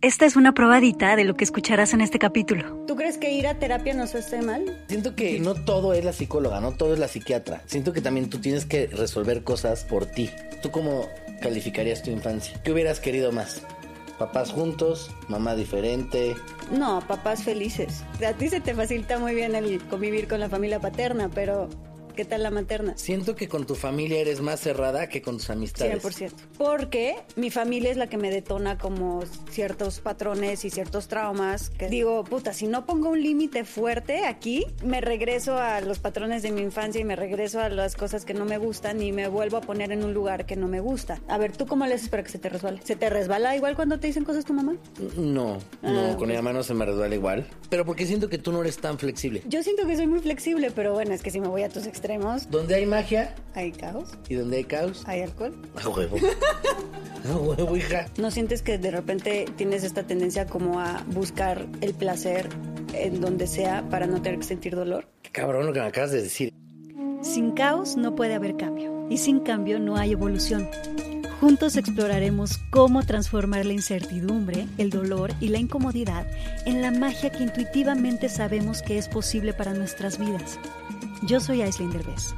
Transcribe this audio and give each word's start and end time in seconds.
Esta 0.00 0.26
es 0.26 0.36
una 0.36 0.54
probadita 0.54 1.16
de 1.16 1.24
lo 1.24 1.34
que 1.34 1.42
escucharás 1.42 1.92
en 1.92 2.00
este 2.00 2.20
capítulo. 2.20 2.84
¿Tú 2.86 2.94
crees 2.94 3.18
que 3.18 3.32
ir 3.32 3.48
a 3.48 3.58
terapia 3.58 3.94
no 3.94 4.06
se 4.06 4.20
esté 4.20 4.40
mal? 4.42 4.84
Siento 4.86 5.16
que 5.16 5.40
no 5.40 5.54
todo 5.54 5.92
es 5.92 6.04
la 6.04 6.12
psicóloga, 6.12 6.60
no 6.60 6.70
todo 6.70 6.92
es 6.92 7.00
la 7.00 7.08
psiquiatra. 7.08 7.62
Siento 7.66 7.92
que 7.92 8.00
también 8.00 8.30
tú 8.30 8.38
tienes 8.38 8.64
que 8.64 8.86
resolver 8.86 9.42
cosas 9.42 9.82
por 9.82 10.06
ti. 10.06 10.30
¿Tú 10.62 10.70
cómo 10.70 11.08
calificarías 11.42 12.04
tu 12.04 12.12
infancia? 12.12 12.60
¿Qué 12.62 12.70
hubieras 12.70 13.00
querido 13.00 13.32
más? 13.32 13.62
¿Papás 14.20 14.52
juntos? 14.52 15.10
¿Mamá 15.26 15.56
diferente? 15.56 16.36
No, 16.70 17.02
papás 17.08 17.42
felices. 17.42 18.04
A 18.24 18.34
ti 18.34 18.48
se 18.50 18.60
te 18.60 18.74
facilita 18.74 19.18
muy 19.18 19.34
bien 19.34 19.56
el 19.56 19.82
convivir 19.88 20.28
con 20.28 20.38
la 20.38 20.48
familia 20.48 20.78
paterna, 20.78 21.28
pero 21.28 21.68
¿Qué 22.18 22.24
tal 22.24 22.42
la 22.42 22.50
materna? 22.50 22.94
Siento 22.96 23.36
que 23.36 23.46
con 23.46 23.64
tu 23.64 23.76
familia 23.76 24.18
eres 24.18 24.40
más 24.40 24.58
cerrada 24.58 25.08
que 25.08 25.22
con 25.22 25.36
tus 25.36 25.50
amistades. 25.50 26.02
100%. 26.02 26.32
Porque 26.58 27.14
mi 27.36 27.48
familia 27.48 27.92
es 27.92 27.96
la 27.96 28.08
que 28.08 28.16
me 28.16 28.32
detona 28.32 28.76
como 28.76 29.22
ciertos 29.52 30.00
patrones 30.00 30.64
y 30.64 30.70
ciertos 30.70 31.06
traumas. 31.06 31.70
Que 31.70 31.88
digo, 31.88 32.24
puta, 32.24 32.52
si 32.52 32.66
no 32.66 32.86
pongo 32.86 33.10
un 33.10 33.22
límite 33.22 33.64
fuerte 33.64 34.26
aquí, 34.26 34.66
me 34.82 35.00
regreso 35.00 35.58
a 35.58 35.80
los 35.80 36.00
patrones 36.00 36.42
de 36.42 36.50
mi 36.50 36.60
infancia 36.60 37.00
y 37.00 37.04
me 37.04 37.14
regreso 37.14 37.60
a 37.60 37.68
las 37.68 37.94
cosas 37.94 38.24
que 38.24 38.34
no 38.34 38.44
me 38.44 38.58
gustan 38.58 39.00
y 39.00 39.12
me 39.12 39.28
vuelvo 39.28 39.56
a 39.56 39.60
poner 39.60 39.92
en 39.92 40.02
un 40.02 40.12
lugar 40.12 40.44
que 40.44 40.56
no 40.56 40.66
me 40.66 40.80
gusta. 40.80 41.20
A 41.28 41.38
ver, 41.38 41.56
¿tú 41.56 41.68
cómo 41.68 41.86
le 41.86 41.94
haces 41.94 42.08
para 42.08 42.24
que 42.24 42.30
se 42.30 42.40
te 42.40 42.48
resbale? 42.48 42.80
¿Se 42.82 42.96
te 42.96 43.10
resbala 43.10 43.54
igual 43.54 43.76
cuando 43.76 44.00
te 44.00 44.08
dicen 44.08 44.24
cosas 44.24 44.44
tu 44.44 44.54
mamá? 44.54 44.74
No, 45.16 45.58
no, 45.82 46.00
ah, 46.10 46.16
con 46.18 46.26
mi 46.28 46.34
mamá 46.34 46.52
no 46.52 46.64
se 46.64 46.74
me 46.74 46.84
resbala 46.84 47.14
igual. 47.14 47.46
Pero 47.70 47.84
porque 47.84 48.06
siento 48.06 48.28
que 48.28 48.38
tú 48.38 48.50
no 48.50 48.62
eres 48.62 48.78
tan 48.78 48.98
flexible. 48.98 49.44
Yo 49.46 49.62
siento 49.62 49.86
que 49.86 49.94
soy 49.94 50.08
muy 50.08 50.18
flexible, 50.18 50.72
pero 50.72 50.94
bueno, 50.94 51.14
es 51.14 51.22
que 51.22 51.30
si 51.30 51.38
me 51.38 51.46
voy 51.46 51.62
a 51.62 51.68
tus 51.68 51.86
extremos 51.86 52.07
donde 52.50 52.74
hay 52.74 52.86
magia, 52.86 53.34
hay 53.54 53.70
caos. 53.70 54.16
¿Y 54.28 54.34
donde 54.36 54.58
hay 54.58 54.64
caos? 54.64 55.02
Hay 55.06 55.20
alcohol. 55.20 55.54
A 55.82 55.88
huevo. 55.88 56.16
A 57.28 57.36
huevo, 57.36 57.76
hija. 57.76 58.06
¿No 58.16 58.30
sientes 58.30 58.62
que 58.62 58.78
de 58.78 58.90
repente 58.90 59.44
tienes 59.56 59.84
esta 59.84 60.04
tendencia 60.04 60.46
como 60.46 60.80
a 60.80 61.04
buscar 61.08 61.66
el 61.82 61.92
placer 61.92 62.48
en 62.94 63.20
donde 63.20 63.46
sea 63.46 63.86
para 63.90 64.06
no 64.06 64.22
tener 64.22 64.38
que 64.38 64.46
sentir 64.46 64.74
dolor? 64.74 65.06
Qué 65.22 65.30
cabrón 65.30 65.66
lo 65.66 65.72
que 65.72 65.80
me 65.80 65.86
acabas 65.86 66.12
de 66.12 66.22
decir. 66.22 66.54
Sin 67.20 67.50
caos 67.52 67.96
no 67.96 68.14
puede 68.14 68.34
haber 68.34 68.56
cambio. 68.56 69.06
Y 69.10 69.18
sin 69.18 69.40
cambio 69.40 69.78
no 69.78 69.96
hay 69.96 70.12
evolución. 70.12 70.68
Juntos 71.40 71.76
exploraremos 71.76 72.58
cómo 72.70 73.04
transformar 73.04 73.64
la 73.64 73.72
incertidumbre, 73.72 74.66
el 74.76 74.90
dolor 74.90 75.32
y 75.40 75.48
la 75.48 75.58
incomodidad 75.58 76.26
en 76.66 76.82
la 76.82 76.90
magia 76.90 77.30
que 77.30 77.44
intuitivamente 77.44 78.28
sabemos 78.28 78.82
que 78.82 78.98
es 78.98 79.08
posible 79.08 79.52
para 79.52 79.72
nuestras 79.72 80.18
vidas. 80.18 80.58
Yo 81.22 81.40
soy 81.40 81.62
Aislinn 81.62 81.90
Derbez 81.90 82.34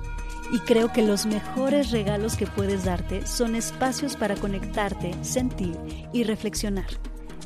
y 0.50 0.58
creo 0.60 0.90
que 0.90 1.02
los 1.02 1.26
mejores 1.26 1.90
regalos 1.90 2.36
que 2.36 2.46
puedes 2.46 2.84
darte 2.84 3.26
son 3.26 3.54
espacios 3.54 4.16
para 4.16 4.36
conectarte, 4.36 5.12
sentir 5.22 5.76
y 6.12 6.24
reflexionar. 6.24 6.88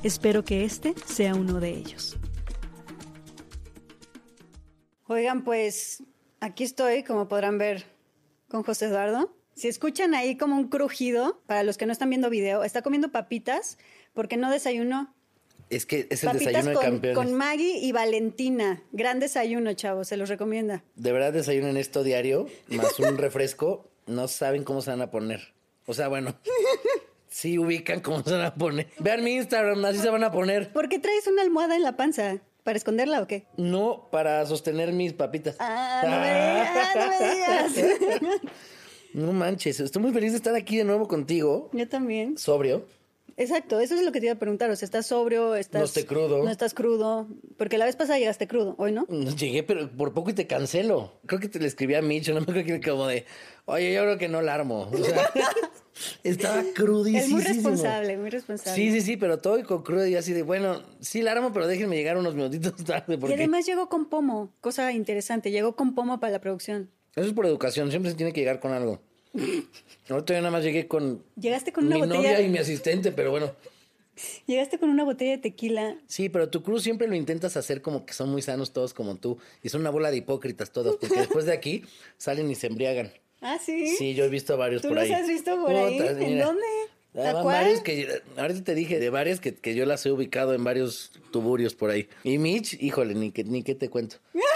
Espero 0.04 0.44
que 0.44 0.64
este 0.64 0.94
sea 1.06 1.34
uno 1.34 1.58
de 1.58 1.70
ellos. 1.70 2.16
Oigan, 5.06 5.42
pues 5.42 6.04
aquí 6.40 6.62
estoy, 6.62 7.02
como 7.02 7.26
podrán 7.26 7.58
ver, 7.58 7.84
con 8.48 8.62
José 8.62 8.86
Eduardo. 8.86 9.36
Si 9.54 9.66
escuchan 9.66 10.14
ahí 10.14 10.36
como 10.36 10.56
un 10.56 10.68
crujido, 10.68 11.42
para 11.46 11.64
los 11.64 11.76
que 11.76 11.86
no 11.86 11.92
están 11.92 12.10
viendo 12.10 12.30
video, 12.30 12.62
está 12.62 12.82
comiendo 12.82 13.10
papitas 13.10 13.76
porque 14.12 14.36
no 14.36 14.50
desayunó 14.50 15.14
es 15.70 15.86
que 15.86 16.06
es 16.10 16.24
el 16.24 16.32
desayuno 16.32 16.70
de 16.70 16.74
con, 16.74 16.84
campeones. 16.84 17.16
Con 17.16 17.34
Maggie 17.34 17.78
y 17.78 17.92
Valentina. 17.92 18.82
Gran 18.92 19.20
desayuno, 19.20 19.72
chavos, 19.74 20.08
se 20.08 20.16
los 20.16 20.28
recomienda. 20.28 20.84
De 20.94 21.12
verdad 21.12 21.32
desayunen 21.32 21.76
esto 21.76 22.02
diario, 22.02 22.46
más 22.68 22.98
un 22.98 23.18
refresco. 23.18 23.88
No 24.06 24.28
saben 24.28 24.64
cómo 24.64 24.82
se 24.82 24.90
van 24.90 25.00
a 25.00 25.10
poner. 25.10 25.54
O 25.86 25.94
sea, 25.94 26.08
bueno. 26.08 26.34
Sí 27.34 27.58
ubican 27.58 27.98
cómo 27.98 28.22
se 28.22 28.30
van 28.30 28.42
a 28.42 28.54
poner. 28.54 28.86
Vean 29.00 29.24
mi 29.24 29.32
Instagram, 29.32 29.84
así 29.86 29.98
se 29.98 30.08
van 30.08 30.22
a 30.22 30.30
poner. 30.30 30.72
¿Por 30.72 30.88
qué 30.88 31.00
traes 31.00 31.26
una 31.26 31.42
almohada 31.42 31.74
en 31.74 31.82
la 31.82 31.96
panza? 31.96 32.38
¿Para 32.62 32.76
esconderla 32.76 33.20
o 33.20 33.26
qué? 33.26 33.46
No, 33.56 34.08
para 34.12 34.46
sostener 34.46 34.92
mis 34.92 35.14
papitas. 35.14 35.56
Ah, 35.58 36.02
no 36.04 36.20
me 36.20 36.28
digas, 37.34 37.72
no 37.74 37.82
me 37.82 38.14
digas. 38.14 38.40
no 39.14 39.32
manches, 39.32 39.80
estoy 39.80 40.00
muy 40.00 40.12
feliz 40.12 40.30
de 40.30 40.36
estar 40.36 40.54
aquí 40.54 40.76
de 40.76 40.84
nuevo 40.84 41.08
contigo. 41.08 41.70
Yo 41.72 41.88
también. 41.88 42.38
Sobrio. 42.38 42.86
Exacto, 43.36 43.80
eso 43.80 43.94
es 43.94 44.02
lo 44.02 44.12
que 44.12 44.20
te 44.20 44.26
iba 44.26 44.34
a 44.34 44.38
preguntar. 44.38 44.70
O 44.70 44.76
sea, 44.76 44.86
¿estás 44.86 45.06
sobrio? 45.06 45.54
Estás, 45.54 45.80
no 45.80 45.86
esté 45.86 46.06
crudo. 46.06 46.44
No 46.44 46.50
estás 46.50 46.74
crudo. 46.74 47.26
Porque 47.56 47.78
la 47.78 47.84
vez 47.84 47.96
pasada 47.96 48.18
llegaste 48.18 48.46
crudo, 48.46 48.74
hoy 48.78 48.92
no. 48.92 49.06
Llegué, 49.06 49.62
pero 49.62 49.90
por 49.90 50.12
poco 50.12 50.30
y 50.30 50.34
te 50.34 50.46
cancelo. 50.46 51.12
Creo 51.26 51.40
que 51.40 51.48
te 51.48 51.58
le 51.58 51.66
escribí 51.66 51.94
a 51.94 52.02
Mitch, 52.02 52.28
no 52.28 52.40
me 52.40 52.46
creo 52.46 52.64
que 52.64 52.80
como 52.80 53.06
de, 53.06 53.24
oye, 53.64 53.92
yo 53.92 54.02
creo 54.02 54.18
que 54.18 54.28
no 54.28 54.40
la 54.40 54.54
armo. 54.54 54.88
O 54.92 55.04
sea, 55.04 55.30
estaba 56.22 56.62
crudísimo. 56.74 57.24
Es 57.24 57.30
muy 57.30 57.42
responsable, 57.42 58.16
muy 58.16 58.30
responsable. 58.30 58.74
Sí, 58.74 58.92
sí, 58.92 59.00
sí, 59.00 59.16
pero 59.16 59.38
todo 59.38 59.58
y 59.58 59.64
con 59.64 59.82
crudo 59.82 60.06
y 60.06 60.14
así 60.14 60.32
de, 60.32 60.42
bueno, 60.42 60.82
sí 61.00 61.22
la 61.22 61.32
armo, 61.32 61.52
pero 61.52 61.66
déjenme 61.66 61.96
llegar 61.96 62.16
unos 62.16 62.34
minutitos 62.34 62.72
tarde. 62.84 63.18
Porque... 63.18 63.34
Y 63.34 63.38
además 63.38 63.66
llegó 63.66 63.88
con 63.88 64.08
pomo, 64.08 64.52
cosa 64.60 64.92
interesante, 64.92 65.50
llegó 65.50 65.74
con 65.74 65.94
pomo 65.94 66.20
para 66.20 66.32
la 66.32 66.40
producción. 66.40 66.90
Eso 67.16 67.28
es 67.28 67.32
por 67.32 67.46
educación, 67.46 67.90
siempre 67.90 68.10
se 68.10 68.16
tiene 68.16 68.32
que 68.32 68.40
llegar 68.40 68.60
con 68.60 68.72
algo. 68.72 69.00
Ahorita 70.08 70.34
yo 70.34 70.40
nada 70.40 70.50
más 70.50 70.64
llegué 70.64 70.86
con, 70.86 71.24
Llegaste 71.36 71.72
con 71.72 71.86
una 71.86 71.96
mi 71.96 72.06
novia 72.06 72.40
y 72.40 72.48
mi 72.48 72.58
asistente, 72.58 73.12
pero 73.12 73.30
bueno. 73.30 73.52
Llegaste 74.46 74.78
con 74.78 74.90
una 74.90 75.02
botella 75.04 75.32
de 75.32 75.38
tequila. 75.38 75.96
Sí, 76.06 76.28
pero 76.28 76.48
tu 76.48 76.62
cruz 76.62 76.82
siempre 76.82 77.08
lo 77.08 77.16
intentas 77.16 77.56
hacer 77.56 77.82
como 77.82 78.06
que 78.06 78.12
son 78.12 78.30
muy 78.30 78.42
sanos 78.42 78.72
todos 78.72 78.94
como 78.94 79.16
tú. 79.16 79.38
Y 79.62 79.70
son 79.70 79.80
una 79.80 79.90
bola 79.90 80.10
de 80.10 80.18
hipócritas 80.18 80.70
todos, 80.70 80.96
porque 80.96 81.18
después 81.18 81.46
de 81.46 81.52
aquí 81.52 81.82
salen 82.16 82.50
y 82.50 82.54
se 82.54 82.68
embriagan. 82.68 83.12
Ah, 83.40 83.58
sí. 83.64 83.88
Sí, 83.96 84.14
yo 84.14 84.24
he 84.24 84.28
visto 84.28 84.56
varios 84.56 84.82
por 84.82 84.96
ahí. 84.98 85.08
¿Tú 85.08 85.12
los 85.12 85.22
has 85.22 85.28
visto 85.28 85.60
por 85.60 85.74
ahí? 85.74 85.98
¿En 85.98 86.38
dónde? 86.38 86.66
¿A 87.16 87.32
varios 87.42 87.80
que 87.80 88.22
ahorita 88.36 88.64
te 88.64 88.74
dije 88.74 88.98
de 88.98 89.10
varias 89.10 89.38
que, 89.38 89.54
que, 89.54 89.74
yo 89.74 89.86
las 89.86 90.04
he 90.04 90.10
ubicado 90.10 90.52
en 90.52 90.64
varios 90.64 91.12
tuburios 91.30 91.74
por 91.74 91.90
ahí. 91.90 92.08
Y 92.24 92.38
Mitch, 92.38 92.76
híjole, 92.82 93.14
ni 93.14 93.30
que 93.30 93.44
ni 93.44 93.62
qué 93.62 93.74
te 93.74 93.88
cuento. 93.88 94.16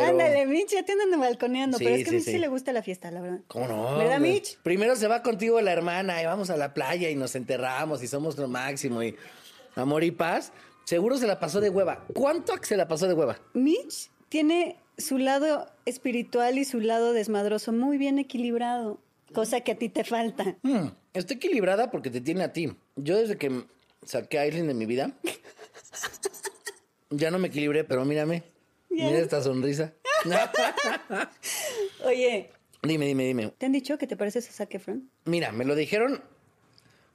Ándale, 0.00 0.46
Mitch, 0.46 0.70
ya 0.70 0.84
te 0.84 0.92
andan 0.92 1.20
balconeando, 1.20 1.78
pero 1.78 1.94
es 1.94 2.04
que 2.04 2.10
a 2.10 2.12
Mitch 2.12 2.24
sí. 2.24 2.38
le 2.38 2.48
gusta 2.48 2.72
la 2.72 2.82
fiesta, 2.82 3.10
la 3.10 3.20
verdad. 3.20 3.40
¿Cómo 3.48 3.68
no? 3.68 3.98
¿Verdad, 3.98 4.20
Mitch? 4.20 4.58
Primero 4.62 4.96
se 4.96 5.08
va 5.08 5.22
contigo 5.22 5.60
la 5.60 5.72
hermana 5.72 6.22
y 6.22 6.26
vamos 6.26 6.50
a 6.50 6.56
la 6.56 6.74
playa 6.74 7.10
y 7.10 7.14
nos 7.14 7.34
enterramos 7.34 8.02
y 8.02 8.08
somos 8.08 8.36
lo 8.38 8.48
máximo 8.48 9.02
y 9.02 9.16
amor 9.74 10.04
y 10.04 10.10
paz. 10.10 10.52
Seguro 10.84 11.16
se 11.16 11.26
la 11.26 11.38
pasó 11.38 11.60
de 11.60 11.70
hueva. 11.70 12.04
¿Cuánto 12.12 12.54
se 12.62 12.76
la 12.76 12.88
pasó 12.88 13.06
de 13.06 13.14
hueva? 13.14 13.38
Mitch 13.54 14.10
tiene 14.28 14.76
su 14.98 15.18
lado 15.18 15.66
espiritual 15.84 16.58
y 16.58 16.64
su 16.64 16.80
lado 16.80 17.12
desmadroso 17.12 17.72
muy 17.72 17.98
bien 17.98 18.18
equilibrado, 18.18 19.00
cosa 19.32 19.60
que 19.60 19.72
a 19.72 19.78
ti 19.78 19.88
te 19.88 20.04
falta. 20.04 20.56
Hmm, 20.62 20.88
está 21.14 21.34
equilibrada 21.34 21.90
porque 21.90 22.10
te 22.10 22.20
tiene 22.20 22.44
a 22.44 22.52
ti. 22.52 22.74
Yo 22.96 23.16
desde 23.16 23.36
que 23.36 23.64
saqué 24.04 24.38
a 24.38 24.42
Aileen 24.42 24.66
de 24.66 24.74
mi 24.74 24.86
vida, 24.86 25.12
ya 27.10 27.30
no 27.30 27.38
me 27.38 27.48
equilibré, 27.48 27.84
pero 27.84 28.04
mírame. 28.04 28.42
Mira 28.92 29.18
esta 29.18 29.42
sonrisa. 29.42 29.92
Oye. 32.04 32.50
Dime, 32.82 33.06
dime, 33.06 33.24
dime. 33.24 33.52
¿Te 33.58 33.66
han 33.66 33.72
dicho 33.72 33.96
que 33.98 34.06
te 34.06 34.16
pareces 34.16 34.48
a 34.48 34.52
Zac 34.52 34.74
Efron? 34.74 35.08
Mira, 35.24 35.52
me 35.52 35.64
lo 35.64 35.74
dijeron 35.74 36.22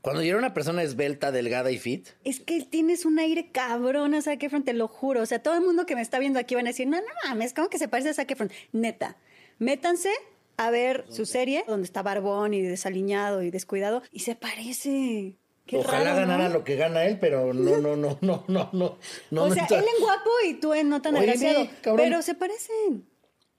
cuando 0.02 0.22
yo 0.22 0.30
era 0.30 0.38
una 0.38 0.54
persona 0.54 0.84
esbelta, 0.84 1.34
delgada 1.34 1.70
y 1.70 1.78
fit. 1.78 2.08
Es 2.24 2.40
que 2.40 2.62
tienes 2.64 3.04
un 3.04 3.20
aire 3.20 3.52
cabrón 3.52 4.14
a 4.14 4.22
Zac 4.22 4.42
Efron, 4.42 4.64
te 4.64 4.74
lo 4.74 4.88
juro. 4.88 5.22
O 5.22 5.26
sea, 5.26 5.40
todo 5.40 5.56
el 5.56 5.62
mundo 5.62 5.86
que 5.86 5.96
me 5.96 6.02
está 6.02 6.20
viendo 6.20 6.40
aquí 6.40 6.56
van 6.56 6.66
a 6.66 6.70
decir, 6.70 6.88
no, 6.88 6.98
no 6.98 7.08
mames, 7.26 7.54
¿cómo 7.54 7.70
que 7.70 7.78
se 7.78 7.90
parece 7.90 8.10
a 8.10 8.14
Zac 8.14 8.32
Efron? 8.32 8.50
Neta, 8.72 9.18
métanse 9.60 10.12
a 10.56 10.72
ver 10.72 11.06
su 11.10 11.26
serie, 11.26 11.66
donde 11.68 11.86
está 11.86 12.04
barbón 12.04 12.54
y 12.54 12.62
desaliñado 12.62 13.44
y 13.44 13.52
descuidado, 13.52 14.02
y 14.12 14.22
se 14.22 14.36
parece. 14.36 15.36
Ojalá 15.74 16.14
ganara 16.14 16.50
lo 16.50 16.64
que 16.64 16.76
gana 16.76 17.06
él, 17.06 17.18
pero 17.20 17.54
no, 17.54 17.78
no, 17.78 17.96
no, 17.96 18.18
no, 18.22 18.46
no, 18.48 18.70
no. 18.72 18.98
no 19.32 19.44
o 19.44 19.54
sea, 19.54 19.66
él 19.66 19.86
en 19.96 20.02
guapo 20.02 20.30
y 20.48 20.54
tú 20.56 20.74
en 20.74 20.90
no 20.90 21.02
tan 21.02 21.18
agraciado. 21.18 21.68
pero 21.96 22.22
se 22.22 22.36
parecen. 22.36 23.06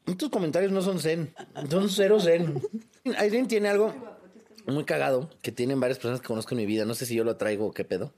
Estos 0.06 0.30
comentarios 0.30 0.72
no 0.72 0.80
son 0.80 1.00
zen, 1.00 1.34
son 1.68 1.90
cero 1.90 2.18
zen. 2.18 2.62
Aileen 3.18 3.46
tiene 3.46 3.68
algo 3.68 3.92
muy 4.72 4.84
cagado 4.84 5.30
que 5.42 5.52
tienen 5.52 5.80
varias 5.80 5.98
personas 5.98 6.20
que 6.20 6.26
conozco 6.26 6.54
en 6.54 6.58
mi 6.58 6.66
vida. 6.66 6.84
No 6.84 6.94
sé 6.94 7.06
si 7.06 7.14
yo 7.14 7.24
lo 7.24 7.36
traigo 7.36 7.66
o 7.66 7.72
qué 7.72 7.84
pedo. 7.84 8.14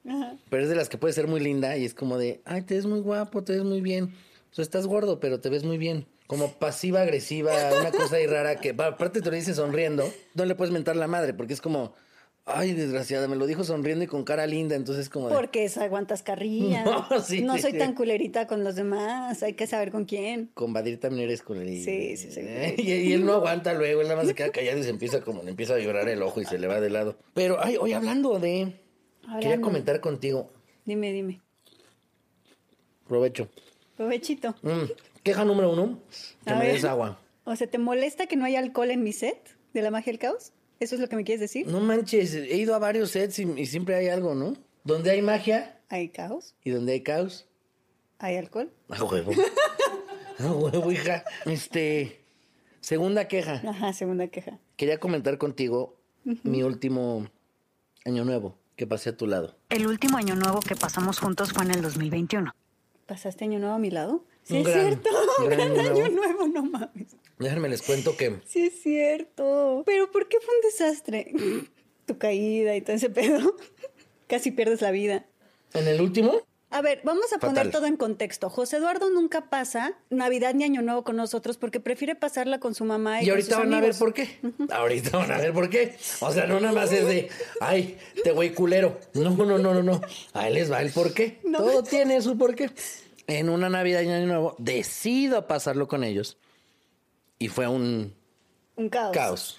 Pero 0.49 0.63
es 0.63 0.69
de 0.69 0.77
las 0.77 0.89
que 0.89 0.99
puede 0.99 1.15
ser 1.15 1.27
muy 1.27 1.41
linda 1.41 1.77
y 1.77 1.85
es 1.85 1.95
como 1.95 2.19
de, 2.19 2.43
ay, 2.45 2.63
te 2.63 2.75
ves 2.75 2.87
muy 2.87 3.01
guapo, 3.01 3.43
te 3.43 3.55
ves 3.55 3.65
muy 3.65 3.81
bien. 3.81 4.15
O 4.51 4.55
sea, 4.55 4.63
estás 4.63 4.87
gordo, 4.87 5.21
pero 5.21 5.41
te 5.41 5.49
ves 5.49 5.65
muy 5.65 5.79
bien. 5.79 6.07
Como 6.27 6.53
pasiva, 6.53 7.03
agresiva, 7.03 7.53
una 7.81 7.91
cosa 7.91 8.17
ahí 8.17 8.27
rara 8.27 8.57
que, 8.57 8.71
aparte 8.71 9.21
te 9.21 9.31
lo 9.31 9.37
dice 9.37 9.55
sonriendo, 9.55 10.09
no 10.35 10.45
le 10.45 10.55
puedes 10.55 10.73
mentar 10.73 10.95
la 10.95 11.09
madre 11.09 11.35
porque 11.35 11.55
es 11.55 11.61
como, 11.61 11.95
Ay, 12.55 12.73
desgraciada, 12.73 13.29
me 13.29 13.37
lo 13.37 13.47
dijo 13.47 13.65
sonriendo 13.65 14.05
y 14.05 14.07
con 14.07 14.25
cara 14.25 14.47
linda, 14.47 14.77
entonces 14.77 15.09
como 15.09 15.29
de... 15.29 15.35
Porque 15.35 15.65
es 15.65 15.77
aguantas 15.77 16.23
carrilla. 16.23 16.85
No, 17.43 17.59
soy 17.59 17.73
tan 17.75 17.95
culerita 17.95 18.47
con 18.47 18.65
los 18.65 18.77
demás, 18.77 19.43
hay 19.43 19.55
que 19.55 19.67
saber 19.67 19.91
con 19.91 20.05
quién. 20.05 20.51
Con 20.55 20.73
Badir 20.73 20.99
también 21.01 21.25
eres 21.25 21.43
culerita. 21.43 21.85
Sí, 21.85 22.17
sí, 22.17 22.31
sí. 22.31 22.41
y, 22.79 23.13
él 23.13 23.25
no 23.25 23.35
aguanta 23.35 23.73
luego, 23.75 24.01
él 24.01 24.09
nada 24.09 24.19
más 24.19 24.29
se 24.29 24.35
queda 24.35 24.51
callado 24.51 24.79
y 24.79 24.83
se 24.83 24.91
empieza 24.91 25.21
como, 25.21 25.43
le 25.43 25.51
empieza 25.51 25.75
a 25.75 25.79
llorar 25.79 26.09
el 26.09 26.23
ojo 26.23 26.41
y 26.41 26.45
se 26.45 26.59
le 26.59 26.67
va 26.67 26.81
de 26.81 26.91
lado. 26.91 27.17
Pero, 27.35 27.59
ay, 27.61 27.77
hoy 27.79 27.93
hablando 27.93 28.39
de... 28.39 28.75
Quería 29.41 29.61
comentar 29.61 30.01
contigo. 30.01 30.51
Dime, 30.85 31.13
dime. 31.13 31.41
Provecho. 33.07 33.49
Provechito. 33.97 34.55
Mm, 34.63 34.91
queja 35.23 35.45
número 35.45 35.73
uno, 35.73 36.01
que 36.47 36.55
me 36.55 36.69
des 36.69 36.85
agua. 36.85 37.21
O 37.45 37.57
sea, 37.57 37.67
¿te 37.67 37.79
molesta 37.79 38.27
que 38.27 38.37
no 38.37 38.45
haya 38.45 38.59
alcohol 38.59 38.91
en 38.91 39.03
mi 39.03 39.13
set 39.13 39.57
de 39.73 39.83
la 39.83 39.91
magia 39.91 40.13
del 40.13 40.19
caos? 40.19 40.53
¿Eso 40.81 40.95
es 40.95 41.01
lo 41.01 41.09
que 41.09 41.17
me 41.17 41.25
quieres 41.25 41.41
decir? 41.41 41.67
No 41.67 41.81
manches, 41.81 42.35
he 42.35 42.57
ido 42.57 42.75
a 42.75 42.79
varios 42.79 43.11
sets 43.11 43.39
y, 43.39 43.67
siempre 43.67 43.95
hay 43.95 44.09
algo, 44.09 44.35
¿no? 44.35 44.55
Donde 44.85 45.11
hay 45.11 45.21
magia 45.23 45.79
¿Hay 45.91 46.09
caos? 46.09 46.55
y 46.65 46.71
donde 46.71 46.93
hay 46.93 47.03
caos, 47.03 47.47
¿Hay 48.19 48.37
alcohol? 48.37 48.71
a 48.89 49.05
huevo. 49.05 49.33
A 50.39 50.53
huevo, 50.53 50.91
hija. 50.93 51.25
Este, 51.47 52.25
segunda 52.81 53.29
queja. 53.29 53.63
Ajá, 53.67 53.93
segunda 53.93 54.27
queja. 54.29 54.59
Quería 54.77 54.99
comentar 54.99 55.37
contigo 55.39 55.97
mi 56.25 56.63
último 56.63 57.27
año 58.07 58.25
nuevo 58.25 58.57
que 58.77 58.87
pasé 58.87 59.11
a 59.11 59.17
tu 59.17 59.27
lado. 59.27 59.57
El 59.69 59.87
último 59.87 60.17
año 60.17 60.35
nuevo 60.35 60.61
que 60.61 60.77
pasamos 60.77 61.19
juntos 61.19 61.53
fue 61.53 61.65
en 61.65 61.73
el 61.73 61.83
2021. 61.83 62.55
¿Pasaste 63.07 63.45
año 63.45 63.59
nuevo 63.59 63.75
a 63.75 63.79
mi 63.79 63.91
lado? 63.91 64.25
Sí, 64.45 64.55
Un 64.55 64.61
es 64.61 64.67
gran- 64.69 64.87
cierto. 64.87 65.11
un 65.39 65.45
Un 65.45 65.51
gran 65.51 65.75
gran 65.75 65.87
año 65.87 66.05
año 66.05 66.09
nuevo. 66.15 66.47
nuevo, 66.47 66.49
no 66.49 66.63
mames. 66.65 67.17
Déjenme 67.41 67.71
les 67.71 67.81
cuento 67.81 68.17
que 68.17 68.39
Sí, 68.47 68.67
es 68.67 68.83
cierto. 68.83 69.83
Pero 69.87 70.11
¿por 70.11 70.29
qué 70.29 70.37
fue 70.41 70.55
un 70.55 70.61
desastre? 70.63 71.33
Tu 72.07 72.19
caída 72.19 72.75
y 72.75 72.81
todo 72.81 72.97
ese 72.97 73.09
pedo. 73.09 73.57
Casi 74.27 74.51
pierdes 74.51 74.81
la 74.83 74.91
vida. 74.91 75.27
en 75.75 75.87
el 75.87 76.01
último 76.01 76.35
A 76.71 76.83
ver, 76.83 77.01
vamos 77.05 77.33
a 77.33 77.39
poner 77.39 77.71
todo 77.71 77.87
en 77.87 77.97
contexto. 77.97 78.51
José 78.51 78.79
Eduardo 78.79 79.11
nunca 79.11 79.49
pasa 79.49 79.95
Navidad 80.11 80.55
ni 80.55 80.65
Año 80.65 80.83
Nuevo 80.83 81.05
con 81.05 81.17
nosotros 81.17 81.57
porque 81.57 81.79
prefiere 81.79 82.17
pasarla 82.17 82.59
con 82.59 82.75
su 82.75 82.85
mamá 82.85 83.23
y, 83.23 83.25
Y 83.25 83.27
con 83.27 83.31
ahorita 83.31 83.55
sus 83.55 83.65
van 83.65 83.75
a 83.75 83.81
ver 83.81 83.95
por 83.97 84.13
qué. 84.13 84.41
Ahorita 84.71 85.19
van 85.19 85.33
a 85.33 85.39
ver 85.39 85.53
por 85.53 85.71
qué. 85.71 85.95
O 86.21 86.33
sea, 86.33 86.47
no 86.47 86.61
nada 86.61 86.75
más 86.75 86.93
es 86.93 87.07
de, 87.07 87.29
ay, 87.61 87.97
te 88.23 88.33
güey 88.33 88.53
culero. 88.53 88.99
No, 89.15 89.31
no, 89.31 89.59
no, 89.59 89.73
no, 89.73 89.83
no. 89.83 90.01
Ahí 90.33 90.53
les 90.53 90.71
va 90.71 90.83
el 90.83 90.91
por 90.91 91.15
qué. 91.15 91.39
No. 91.45 91.59
Todo 91.59 91.85
tiene 91.85 92.21
su 92.23 92.37
por 92.37 92.55
qué. 92.55 92.71
En 93.29 93.49
una 93.49 93.69
Navidad 93.69 94.03
y 94.03 94.09
Año 94.09 94.27
Nuevo, 94.27 94.57
decido 94.59 95.47
pasarlo 95.47 95.87
con 95.87 96.03
ellos. 96.03 96.39
Y 97.41 97.49
fue 97.49 97.67
un 97.67 98.15
Un 98.77 98.89
caos. 98.91 99.13
caos. 99.13 99.59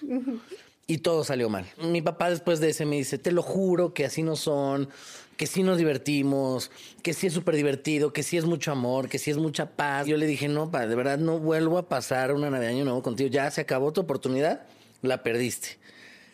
Y 0.88 1.00
todo 1.00 1.24
salió 1.24 1.50
mal. 1.50 1.66
Mi 1.78 2.01
papá 2.01 2.30
después 2.30 2.60
de 2.60 2.69
ese 2.69 2.86
me 2.86 2.95
dice, 2.95 3.18
te 3.18 3.31
lo 3.31 3.42
juro 3.42 3.94
que 3.94 4.06
así 4.06 4.24
no 4.24 4.36
son, 4.36 4.88
que 5.36 5.48
sí 5.48 5.63
nos 5.63 5.78
divertimos, 5.78 6.69
que 7.01 7.13
sí 7.13 7.28
es 7.28 7.33
súper 7.33 7.56
divertido, 7.56 8.13
que 8.13 8.24
sí 8.24 8.38
es 8.38 8.45
mucho 8.45 8.72
amor, 8.72 9.10
que 9.10 9.18
sí 9.18 9.31
es 9.31 9.38
mucha 9.38 9.72
paz. 9.72 10.06
Yo 10.06 10.18
le 10.18 10.28
dije, 10.28 10.48
no, 10.48 10.69
pa, 10.69 10.86
de 10.86 10.95
verdad 10.95 11.18
no 11.18 11.39
vuelvo 11.39 11.78
a 11.80 11.89
pasar 11.89 12.33
una 12.33 12.50
Navidad 12.51 12.72
Año 12.72 12.83
Nuevo 12.83 13.01
contigo. 13.01 13.30
Ya 13.30 13.50
se 13.50 13.62
acabó 13.62 13.92
tu 13.92 14.01
oportunidad, 14.01 14.62
la 15.01 15.24
perdiste. 15.24 15.80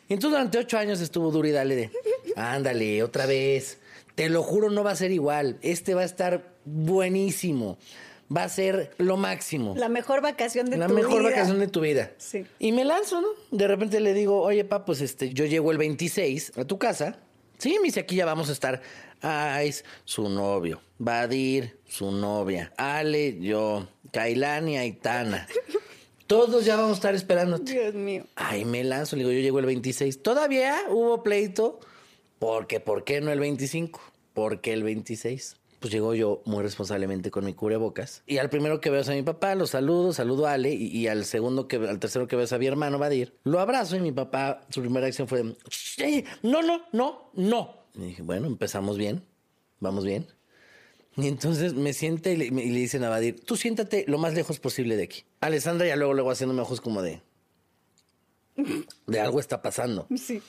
Y 0.09 0.13
entonces 0.13 0.37
durante 0.37 0.57
ocho 0.57 0.77
años 0.77 0.99
estuvo 1.01 1.31
duro 1.31 1.47
y 1.47 1.51
dale 1.51 1.75
de, 1.75 1.91
ándale, 2.35 3.03
otra 3.03 3.25
vez. 3.25 3.77
Te 4.15 4.29
lo 4.29 4.41
juro, 4.43 4.69
no 4.69 4.83
va 4.83 4.91
a 4.91 4.95
ser 4.95 5.11
igual. 5.11 5.57
Este 5.61 5.93
va 5.93 6.01
a 6.01 6.05
estar 6.05 6.55
buenísimo. 6.65 7.77
Va 8.35 8.43
a 8.43 8.49
ser 8.49 8.91
lo 8.97 9.15
máximo. 9.15 9.73
La 9.77 9.87
mejor 9.89 10.21
vacación 10.21 10.69
de 10.69 10.77
La 10.77 10.87
tu 10.87 10.93
mejor 10.93 11.19
vida. 11.21 11.29
vacación 11.29 11.59
de 11.59 11.67
tu 11.67 11.79
vida. 11.81 12.11
Sí. 12.17 12.45
Y 12.59 12.71
me 12.73 12.83
lanzo, 12.83 13.21
¿no? 13.21 13.27
De 13.51 13.67
repente 13.67 13.99
le 14.01 14.13
digo, 14.13 14.41
oye, 14.41 14.65
pa, 14.65 14.83
pues 14.83 14.99
este, 15.01 15.33
yo 15.33 15.45
llego 15.45 15.71
el 15.71 15.77
26 15.77 16.57
a 16.57 16.65
tu 16.65 16.77
casa. 16.77 17.19
Sí, 17.57 17.77
me 17.79 17.85
dice, 17.87 18.01
aquí 18.01 18.15
ya 18.17 18.25
vamos 18.25 18.49
a 18.49 18.51
estar. 18.51 18.81
Ais, 19.21 19.85
su 20.03 20.27
novio. 20.29 20.81
Badir, 20.97 21.79
su 21.87 22.11
novia. 22.11 22.73
Ale, 22.77 23.39
yo. 23.39 23.87
Kailani, 24.11 24.77
Aitana. 24.77 25.47
Todos 26.27 26.65
ya 26.65 26.75
vamos 26.75 26.91
a 26.91 26.95
estar 26.95 27.15
esperándote. 27.15 27.71
Dios 27.71 27.93
mío. 27.93 28.25
Ay, 28.35 28.65
me 28.65 28.83
lanzo, 28.83 29.15
le 29.15 29.21
digo, 29.23 29.31
yo 29.31 29.39
llego 29.39 29.59
el 29.59 29.65
26. 29.65 30.21
Todavía 30.21 30.75
hubo 30.89 31.23
pleito. 31.23 31.79
Porque, 32.39 32.79
¿por 32.81 33.05
qué 33.05 33.21
no 33.21 33.31
el 33.31 33.39
25? 33.39 34.01
¿Por 34.33 34.59
qué 34.61 34.73
el 34.73 34.83
26? 34.83 35.55
Pues 35.87 35.93
llegó 35.93 36.13
yo 36.13 36.41
muy 36.43 36.63
responsablemente 36.63 37.31
con 37.31 37.45
mi 37.45 37.53
cubrebocas. 37.53 38.21
Y 38.27 38.39
al 38.39 38.49
primero 38.49 38.81
que 38.81 38.89
veo 38.89 38.99
es 38.99 39.07
a 39.07 39.13
mi 39.13 39.23
papá, 39.23 39.55
lo 39.55 39.67
saludo, 39.67 40.11
saludo 40.11 40.45
a 40.45 40.51
Ale. 40.51 40.73
Y, 40.73 40.87
y 40.87 41.07
al 41.07 41.23
segundo 41.23 41.69
que 41.69 41.77
al 41.77 41.97
tercero 41.97 42.27
que 42.27 42.35
veo 42.35 42.43
es 42.43 42.51
a 42.51 42.57
mi 42.57 42.67
hermano 42.67 42.99
Badir. 42.99 43.37
Lo 43.45 43.61
abrazo 43.61 43.95
y 43.95 44.01
mi 44.01 44.11
papá, 44.11 44.65
su 44.69 44.81
primera 44.81 45.07
acción 45.07 45.29
fue: 45.29 45.55
"Shh, 45.69 46.01
ey, 46.01 46.25
No, 46.43 46.61
no, 46.61 46.81
no, 46.91 47.31
no. 47.35 47.85
Y 47.95 48.01
dije, 48.01 48.21
bueno, 48.21 48.47
empezamos 48.47 48.97
bien. 48.97 49.23
Vamos 49.79 50.03
bien. 50.03 50.27
Y 51.15 51.29
entonces 51.29 51.73
me 51.73 51.93
sienta 51.93 52.31
y 52.31 52.35
le, 52.35 52.45
y 52.47 52.51
le 52.51 52.79
dicen 52.79 53.05
a 53.05 53.09
Badir, 53.09 53.39
tú 53.39 53.55
siéntate 53.55 54.03
lo 54.09 54.17
más 54.17 54.33
lejos 54.33 54.59
posible 54.59 54.97
de 54.97 55.03
aquí. 55.03 55.23
Alessandra 55.39 55.87
ya 55.87 55.95
luego, 55.95 56.13
luego 56.13 56.31
haciéndome 56.31 56.63
ojos 56.63 56.81
como 56.81 57.01
de... 57.01 57.21
De 59.05 59.19
algo 59.21 59.39
está 59.39 59.61
pasando. 59.61 60.05
Sí. 60.17 60.41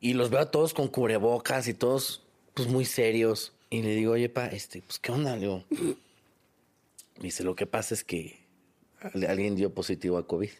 Y 0.00 0.14
los 0.14 0.30
veo 0.30 0.40
a 0.40 0.50
todos 0.50 0.72
con 0.72 0.88
cubrebocas 0.88 1.68
y 1.68 1.74
todos, 1.74 2.22
pues, 2.54 2.68
muy 2.68 2.86
serios. 2.86 3.52
Y 3.70 3.82
le 3.82 3.94
digo, 3.94 4.12
oye, 4.12 4.28
pa, 4.28 4.46
este, 4.46 4.82
pues, 4.82 4.98
¿qué 4.98 5.12
onda? 5.12 5.34
Le 5.34 5.40
digo, 5.42 5.64
me 5.70 7.22
dice, 7.22 7.44
lo 7.44 7.54
que 7.54 7.66
pasa 7.66 7.94
es 7.94 8.02
que 8.04 8.38
al- 9.00 9.24
alguien 9.26 9.56
dio 9.56 9.74
positivo 9.74 10.16
a 10.18 10.26
COVID. 10.26 10.50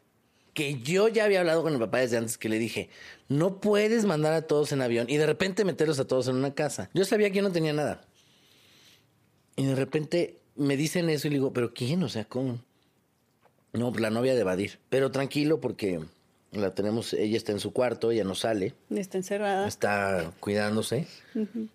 Que 0.55 0.79
yo 0.81 1.09
ya 1.09 1.25
había 1.25 1.41
hablado 1.41 1.63
con 1.63 1.73
mi 1.73 1.79
papá 1.79 1.99
desde 1.99 2.17
antes 2.17 2.37
que 2.37 2.49
le 2.49 2.59
dije, 2.59 2.91
no 3.29 3.61
puedes 3.61 4.05
mandar 4.05 4.33
a 4.35 4.43
todos 4.43 4.73
en 4.73 4.83
avión 4.83 5.09
y 5.09 5.17
de 5.17 5.27
repente 5.27 5.65
meterlos 5.65 6.01
a 6.01 6.07
todos 6.07 6.27
en 6.29 6.35
una 6.37 6.53
casa. 6.55 6.91
Yo 6.95 7.05
sabía 7.05 7.31
que 7.31 7.43
no 7.43 7.53
tenía 7.53 7.73
nada. 7.73 8.05
Y 9.57 9.65
de 9.67 9.75
repente 9.75 10.39
me 10.57 10.77
dicen 10.77 11.09
eso 11.11 11.29
y 11.29 11.31
le 11.31 11.37
digo, 11.37 11.53
¿pero 11.53 11.73
quién? 11.73 12.03
O 12.03 12.09
sea, 12.09 12.25
¿cómo? 12.25 12.61
No, 13.73 13.91
pues 13.91 14.01
la 14.03 14.11
novia 14.11 14.35
de 14.35 14.43
Badir. 14.45 14.79
Pero 14.89 15.11
tranquilo 15.13 15.61
porque 15.61 16.01
la 16.53 16.75
tenemos, 16.75 17.13
ella 17.13 17.37
está 17.37 17.53
en 17.53 17.61
su 17.61 17.73
cuarto, 17.73 18.11
ella 18.11 18.25
no 18.25 18.35
sale, 18.35 18.75
Está 18.91 19.19
encerrada. 19.19 19.69
está 19.69 20.33
cuidándose. 20.41 21.07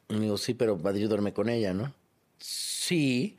Y 0.10 0.20
digo, 0.20 0.38
sí, 0.38 0.54
pero 0.54 0.78
Badir 0.78 1.08
duerme 1.08 1.34
con 1.34 1.50
ella, 1.50 1.74
¿no? 1.74 1.94
Sí, 2.40 3.38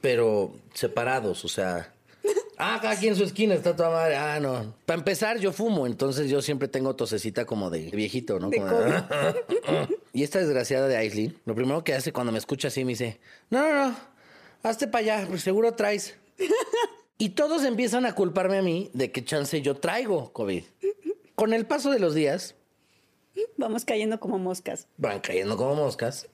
pero 0.00 0.54
separados, 0.74 1.44
o 1.44 1.48
sea. 1.48 1.92
Ah, 2.60 2.80
quien 2.98 3.12
en 3.12 3.16
su 3.16 3.22
esquina, 3.22 3.54
está 3.54 3.76
toda 3.76 3.90
madre. 3.90 4.16
Ah, 4.16 4.40
no. 4.40 4.74
Para 4.84 4.98
empezar, 4.98 5.38
yo 5.38 5.52
fumo, 5.52 5.86
entonces 5.86 6.28
yo 6.28 6.42
siempre 6.42 6.66
tengo 6.66 6.96
tosecita 6.96 7.44
como 7.44 7.70
de 7.70 7.88
viejito, 7.92 8.40
¿no? 8.40 8.50
De 8.50 8.56
Como 8.56 8.68
y 10.12 10.24
esta 10.24 10.40
desgraciada 10.40 10.88
de 10.88 10.96
Aislinn, 10.96 11.38
lo 11.44 11.54
primero 11.54 11.84
que 11.84 11.94
hace 11.94 12.12
cuando 12.12 12.32
me 12.32 12.38
escucha 12.38 12.66
así 12.66 12.84
me 12.84 12.92
dice: 12.92 13.20
No, 13.50 13.62
no, 13.62 13.90
no, 13.90 13.96
hazte 14.64 14.88
para 14.88 15.18
allá, 15.22 15.38
seguro 15.38 15.74
traes. 15.74 16.16
Y 17.18 17.30
todos 17.30 17.64
empiezan 17.64 18.06
a 18.06 18.14
culparme 18.14 18.58
a 18.58 18.62
mí 18.62 18.90
de 18.94 19.10
que 19.10 19.24
chance 19.24 19.60
yo 19.60 19.76
traigo 19.76 20.32
COVID. 20.32 20.62
Con 21.34 21.52
el 21.52 21.66
paso 21.66 21.90
de 21.90 21.98
los 21.98 22.14
días, 22.14 22.54
Vamos 23.56 23.84
cayendo 23.84 24.18
como 24.18 24.38
moscas. 24.38 24.88
van 24.96 25.20
cayendo 25.20 25.56
como 25.56 25.74
moscas. 25.76 26.28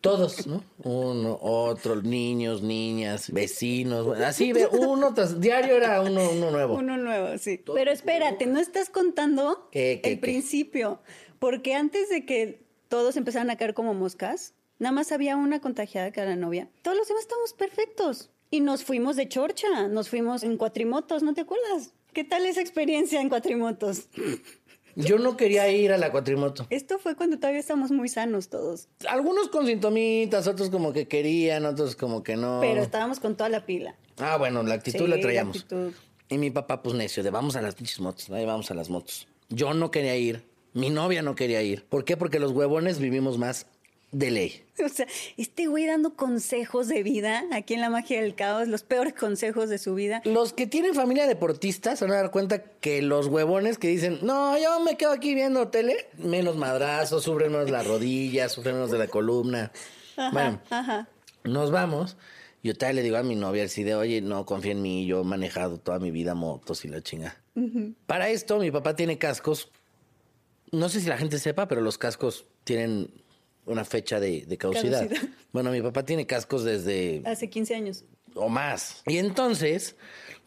Todos, 0.00 0.48
¿no? 0.48 0.64
Uno, 0.82 1.38
otro, 1.40 2.02
niños, 2.02 2.62
niñas, 2.62 3.30
vecinos. 3.30 4.18
Así, 4.18 4.52
ve, 4.52 4.66
uno 4.66 5.14
tras 5.14 5.40
diario 5.40 5.76
era 5.76 6.00
uno, 6.02 6.30
uno 6.30 6.50
nuevo. 6.50 6.74
Uno 6.74 6.96
nuevo, 6.96 7.38
sí. 7.38 7.62
Pero 7.72 7.92
espérate, 7.92 8.46
no 8.46 8.58
estás 8.58 8.90
contando 8.90 9.68
¿Qué, 9.70 10.00
qué, 10.02 10.10
el 10.10 10.16
qué? 10.16 10.20
principio. 10.20 11.00
Porque 11.38 11.74
antes 11.74 12.08
de 12.08 12.26
que 12.26 12.64
todos 12.88 13.16
empezaran 13.16 13.50
a 13.50 13.56
caer 13.56 13.74
como 13.74 13.94
moscas, 13.94 14.54
nada 14.80 14.92
más 14.92 15.12
había 15.12 15.36
una 15.36 15.60
contagiada 15.60 16.10
que 16.10 16.20
era 16.20 16.30
la 16.30 16.36
novia. 16.36 16.68
Todos 16.82 16.96
los 16.96 17.06
demás 17.06 17.22
estábamos 17.22 17.52
perfectos. 17.52 18.31
Y 18.52 18.60
nos 18.60 18.84
fuimos 18.84 19.16
de 19.16 19.26
chorcha, 19.30 19.88
nos 19.88 20.10
fuimos 20.10 20.42
en 20.42 20.58
cuatrimotos, 20.58 21.22
¿no 21.22 21.32
te 21.32 21.40
acuerdas? 21.40 21.94
¿Qué 22.12 22.22
tal 22.22 22.44
esa 22.44 22.60
experiencia 22.60 23.22
en 23.22 23.30
cuatrimotos? 23.30 24.08
Yo 24.94 25.18
no 25.18 25.38
quería 25.38 25.70
ir 25.70 25.90
a 25.90 25.96
la 25.96 26.12
cuatrimoto. 26.12 26.66
Esto 26.68 26.98
fue 26.98 27.16
cuando 27.16 27.38
todavía 27.38 27.60
estábamos 27.60 27.90
muy 27.92 28.10
sanos 28.10 28.50
todos. 28.50 28.88
Algunos 29.08 29.48
con 29.48 29.66
sintomitas, 29.66 30.46
otros 30.46 30.68
como 30.68 30.92
que 30.92 31.08
querían, 31.08 31.64
otros 31.64 31.96
como 31.96 32.22
que 32.22 32.36
no. 32.36 32.58
Pero 32.60 32.82
estábamos 32.82 33.18
con 33.18 33.34
toda 33.34 33.48
la 33.48 33.64
pila. 33.64 33.96
Ah, 34.18 34.36
bueno, 34.36 34.62
la 34.62 34.74
actitud 34.74 34.98
Sí, 35.06 35.06
la 35.08 35.16
la 35.16 35.22
traíamos. 35.22 35.56
actitud. 35.56 35.92
Y 36.28 36.36
mi 36.36 36.50
papá, 36.50 36.82
pues 36.82 36.94
necio, 36.94 37.22
de 37.22 37.30
vamos 37.30 37.56
a 37.56 37.62
las 37.62 37.74
pinches 37.74 38.00
motos, 38.00 38.28
ahí 38.28 38.44
vamos 38.44 38.70
a 38.70 38.74
las 38.74 38.90
motos. 38.90 39.26
Yo 39.48 39.72
no 39.72 39.90
quería 39.90 40.14
ir, 40.16 40.44
mi 40.74 40.90
novia 40.90 41.22
no 41.22 41.34
quería 41.34 41.62
ir. 41.62 41.86
¿Por 41.86 42.04
qué? 42.04 42.18
Porque 42.18 42.38
los 42.38 42.52
huevones 42.52 42.98
vivimos 42.98 43.38
más 43.38 43.68
de 44.12 44.30
ley. 44.30 44.64
O 44.84 44.88
sea, 44.88 45.06
este 45.36 45.66
güey 45.66 45.86
dando 45.86 46.16
consejos 46.16 46.88
de 46.88 47.04
vida 47.04 47.44
aquí 47.52 47.74
en 47.74 47.80
la 47.80 47.88
magia 47.90 48.20
del 48.20 48.34
caos, 48.34 48.66
los 48.66 48.82
peores 48.82 49.12
consejos 49.12 49.68
de 49.68 49.78
su 49.78 49.94
vida. 49.94 50.22
Los 50.24 50.52
que 50.54 50.66
tienen 50.66 50.94
familia 50.94 51.28
deportista 51.28 51.94
se 51.94 52.04
van 52.04 52.14
a 52.14 52.16
dar 52.16 52.30
cuenta 52.32 52.62
que 52.64 53.00
los 53.00 53.28
huevones 53.28 53.78
que 53.78 53.86
dicen, 53.86 54.18
no, 54.22 54.58
yo 54.58 54.80
me 54.80 54.96
quedo 54.96 55.12
aquí 55.12 55.34
viendo 55.36 55.68
tele, 55.68 56.08
menos 56.18 56.56
madrazos, 56.56 57.22
sufren 57.22 57.52
menos 57.52 57.70
las 57.70 57.86
rodillas, 57.86 58.50
sufren 58.50 58.74
menos 58.74 58.90
de 58.90 58.98
la 58.98 59.06
columna. 59.06 59.70
bueno, 60.32 60.60
Ajá. 60.70 61.08
nos 61.44 61.70
vamos. 61.70 62.16
Yo 62.64 62.74
todavía 62.74 62.96
le 62.96 63.02
digo 63.04 63.18
a 63.18 63.22
mi 63.22 63.36
novia 63.36 63.64
así 63.64 63.84
de, 63.84 63.94
oye, 63.94 64.20
no, 64.20 64.46
confía 64.46 64.72
en 64.72 64.82
mí, 64.82 65.06
yo 65.06 65.20
he 65.20 65.24
manejado 65.24 65.78
toda 65.78 66.00
mi 66.00 66.10
vida 66.10 66.34
motos 66.34 66.84
y 66.84 66.88
la 66.88 67.02
chinga. 67.02 67.36
Para 68.06 68.30
esto, 68.30 68.58
mi 68.58 68.70
papá 68.72 68.96
tiene 68.96 69.18
cascos. 69.18 69.70
No 70.72 70.88
sé 70.88 71.00
si 71.00 71.08
la 71.08 71.18
gente 71.18 71.38
sepa, 71.38 71.68
pero 71.68 71.82
los 71.82 71.98
cascos 71.98 72.46
tienen 72.64 73.21
una 73.66 73.84
fecha 73.84 74.18
de, 74.20 74.44
de 74.46 74.58
caducidad. 74.58 75.08
Caducidad. 75.08 75.28
Bueno, 75.52 75.70
mi 75.70 75.82
papá 75.82 76.02
tiene 76.04 76.26
cascos 76.26 76.64
desde 76.64 77.22
Hace 77.26 77.50
15 77.50 77.74
años. 77.74 78.04
o 78.34 78.48
más. 78.48 79.02
Y 79.06 79.18
entonces, 79.18 79.96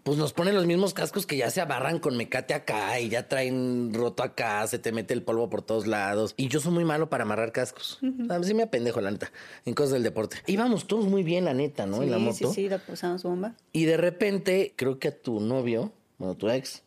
pues 0.02 0.18
nos 0.18 0.34
ponen 0.34 0.56
los 0.56 0.66
mismos 0.66 0.96
cascos 0.96 1.28
que 1.28 1.38
ya 1.38 1.52
se 1.52 1.62
abarran 1.62 2.00
con 2.00 2.18
mecate 2.18 2.56
acá 2.56 3.00
y 3.00 3.10
ya 3.10 3.28
traen 3.28 3.94
roto 3.94 4.24
acá, 4.24 4.66
se 4.66 4.80
te 4.80 4.92
mete 4.92 5.14
el 5.14 5.22
polvo 5.22 5.48
por 5.48 5.62
todos 5.62 5.86
lados. 5.86 6.34
Y 6.38 6.48
yo 6.48 6.60
soy 6.60 6.72
muy 6.74 6.86
malo 6.86 7.08
para 7.08 7.24
amarrar 7.24 7.52
cascos. 7.52 8.00
A 8.30 8.40
mí 8.40 8.46
sí 8.46 8.56
me 8.56 8.64
apendejo, 8.64 9.00
la 9.00 9.12
neta, 9.12 9.32
en 9.66 9.76
cosas 9.76 9.92
del 9.94 10.02
deporte. 10.04 10.38
Íbamos 10.48 10.88
todos 10.88 11.06
muy 11.06 11.22
bien, 11.22 11.46
la 11.46 11.54
neta, 11.54 11.86
¿no? 11.86 12.02
en 12.02 12.10
la 12.10 12.18
Sí, 12.18 12.24
moto. 12.24 12.36
sí, 12.36 12.46
sí, 12.64 12.70
la 12.70 12.80
pasamos 12.80 13.22
bomba. 13.22 13.54
Y 13.72 13.86
de 13.86 13.98
repente, 13.98 14.74
creo 14.76 14.98
que 14.98 15.10
a 15.10 15.16
tu 15.22 15.40
novio, 15.40 15.92
bueno, 16.18 16.34
tu 16.36 16.50
ex, 16.50 16.82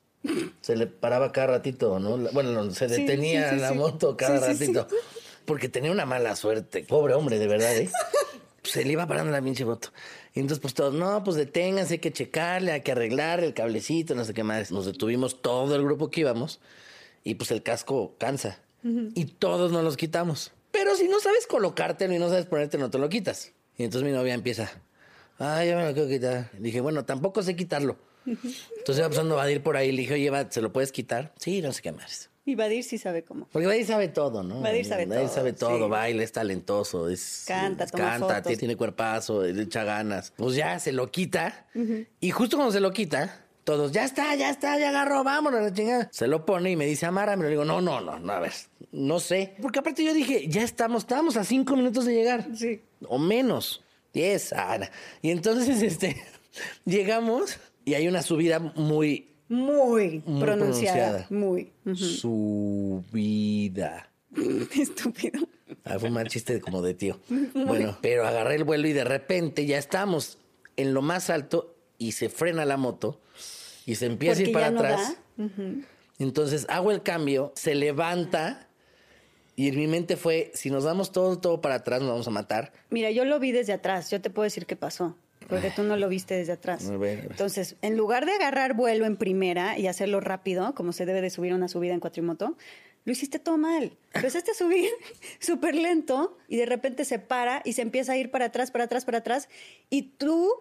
se 0.61 0.75
le 0.75 0.89
paraba 0.89 1.31
cada 1.31 1.47
ratito, 1.47 2.01
¿no? 2.01 2.17
Bueno, 2.33 2.69
se 2.73 2.89
Sí, 2.89 3.03
detenía 3.03 3.51
sí, 3.51 3.55
sí, 3.55 3.61
la 3.61 3.69
sí. 3.71 3.75
moto 3.77 4.17
cada 4.17 4.41
Sí, 4.41 4.57
sí, 4.59 4.67
sí. 4.67 4.73
ratito. 4.75 4.97
porque 5.49 5.69
tenía 5.71 5.91
una 5.91 6.07
mala 6.07 6.37
suerte. 6.37 6.85
Pobre 6.85 7.15
hombre, 7.15 7.39
de 7.39 7.49
verdad, 7.49 7.75
¿eh? 7.77 7.91
se 8.63 8.85
le 8.85 8.93
iba 8.93 9.07
parando 9.07 9.33
la 9.33 9.41
pinche 9.41 9.65
moto. 9.65 9.89
Y 10.35 10.41
entonces, 10.41 10.61
pues 10.61 10.75
todos, 10.75 10.93
no, 10.93 11.25
pues 11.25 11.37
deténganse, 11.37 11.95
hay 11.95 11.99
que 11.99 12.13
checarle, 12.13 12.71
hay 12.71 12.83
que 12.83 12.93
arreglar 12.93 13.43
el 13.43 13.55
cablecito, 13.55 14.15
no 14.15 14.25
sé 14.25 14.35
qué 14.35 14.45
más. 14.45 14.71
Nos 14.71 14.85
detuvimos 14.85 15.41
todo 15.41 15.75
el 15.75 15.83
grupo 15.83 16.11
que 16.11 16.21
íbamos 16.21 16.61
y 17.25 17.35
pues 17.35 17.51
el 17.51 17.63
casco 17.63 18.15
cansa. 18.19 18.61
Y 19.15 19.25
todos 19.25 19.73
nos 19.73 19.83
los 19.83 19.97
quitamos. 19.97 20.53
Pero 20.71 20.95
si 20.95 21.09
no 21.09 21.19
sabes 21.19 21.47
colocártelo 21.47 22.15
y 22.15 22.19
no 22.19 22.29
sabes 22.29 22.47
ponerte, 22.47 22.79
no 22.79 22.91
te 22.91 22.99
lo 22.99 23.09
quitas. 23.09 23.53
Y 23.77 23.85
entonces 23.85 24.09
mi 24.09 24.15
novia 24.17 24.35
empieza, 24.35 24.71
ah, 25.39 25.65
ya 25.65 25.77
me 25.77 25.87
lo 25.87 25.95
quiero 25.95 26.09
quitar. 26.09 26.51
dije, 26.59 26.81
bueno, 26.81 27.05
tampoco 27.05 27.43
sé 27.43 27.57
quitarlo. 27.57 27.97
Entonces 28.27 28.99
iba 28.99 29.09
pasando 29.09 29.35
a 29.35 29.39
Vadir 29.39 29.63
por 29.63 29.77
ahí, 29.77 29.91
le 29.93 30.03
dije, 30.03 30.15
oye, 30.15 30.47
¿se 30.51 30.61
lo 30.61 30.73
puedes 30.73 30.93
quitar? 30.93 31.33
Sí, 31.39 31.61
no 31.63 31.73
sé 31.73 31.83
qué 31.83 31.93
más. 31.93 32.31
Y 32.49 32.55
Vadir 32.55 32.83
sí 32.83 32.97
sabe 32.97 33.25
cómo. 33.25 33.47
Porque 33.53 33.67
Vadir 33.67 33.85
sabe 33.85 34.09
todo, 34.09 34.43
¿no? 34.43 34.63
Vadir 34.63 34.87
sabe 34.87 35.07
todo. 35.07 35.29
sabe 35.29 35.53
todo, 35.53 35.85
sí. 35.85 35.91
baila, 35.91 36.23
es 36.23 36.33
talentoso, 36.33 37.09
es... 37.11 37.45
Canta, 37.47 37.85
es- 37.85 37.91
toma 37.91 38.05
Canta, 38.19 38.37
fotos. 38.37 38.57
tiene 38.59 38.75
cuerpazo, 38.75 39.43
le 39.43 39.63
echa 39.65 39.85
ganas. 39.85 40.33
Pues 40.35 40.55
ya, 40.57 40.79
se 40.79 40.93
lo 40.93 41.11
quita. 41.11 41.67
Y 42.21 42.31
justo 42.31 42.57
cuando 42.57 42.73
se 42.73 42.81
lo 42.81 42.91
quita, 42.91 43.45
todos, 43.65 43.93
ya 43.93 44.05
está, 44.07 44.35
ya 44.35 44.49
está, 44.49 44.79
ya 44.79 44.89
agarró, 44.89 45.25
vámonos, 45.25 45.61
la 45.61 45.73
chingada. 45.75 46.09
Se 46.11 46.27
lo 46.27 46.47
pone 46.47 46.71
y 46.71 46.77
me 46.77 46.87
dice, 46.87 47.05
Amara, 47.05 47.37
me 47.37 47.43
lo 47.45 47.51
digo, 47.51 47.67
no, 47.67 47.83
no, 47.83 48.01
no, 48.01 48.19
no, 48.19 48.33
a 48.33 48.41
ver, 48.41 48.53
no 48.93 49.21
sé. 49.21 49.55
Porque 49.61 49.81
aparte 49.81 50.03
yo 50.03 50.15
dije, 50.15 50.49
ya 50.49 50.63
estamos, 50.63 51.03
estábamos 51.03 51.37
a 51.37 51.45
cinco 51.45 51.77
minutos 51.77 52.07
de 52.07 52.15
llegar. 52.15 52.47
Sí. 52.57 52.81
O 53.09 53.19
menos. 53.19 53.85
Diez, 54.15 54.55
Ana. 54.55 54.91
Y 55.21 55.31
entonces, 55.33 55.83
este, 55.83 56.17
llegamos 56.87 57.59
y 57.85 57.93
hay 57.95 58.09
una 58.09 58.23
subida 58.23 58.59
muy 58.59 59.35
Muy, 59.49 60.23
Muy 60.27 60.41
pronunciada. 60.43 61.27
pronunciada. 61.27 61.27
Muy. 61.31 61.73
subida. 62.99 64.11
Estúpido. 64.79 65.49
Ah, 65.85 65.99
fue 65.99 66.09
un 66.09 66.15
mal 66.15 66.29
chiste 66.29 66.61
como 66.61 66.83
de 66.83 66.95
tío. 66.95 67.19
Bueno, 67.55 67.97
pero 68.01 68.27
agarré 68.27 68.57
el 68.57 68.65
vuelo 68.65 68.89
y 68.89 68.93
de 68.93 69.05
repente 69.05 69.67
ya 69.67 69.79
estamos 69.79 70.39
en 70.77 70.95
lo 70.95 71.03
más 71.03 71.31
alto 71.31 71.75
y 71.99 72.13
se 72.13 72.29
frena 72.29 72.65
la 72.65 72.77
moto 72.77 73.21
y 73.87 73.95
se 73.97 74.07
empieza 74.07 74.41
a 74.41 74.45
ir 74.45 74.53
para 74.53 74.67
ya 74.67 74.71
no 74.71 74.81
atrás. 74.81 75.17
Entonces 76.19 76.67
hago 76.69 76.91
el 76.91 77.03
cambio, 77.03 77.53
se 77.57 77.75
levanta 77.75 78.69
y 79.57 79.69
en 79.69 79.77
mi 79.77 79.87
mente 79.89 80.17
fue, 80.17 80.53
si 80.55 80.71
nos 80.71 80.85
damos 80.85 81.11
todo, 81.11 81.39
todo 81.39 81.61
para 81.61 81.77
atrás, 81.77 82.01
nos 82.01 82.11
vamos 82.11 82.29
a 82.29 82.31
matar. 82.31 82.73
Mira, 82.91 83.11
yo 83.11 83.25
lo 83.25 83.41
vi 83.41 83.51
desde 83.51 83.73
atrás. 83.73 84.09
Yo 84.11 84.21
te 84.21 84.31
puedo 84.31 84.45
decir 84.45 84.67
qué 84.67 84.77
pasó. 84.77 85.17
Porque 85.49 85.71
tú 85.71 85.83
no 85.83 85.97
lo 85.97 86.09
viste 86.09 86.35
desde 86.35 86.53
atrás. 86.53 86.91
Entonces, 86.91 87.77
en 87.83 87.97
lugar 87.97 88.27
de 88.27 88.33
agarrar 88.33 88.75
vuelo 88.75 89.07
en 89.07 89.17
primera 89.17 89.79
y 89.79 89.87
hacerlo 89.87 90.21
rápido, 90.21 90.75
como 90.75 90.93
se 90.93 91.07
debe 91.07 91.23
de 91.23 91.31
subir 91.31 91.55
una 91.55 91.69
subida 91.69 91.95
en 91.95 92.01
cuatrimoto, 92.01 92.57
lo 93.05 93.13
hiciste 93.13 93.39
todo 93.39 93.57
mal. 93.57 93.97
Empezaste 94.13 94.51
a 94.51 94.55
subir 94.55 94.91
súper 95.41 95.75
lento 95.75 96.37
y 96.49 96.57
de 96.57 96.67
repente 96.67 97.07
se 97.07 97.19
para 97.19 97.63
y 97.65 97.73
se 97.73 97.83
empieza 97.83 98.13
a 98.13 98.17
ir 98.19 98.31
para 98.31 98.47
atrás, 98.47 98.71
para 98.71 98.85
atrás, 98.85 99.07
para 99.07 99.19
atrás. 99.19 99.49
Y 99.89 100.03
tú 100.03 100.53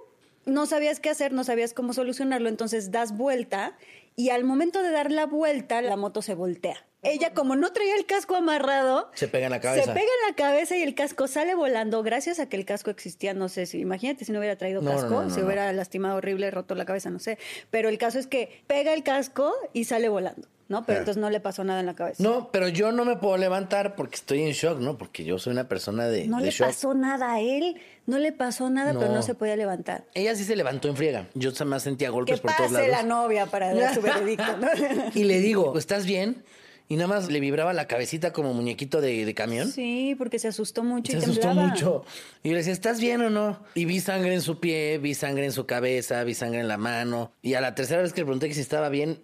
no 0.46 0.66
sabías 0.66 1.02
qué 1.02 1.10
hacer, 1.10 1.34
no 1.34 1.44
sabías 1.44 1.74
cómo 1.74 1.92
solucionarlo. 1.92 2.48
Entonces 2.48 2.90
das 2.90 3.16
vuelta 3.18 3.78
y 4.16 4.30
al 4.30 4.46
momento 4.46 4.82
de 4.82 4.92
dar 4.92 5.12
la 5.12 5.26
vuelta, 5.26 5.82
la 5.82 5.98
moto 5.98 6.22
se 6.22 6.34
voltea. 6.34 6.86
Ella, 7.08 7.34
como 7.34 7.56
no 7.56 7.72
traía 7.74 7.96
el 7.96 8.06
casco 8.06 8.36
amarrado, 8.36 9.10
Se 9.14 9.28
pega 9.28 9.46
en 9.48 9.52
la 9.52 9.60
cabeza. 9.60 9.86
se 9.86 9.92
pega 9.92 10.06
en 10.06 10.30
la 10.30 10.36
cabeza 10.36 10.76
y 10.78 10.82
el 10.84 10.96
casco 10.96 11.28
sale 11.28 11.56
volando 11.56 12.04
gracias 12.04 12.40
a 12.40 12.48
que 12.50 12.58
el 12.58 12.66
casco 12.66 12.90
existía. 12.92 13.34
No 13.34 13.50
sé 13.50 13.66
si, 13.66 13.80
imagínate 13.80 14.26
si 14.26 14.32
no 14.32 14.40
hubiera 14.40 14.56
traído 14.58 14.82
No, 14.82 14.92
casco, 14.92 15.10
no, 15.10 15.24
no, 15.24 15.30
se 15.30 15.44
hubiera 15.44 15.72
lastimado 15.74 16.18
horrible, 16.18 16.50
roto 16.52 16.76
la 16.76 16.86
cabeza, 16.86 17.10
no 17.10 17.20
sé. 17.20 17.38
Pero 17.72 17.90
el 17.90 17.98
caso 17.98 18.20
es 18.20 18.28
que 18.28 18.62
pega 18.68 18.94
el 18.94 19.04
casco 19.04 19.54
y 19.74 19.86
sale 19.86 20.10
volando, 20.10 20.48
¿no? 20.70 20.86
Pero 20.86 20.98
Ah. 20.98 21.00
entonces 21.02 21.22
no 21.22 21.30
le 21.30 21.40
pasó 21.40 21.64
nada 21.64 21.80
en 21.80 21.86
la 21.86 21.96
cabeza. 21.96 22.22
No, 22.24 22.52
pero 22.52 22.68
yo 22.68 22.92
no 22.92 23.06
me 23.06 23.16
puedo 23.16 23.38
levantar 23.38 23.96
porque 23.96 24.16
estoy 24.16 24.44
en 24.44 24.52
shock, 24.52 24.80
¿no? 24.80 24.98
Porque 24.98 25.24
yo 25.24 25.40
soy 25.40 25.54
una 25.54 25.68
persona 25.68 26.08
de, 26.08 26.28
No 26.28 26.38
de 26.40 26.46
le 26.46 26.52
shock. 26.52 26.68
pasó 26.68 26.94
nada 26.94 27.34
a 27.34 27.40
él, 27.40 27.80
no 28.06 28.18
le 28.20 28.32
pasó 28.32 28.70
nada, 28.70 28.94
pero 28.94 29.12
No. 29.14 29.22
se 29.22 29.34
podía 29.36 29.56
levantar. 29.56 30.06
Ella 30.14 30.36
sí 30.36 30.44
se 30.44 30.56
levantó 30.56 30.88
en 30.88 30.96
friega. 30.98 31.28
Yo 31.34 31.52
más 31.66 31.84
sentía 31.84 32.10
golpes 32.10 32.40
Que 32.40 32.48
por 32.48 32.56
todos 32.56 32.72
lados. 32.72 32.88
la 32.90 33.04
novia 33.04 33.46
para 33.48 33.74
dar 33.74 33.94
su 33.96 34.02
veredicto, 34.02 34.58
¿no? 34.58 34.68
Y 35.14 35.24
le 35.24 35.40
digo, 35.40 35.78
¿estás 35.78 36.06
bien? 36.06 36.44
Y 36.90 36.96
nada 36.96 37.08
más 37.08 37.30
le 37.30 37.40
vibraba 37.42 37.74
la 37.74 37.86
cabecita 37.88 38.32
como 38.32 38.54
muñequito 38.54 39.02
de, 39.02 39.26
de 39.26 39.34
camión. 39.34 39.70
Sí, 39.72 40.16
porque 40.18 40.40
se 40.40 40.48
asustó 40.48 40.84
mucho 40.84 41.12
Se 41.12 41.18
y 41.18 41.22
asustó 41.22 41.42
temblaba. 41.48 41.68
mucho. 41.70 42.06
Y 42.44 42.48
yo 42.50 42.54
le 42.54 42.60
decía, 42.60 42.72
¿estás 42.74 43.00
bien 43.02 43.22
o 43.22 43.30
no? 43.30 43.62
Y 43.76 43.86
vi 43.86 44.00
sangre 44.00 44.34
en 44.34 44.42
su 44.42 44.60
pie, 44.60 44.98
vi 44.98 45.14
sangre 45.14 45.46
en 45.46 45.52
su 45.52 45.66
cabeza, 45.66 46.24
vi 46.24 46.34
sangre 46.34 46.62
en 46.62 46.68
la 46.70 46.78
mano. 46.78 47.32
Y 47.42 47.56
a 47.56 47.62
la 47.62 47.76
tercera 47.76 48.02
vez 48.02 48.14
que 48.14 48.22
le 48.22 48.26
pregunté 48.26 48.48
que 48.48 48.54
si 48.54 48.62
estaba 48.62 48.88
bien, 48.90 49.20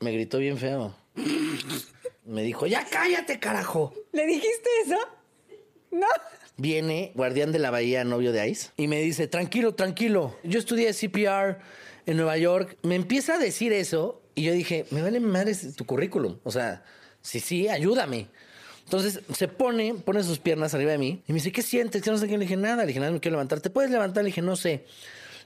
me 0.00 0.10
gritó 0.12 0.38
bien 0.38 0.58
feo. 0.58 0.94
Me 2.24 2.42
dijo, 2.42 2.66
ya 2.66 2.84
cállate, 2.90 3.38
carajo. 3.38 3.92
¿Le 4.12 4.26
dijiste 4.26 4.68
eso? 4.84 4.96
No. 5.90 6.06
Viene 6.56 7.12
guardián 7.14 7.52
de 7.52 7.58
la 7.58 7.70
bahía, 7.70 8.04
novio 8.04 8.32
de 8.32 8.48
Ice, 8.48 8.70
y 8.76 8.86
me 8.88 9.00
dice, 9.00 9.26
tranquilo, 9.28 9.74
tranquilo. 9.74 10.36
Yo 10.44 10.58
estudié 10.58 10.92
CPR 10.92 11.58
en 12.06 12.16
Nueva 12.16 12.36
York. 12.38 12.76
Me 12.82 12.94
empieza 12.94 13.34
a 13.34 13.38
decir 13.38 13.72
eso 13.72 14.22
y 14.34 14.42
yo 14.44 14.52
dije, 14.52 14.86
me 14.90 15.02
vale 15.02 15.20
madre 15.20 15.54
tu 15.76 15.84
currículum. 15.84 16.38
O 16.44 16.50
sea, 16.50 16.82
sí, 17.24 17.40
sí, 17.40 17.68
ayúdame. 17.68 18.28
Entonces 18.84 19.20
se 19.34 19.48
pone, 19.48 19.94
pone 19.94 20.22
sus 20.22 20.38
piernas 20.38 20.74
arriba 20.74 20.92
de 20.92 20.98
mí 20.98 21.22
y 21.26 21.32
me 21.32 21.38
dice, 21.38 21.50
¿qué 21.50 21.62
sientes? 21.62 22.02
Que 22.02 22.10
no 22.10 22.18
sé 22.18 22.28
qué. 22.28 22.34
Le 22.38 22.44
dije, 22.44 22.56
nada, 22.56 22.82
le 22.82 22.88
dije, 22.88 23.00
nada, 23.00 23.10
me 23.12 23.18
quiero 23.18 23.34
levantar. 23.36 23.60
¿Te 23.60 23.70
puedes 23.70 23.90
levantar? 23.90 24.22
Le 24.22 24.28
dije, 24.28 24.42
no 24.42 24.54
sé. 24.56 24.84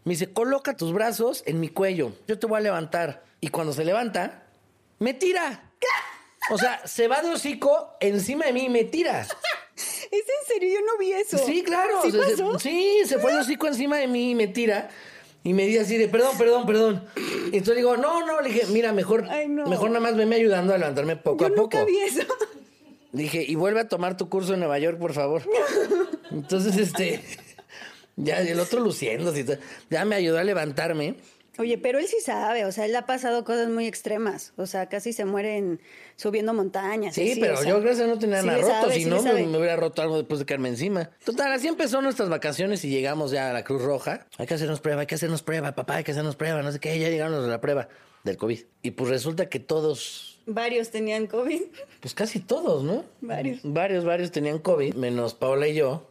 Me 0.04 0.12
dice, 0.14 0.30
coloca 0.32 0.76
tus 0.76 0.92
brazos 0.92 1.42
en 1.46 1.60
mi 1.60 1.68
cuello. 1.68 2.12
Yo 2.26 2.38
te 2.38 2.46
voy 2.46 2.58
a 2.58 2.60
levantar. 2.62 3.24
Y 3.40 3.48
cuando 3.48 3.72
se 3.72 3.84
levanta, 3.84 4.42
me 4.98 5.14
tira. 5.14 5.70
O 6.50 6.58
sea, 6.58 6.84
se 6.86 7.06
va 7.08 7.22
de 7.22 7.30
hocico 7.30 7.96
encima 8.00 8.46
de 8.46 8.52
mí 8.52 8.64
y 8.64 8.68
me 8.68 8.84
tira. 8.84 9.20
¿Es 9.76 10.12
en 10.12 10.46
serio? 10.48 10.80
Yo 10.80 10.84
no 10.86 10.98
vi 10.98 11.12
eso. 11.12 11.38
Sí, 11.38 11.62
claro. 11.62 12.00
¿Sí 12.02 12.10
Se- 12.10 12.18
se- 12.24 12.30
pasó? 12.42 12.58
sí, 12.58 12.98
se 13.06 13.18
fue 13.18 13.30
el 13.32 13.38
hocico 13.38 13.66
encima 13.68 13.98
de 13.98 14.08
mí 14.08 14.30
y 14.30 14.34
me 14.34 14.48
tira. 14.48 14.88
Y 15.44 15.54
me 15.54 15.66
dice 15.66 15.80
así 15.80 15.96
de, 15.96 16.08
perdón, 16.08 16.36
perdón, 16.36 16.66
perdón. 16.66 17.04
Y 17.52 17.56
entonces 17.58 17.76
digo, 17.76 17.96
no, 17.96 18.26
no, 18.26 18.40
le 18.40 18.48
dije, 18.50 18.66
mira, 18.70 18.92
mejor, 18.92 19.24
Ay, 19.30 19.48
no. 19.48 19.66
mejor 19.66 19.90
nada 19.90 20.00
más 20.00 20.16
veme 20.16 20.36
ayudando 20.36 20.74
a 20.74 20.78
levantarme 20.78 21.16
poco 21.16 21.38
Yo 21.40 21.46
a 21.46 21.56
nunca 21.56 21.78
poco. 21.78 21.90
vi 21.90 21.98
eso. 21.98 22.22
Dije, 23.12 23.42
y 23.46 23.54
vuelve 23.54 23.80
a 23.80 23.88
tomar 23.88 24.16
tu 24.18 24.28
curso 24.28 24.52
en 24.52 24.60
Nueva 24.60 24.78
York, 24.78 24.98
por 24.98 25.14
favor. 25.14 25.42
Entonces, 26.30 26.76
este, 26.76 27.22
ya 28.16 28.40
el 28.42 28.60
otro 28.60 28.80
luciendo, 28.80 29.32
ya 29.88 30.04
me 30.04 30.16
ayudó 30.16 30.38
a 30.38 30.44
levantarme. 30.44 31.14
Oye, 31.58 31.76
pero 31.76 31.98
él 31.98 32.06
sí 32.06 32.20
sabe, 32.20 32.64
o 32.64 32.70
sea, 32.70 32.86
él 32.86 32.94
ha 32.94 33.04
pasado 33.04 33.42
cosas 33.42 33.68
muy 33.68 33.86
extremas, 33.86 34.52
o 34.56 34.66
sea, 34.66 34.88
casi 34.88 35.12
se 35.12 35.24
mueren 35.24 35.80
subiendo 36.14 36.54
montañas. 36.54 37.16
Sí, 37.16 37.36
pero 37.40 37.54
o 37.54 37.56
sea, 37.56 37.68
yo 37.68 37.80
gracias 37.80 38.06
a 38.06 38.10
no 38.10 38.18
tenía 38.18 38.42
sí 38.42 38.46
nada 38.46 38.58
roto, 38.60 38.72
sabe, 38.72 38.94
si 38.94 39.02
sí 39.02 39.10
no 39.10 39.20
me, 39.20 39.32
me 39.44 39.58
hubiera 39.58 39.74
roto 39.74 40.00
algo 40.00 40.18
después 40.18 40.38
de 40.38 40.46
caerme 40.46 40.68
encima. 40.68 41.10
Total, 41.24 41.52
así 41.52 41.66
empezó 41.66 42.00
nuestras 42.00 42.28
vacaciones 42.28 42.84
y 42.84 42.90
llegamos 42.90 43.32
ya 43.32 43.50
a 43.50 43.52
la 43.52 43.64
Cruz 43.64 43.82
Roja. 43.82 44.26
Hay 44.38 44.46
que 44.46 44.54
hacernos 44.54 44.80
prueba, 44.80 45.00
hay 45.00 45.08
que 45.08 45.16
hacernos 45.16 45.42
prueba, 45.42 45.74
papá, 45.74 45.96
hay 45.96 46.04
que 46.04 46.12
hacernos 46.12 46.36
prueba, 46.36 46.62
no 46.62 46.70
sé 46.70 46.78
qué, 46.78 46.96
ya 46.96 47.08
llegaron 47.08 47.42
de 47.42 47.48
la 47.48 47.60
prueba 47.60 47.88
del 48.22 48.36
COVID. 48.36 48.60
Y 48.82 48.92
pues 48.92 49.10
resulta 49.10 49.48
que 49.48 49.58
todos, 49.58 50.38
Varios 50.46 50.90
tenían 50.90 51.26
COVID. 51.26 51.60
pues 52.00 52.14
casi 52.14 52.38
todos, 52.38 52.84
¿no? 52.84 53.04
Varios. 53.20 53.60
Varios, 53.64 54.04
varios 54.04 54.30
tenían 54.30 54.60
COVID, 54.60 54.94
menos 54.94 55.34
Paola 55.34 55.66
y 55.66 55.74
yo. 55.74 56.08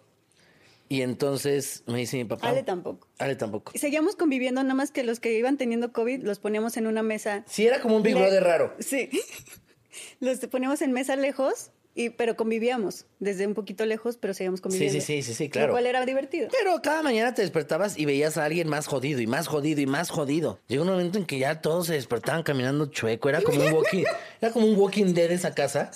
Y 0.90 1.02
entonces 1.02 1.84
me 1.88 1.98
dice 1.98 2.18
mi 2.18 2.26
papá. 2.26 2.50
Ale 2.50 2.64
tampoco. 2.64 3.07
Ale 3.18 3.36
tampoco. 3.36 3.72
Seguíamos 3.76 4.16
conviviendo, 4.16 4.62
nada 4.62 4.76
más 4.76 4.92
que 4.92 5.04
los 5.04 5.20
que 5.20 5.34
iban 5.38 5.58
teniendo 5.58 5.92
COVID 5.92 6.24
los 6.24 6.40
poníamos 6.40 6.78
en 6.78 6.88
una 6.88 7.04
mesa. 7.04 7.44
Sí, 7.48 7.66
era 7.66 7.82
como 7.82 7.96
un 7.96 8.04
Big 8.04 8.16
Brother 8.16 8.44
raro. 8.44 8.76
Sí. 8.80 9.10
Los 10.20 10.40
poníamos 10.40 10.82
en 10.84 10.92
mesa 10.92 11.16
lejos, 11.16 11.72
y, 11.96 12.12
pero 12.12 12.36
convivíamos. 12.36 13.06
Desde 13.20 13.48
un 13.48 13.56
poquito 13.56 13.84
lejos, 13.86 14.18
pero 14.18 14.36
seguíamos 14.36 14.62
conviviendo. 14.62 14.94
sí, 14.94 15.02
sí, 15.02 15.24
sí, 15.24 15.34
sí, 15.34 15.50
claro. 15.50 15.70
Lo 15.70 15.74
cual 15.74 15.88
era 15.88 16.06
divertido. 16.06 16.50
Pero 16.52 16.80
cada 16.84 17.02
mañana 17.02 17.34
te 17.34 17.42
despertabas 17.42 17.98
y 17.98 18.06
veías 18.06 18.38
a 18.38 18.46
alguien 18.46 18.70
más 18.70 18.86
jodido 18.86 19.20
y 19.20 19.26
más 19.26 19.48
jodido 19.48 19.82
y 19.82 19.88
más 19.88 20.12
jodido. 20.12 20.60
Llegó 20.68 20.84
un 20.84 20.90
momento 20.90 21.18
en 21.18 21.26
que 21.26 21.40
ya 21.40 21.60
todos 21.60 21.88
se 21.88 21.94
despertaban 21.94 22.44
caminando 22.44 22.86
chueco. 22.86 23.30
Era 23.30 23.42
como 23.42 23.60
un 23.64 23.74
walking, 23.74 24.04
era 24.40 24.52
como 24.52 24.68
un 24.68 24.78
walking 24.78 25.16
dead 25.16 25.32
esa 25.32 25.56
casa. 25.56 25.90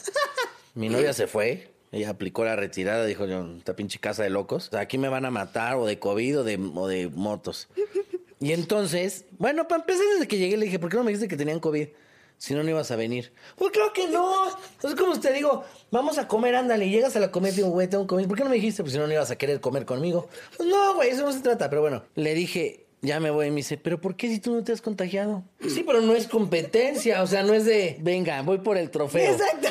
Mi 0.73 0.89
novia 0.89 1.13
se 1.13 1.27
fue. 1.27 1.69
Ella 1.91 2.10
aplicó 2.10 2.45
la 2.45 2.55
retirada, 2.55 3.05
dijo 3.05 3.25
yo, 3.25 3.45
esta 3.57 3.75
pinche 3.75 4.00
casa 4.00 4.24
de 4.24 4.29
locos. 4.29 4.67
O 4.69 4.71
sea, 4.71 4.79
aquí 4.79 4.98
me 4.98 5.10
van 5.10 5.25
a 5.25 5.31
matar 5.31 5.75
o 5.75 5.86
de 5.86 6.00
COVID 6.00 6.39
o 6.39 6.43
de, 6.43 6.57
o 6.75 6.88
de 6.88 7.10
motos. 7.10 7.67
Y 8.39 8.53
entonces, 8.53 9.25
bueno, 9.38 9.67
para 9.67 9.81
empezar 9.81 10.05
desde 10.13 10.27
que 10.27 10.38
llegué 10.38 10.57
le 10.57 10.65
dije, 10.65 10.79
¿por 10.79 10.89
qué 10.89 10.98
no 10.98 11.03
me 11.03 11.12
dijiste 11.12 11.27
que 11.27 11.38
tenían 11.38 11.60
COVID? 11.60 11.88
Si 12.38 12.55
no, 12.55 12.63
no 12.63 12.69
ibas 12.71 12.89
a 12.89 12.95
venir. 12.95 13.33
Pues 13.55 13.71
claro 13.71 13.93
que 13.93 14.07
no. 14.07 14.48
Entonces, 14.74 15.00
como 15.00 15.19
te 15.19 15.31
digo, 15.31 15.63
vamos 15.91 16.17
a 16.17 16.27
comer, 16.27 16.55
ándale. 16.55 16.88
Y 16.88 16.89
llegas 16.89 17.15
a 17.15 17.19
la 17.19 17.29
comida 17.29 17.51
y 17.51 17.57
digo, 17.57 17.69
güey, 17.69 17.88
tengo 17.88 18.07
comer. 18.07 18.27
¿Por 18.27 18.36
qué 18.36 18.43
no 18.43 18.50
me 18.50 18.55
dijiste? 18.55 18.81
Pues 18.81 18.93
si 18.93 18.98
no, 18.98 19.05
no 19.05 19.13
ibas 19.13 19.29
a 19.29 19.36
querer 19.36 19.62
comer 19.62 19.86
conmigo. 19.86 20.27
Pues 20.57 20.67
no, 20.67 20.95
güey, 20.95 21.10
eso 21.10 21.24
no 21.24 21.31
se 21.31 21.41
trata. 21.41 21.69
Pero 21.69 21.81
bueno, 21.81 22.03
le 22.15 22.33
dije, 22.33 22.88
ya 23.01 23.19
me 23.19 23.29
voy. 23.29 23.45
Y 23.45 23.50
me 23.51 23.57
dice, 23.57 23.77
¿pero 23.77 24.01
por 24.01 24.15
qué 24.15 24.27
si 24.27 24.39
tú 24.39 24.55
no 24.55 24.63
te 24.63 24.71
has 24.71 24.81
contagiado? 24.81 25.43
Sí, 25.60 25.83
pero 25.86 26.01
no 26.01 26.15
es 26.15 26.25
competencia. 26.25 27.21
O 27.21 27.27
sea, 27.27 27.43
no 27.43 27.53
es 27.53 27.65
de, 27.65 27.98
venga, 28.01 28.41
voy 28.41 28.57
por 28.57 28.75
el 28.75 28.89
trofeo. 28.89 29.33
Exacto. 29.33 29.67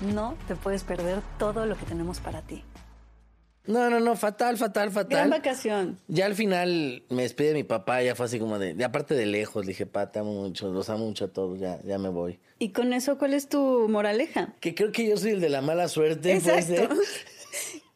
No 0.00 0.32
te 0.48 0.56
puedes 0.56 0.82
perder 0.82 1.20
todo 1.38 1.66
lo 1.66 1.76
que 1.76 1.84
tenemos 1.84 2.20
para 2.20 2.40
ti. 2.40 2.64
No, 3.66 3.88
no, 3.88 3.98
no, 3.98 4.14
fatal, 4.16 4.58
fatal, 4.58 4.90
Gran 4.90 4.92
fatal. 4.92 5.30
vacación. 5.30 5.98
Ya 6.08 6.26
al 6.26 6.34
final 6.34 7.02
me 7.08 7.22
despide 7.22 7.48
de 7.48 7.54
mi 7.54 7.64
papá, 7.64 8.02
ya 8.02 8.14
fue 8.14 8.26
así 8.26 8.38
como 8.38 8.58
de, 8.58 8.74
de 8.74 8.84
aparte 8.84 9.14
de 9.14 9.24
lejos, 9.26 9.64
le 9.64 9.70
dije, 9.70 9.86
pa, 9.86 10.12
te 10.12 10.18
amo 10.18 10.34
mucho, 10.34 10.70
los 10.70 10.90
amo 10.90 11.06
mucho 11.06 11.24
a 11.24 11.28
todos, 11.28 11.58
ya, 11.58 11.80
ya 11.82 11.96
me 11.98 12.10
voy. 12.10 12.38
Y 12.58 12.70
con 12.70 12.92
eso, 12.92 13.16
¿cuál 13.18 13.32
es 13.32 13.48
tu 13.48 13.88
moraleja? 13.88 14.54
Que 14.60 14.74
creo 14.74 14.92
que 14.92 15.08
yo 15.08 15.16
soy 15.16 15.30
el 15.32 15.40
de 15.40 15.48
la 15.48 15.62
mala 15.62 15.88
suerte, 15.88 16.40
puede 16.40 16.62
ser. 16.62 16.80
Exacto. 16.82 16.96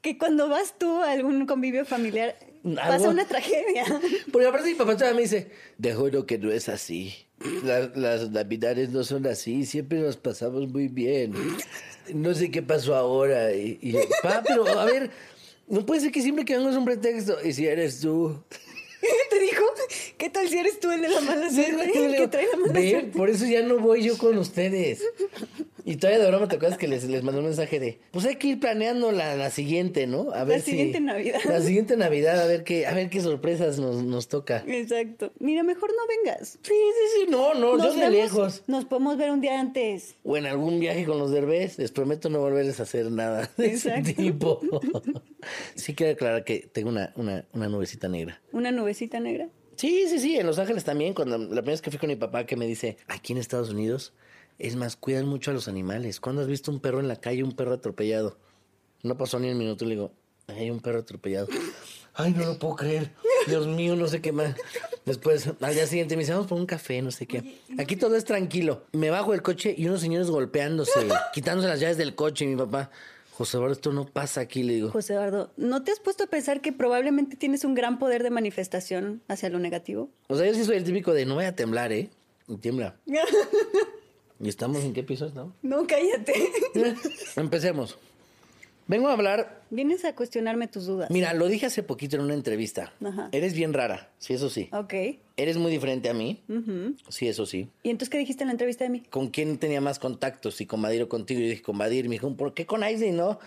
Que 0.00 0.16
cuando 0.16 0.48
vas 0.48 0.74
tú 0.78 1.02
a 1.02 1.10
algún 1.10 1.44
convivio 1.44 1.84
familiar, 1.84 2.36
pasa 2.76 2.94
Algo- 2.94 3.08
una 3.10 3.26
tragedia. 3.26 3.84
Porque 4.32 4.46
aparte 4.46 4.68
mi 4.68 4.74
papá 4.76 4.94
todavía 4.94 5.16
me 5.16 5.22
dice, 5.22 5.50
te 5.80 5.92
juro 5.92 6.24
que 6.24 6.38
no 6.38 6.52
es 6.52 6.68
así. 6.68 7.12
La- 7.64 7.90
las 7.96 8.30
navidades 8.30 8.90
no 8.90 9.02
son 9.02 9.26
así, 9.26 9.66
siempre 9.66 9.98
nos 9.98 10.16
pasamos 10.16 10.68
muy 10.68 10.86
bien. 10.86 11.34
No 12.14 12.32
sé 12.32 12.48
qué 12.52 12.62
pasó 12.62 12.94
ahora. 12.94 13.52
Y, 13.52 13.78
y 13.82 13.94
pa, 14.22 14.42
pero 14.46 14.68
a 14.78 14.84
ver, 14.84 15.10
no 15.70 15.84
puede 15.84 16.00
ser 16.00 16.12
que 16.12 16.22
siempre 16.22 16.44
que 16.44 16.56
vengas 16.56 16.76
un 16.76 16.84
pretexto. 16.84 17.36
Y 17.44 17.52
si 17.52 17.66
eres 17.66 18.00
tú. 18.00 18.42
Te 19.30 19.38
dijo, 19.38 19.62
¿qué 20.16 20.28
tal 20.28 20.48
si 20.48 20.58
eres 20.58 20.80
tú 20.80 20.90
el 20.90 21.02
de 21.02 21.08
la 21.08 21.20
mala 21.20 21.50
suerte? 21.50 21.92
que 21.92 22.28
trae 22.28 22.46
la 22.50 22.56
mala 22.58 22.80
suerte. 22.80 23.16
por 23.16 23.30
eso 23.30 23.46
ya 23.46 23.62
no 23.62 23.78
voy 23.78 24.02
yo 24.02 24.18
con 24.18 24.36
ustedes. 24.38 25.02
Y 25.90 25.96
todavía 25.96 26.22
de 26.22 26.30
broma 26.30 26.48
te 26.48 26.56
acuerdas 26.56 26.76
que 26.78 26.86
les, 26.86 27.04
les 27.04 27.22
mandó 27.22 27.40
un 27.40 27.46
mensaje 27.46 27.80
de, 27.80 27.98
pues 28.10 28.26
hay 28.26 28.36
que 28.36 28.48
ir 28.48 28.60
planeando 28.60 29.10
la, 29.10 29.36
la 29.36 29.48
siguiente, 29.50 30.06
¿no? 30.06 30.30
A 30.34 30.44
ver 30.44 30.60
si- 30.60 30.72
siguiente 30.72 31.00
Navidad. 31.00 31.40
La 31.46 31.62
siguiente 31.62 31.96
Navidad, 31.96 32.40
a 32.42 32.46
ver 32.46 32.62
qué, 32.62 32.86
a 32.86 32.92
ver 32.92 33.08
qué 33.08 33.20
sorpresas 33.22 33.78
nos, 33.78 34.02
nos 34.04 34.28
toca. 34.28 34.62
Exacto. 34.66 35.32
Mira, 35.38 35.62
mejor 35.62 35.90
no 35.90 36.02
vengas. 36.06 36.58
Sí, 36.62 36.72
sí, 36.74 37.20
sí, 37.24 37.26
no, 37.30 37.54
no, 37.54 37.78
yo 37.78 37.84
Nos 37.84 37.94
de 37.94 38.00
vemos- 38.02 38.12
lejos. 38.12 38.62
Nos 38.66 38.84
podemos 38.84 39.16
ver 39.16 39.30
un 39.30 39.40
día 39.40 39.58
antes. 39.58 40.16
O 40.24 40.36
en 40.36 40.44
algún 40.46 40.78
viaje 40.78 41.06
con 41.06 41.18
los 41.18 41.30
derbés, 41.30 41.78
les 41.78 41.90
prometo 41.90 42.28
no 42.28 42.40
volverles 42.40 42.80
a 42.80 42.82
hacer 42.82 43.10
nada 43.10 43.50
de 43.56 43.66
Exacto. 43.68 44.10
ese 44.10 44.12
tipo. 44.14 44.60
sí 45.74 45.94
quiero 45.94 46.12
aclarar 46.12 46.44
que 46.44 46.68
tengo 46.70 46.90
una, 46.90 47.12
una, 47.16 47.46
una 47.54 47.68
nubecita 47.68 48.08
negra. 48.08 48.40
Una 48.52 48.70
nubecita 48.72 49.20
negra. 49.20 49.48
Sí, 49.76 50.06
sí, 50.08 50.18
sí, 50.18 50.36
en 50.36 50.44
Los 50.46 50.58
Ángeles 50.58 50.82
también, 50.84 51.14
cuando 51.14 51.38
la 51.38 51.46
primera 51.46 51.70
vez 51.70 51.82
que 51.82 51.90
fui 51.90 52.00
con 52.00 52.08
mi 52.08 52.16
papá 52.16 52.44
que 52.46 52.56
me 52.56 52.66
dice, 52.66 52.96
aquí 53.06 53.32
en 53.32 53.38
Estados 53.38 53.70
Unidos, 53.70 54.12
es 54.58 54.76
más, 54.76 54.96
cuidan 54.96 55.26
mucho 55.26 55.50
a 55.50 55.54
los 55.54 55.68
animales. 55.68 56.20
¿Cuándo 56.20 56.42
has 56.42 56.48
visto 56.48 56.70
un 56.70 56.80
perro 56.80 57.00
en 57.00 57.08
la 57.08 57.16
calle, 57.16 57.44
un 57.44 57.52
perro 57.52 57.74
atropellado? 57.74 58.36
No 59.02 59.16
pasó 59.16 59.38
ni 59.38 59.50
un 59.50 59.58
minuto 59.58 59.84
y 59.84 59.88
le 59.88 59.94
digo, 59.94 60.12
hay 60.48 60.70
un 60.70 60.80
perro 60.80 61.00
atropellado. 61.00 61.48
Ay, 62.14 62.32
no 62.32 62.44
lo 62.44 62.58
puedo 62.58 62.74
creer. 62.74 63.12
Dios 63.46 63.68
mío, 63.68 63.94
no 63.94 64.08
sé 64.08 64.20
qué 64.20 64.32
más. 64.32 64.56
Después, 65.04 65.48
al 65.60 65.74
día 65.74 65.86
siguiente, 65.86 66.16
me 66.16 66.22
dice, 66.22 66.32
vamos 66.32 66.48
por 66.48 66.58
un 66.58 66.66
café, 66.66 67.00
no 67.00 67.12
sé 67.12 67.26
qué. 67.26 67.60
Aquí 67.78 67.94
todo 67.94 68.16
es 68.16 68.24
tranquilo. 68.24 68.82
Me 68.92 69.10
bajo 69.10 69.30
del 69.32 69.42
coche 69.42 69.74
y 69.78 69.86
unos 69.86 70.00
señores 70.00 70.28
golpeándose, 70.28 71.06
quitándose 71.32 71.68
las 71.68 71.78
llaves 71.78 71.96
del 71.96 72.16
coche. 72.16 72.44
Y 72.44 72.48
mi 72.48 72.56
papá, 72.56 72.90
José 73.34 73.56
Eduardo, 73.56 73.74
esto 73.74 73.92
no 73.92 74.04
pasa 74.04 74.40
aquí, 74.40 74.64
le 74.64 74.74
digo. 74.74 74.90
José 74.90 75.12
Eduardo, 75.12 75.52
¿no 75.56 75.84
te 75.84 75.92
has 75.92 76.00
puesto 76.00 76.24
a 76.24 76.26
pensar 76.26 76.60
que 76.60 76.72
probablemente 76.72 77.36
tienes 77.36 77.64
un 77.64 77.74
gran 77.74 78.00
poder 78.00 78.24
de 78.24 78.30
manifestación 78.30 79.22
hacia 79.28 79.48
lo 79.48 79.60
negativo? 79.60 80.10
O 80.26 80.36
sea, 80.36 80.44
yo 80.44 80.54
sí 80.54 80.64
soy 80.64 80.76
el 80.76 80.84
típico 80.84 81.14
de 81.14 81.24
no 81.24 81.36
voy 81.36 81.44
a 81.44 81.54
temblar, 81.54 81.92
¿eh? 81.92 82.10
Y 82.48 82.56
tiembla. 82.56 82.96
¿Y 84.40 84.48
estamos 84.48 84.84
en 84.84 84.92
qué 84.92 85.02
piso 85.02 85.26
estamos? 85.26 85.54
No, 85.62 85.86
cállate. 85.86 86.32
Empecemos. 87.36 87.98
Vengo 88.86 89.08
a 89.08 89.12
hablar. 89.12 89.62
Vienes 89.68 90.04
a 90.06 90.14
cuestionarme 90.14 90.66
tus 90.66 90.86
dudas. 90.86 91.10
Mira, 91.10 91.34
lo 91.34 91.46
dije 91.48 91.66
hace 91.66 91.82
poquito 91.82 92.16
en 92.16 92.22
una 92.22 92.32
entrevista. 92.32 92.94
Ajá. 93.04 93.28
Eres 93.32 93.52
bien 93.52 93.74
rara, 93.74 94.10
sí, 94.18 94.32
eso 94.32 94.48
sí. 94.48 94.70
Ok. 94.72 94.94
Eres 95.36 95.58
muy 95.58 95.70
diferente 95.70 96.08
a 96.08 96.14
mí. 96.14 96.42
Sí, 97.10 97.28
eso 97.28 97.44
sí. 97.44 97.68
¿Y 97.82 97.90
entonces 97.90 98.08
qué 98.08 98.16
dijiste 98.16 98.44
en 98.44 98.48
la 98.48 98.52
entrevista 98.52 98.84
de 98.84 98.90
mí? 98.90 99.00
¿Con 99.10 99.28
quién 99.28 99.58
tenía 99.58 99.82
más 99.82 99.98
contactos? 99.98 100.54
Si 100.54 100.64
con 100.64 100.80
Badir 100.80 101.02
o 101.02 101.08
contigo. 101.08 101.40
Yo 101.40 101.48
dije, 101.48 101.60
con 101.62 101.76
Badir. 101.76 102.08
Me 102.08 102.14
dijo, 102.14 102.34
¿por 102.34 102.54
qué 102.54 102.64
con 102.64 102.82
Aislinn, 102.82 103.16
no? 103.16 103.38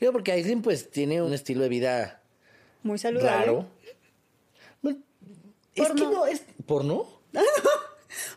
Digo, 0.00 0.12
porque 0.12 0.32
Aislinn, 0.32 0.62
pues, 0.62 0.90
tiene 0.90 1.20
un 1.20 1.34
estilo 1.34 1.62
de 1.64 1.68
vida 1.68 2.22
Muy 2.82 2.96
saludable. 2.98 3.28
raro. 3.30 3.66
No, 4.80 4.90
es 5.74 5.88
que 5.92 5.94
no, 5.94 6.26
es... 6.26 6.42
¿Porno? 6.66 7.06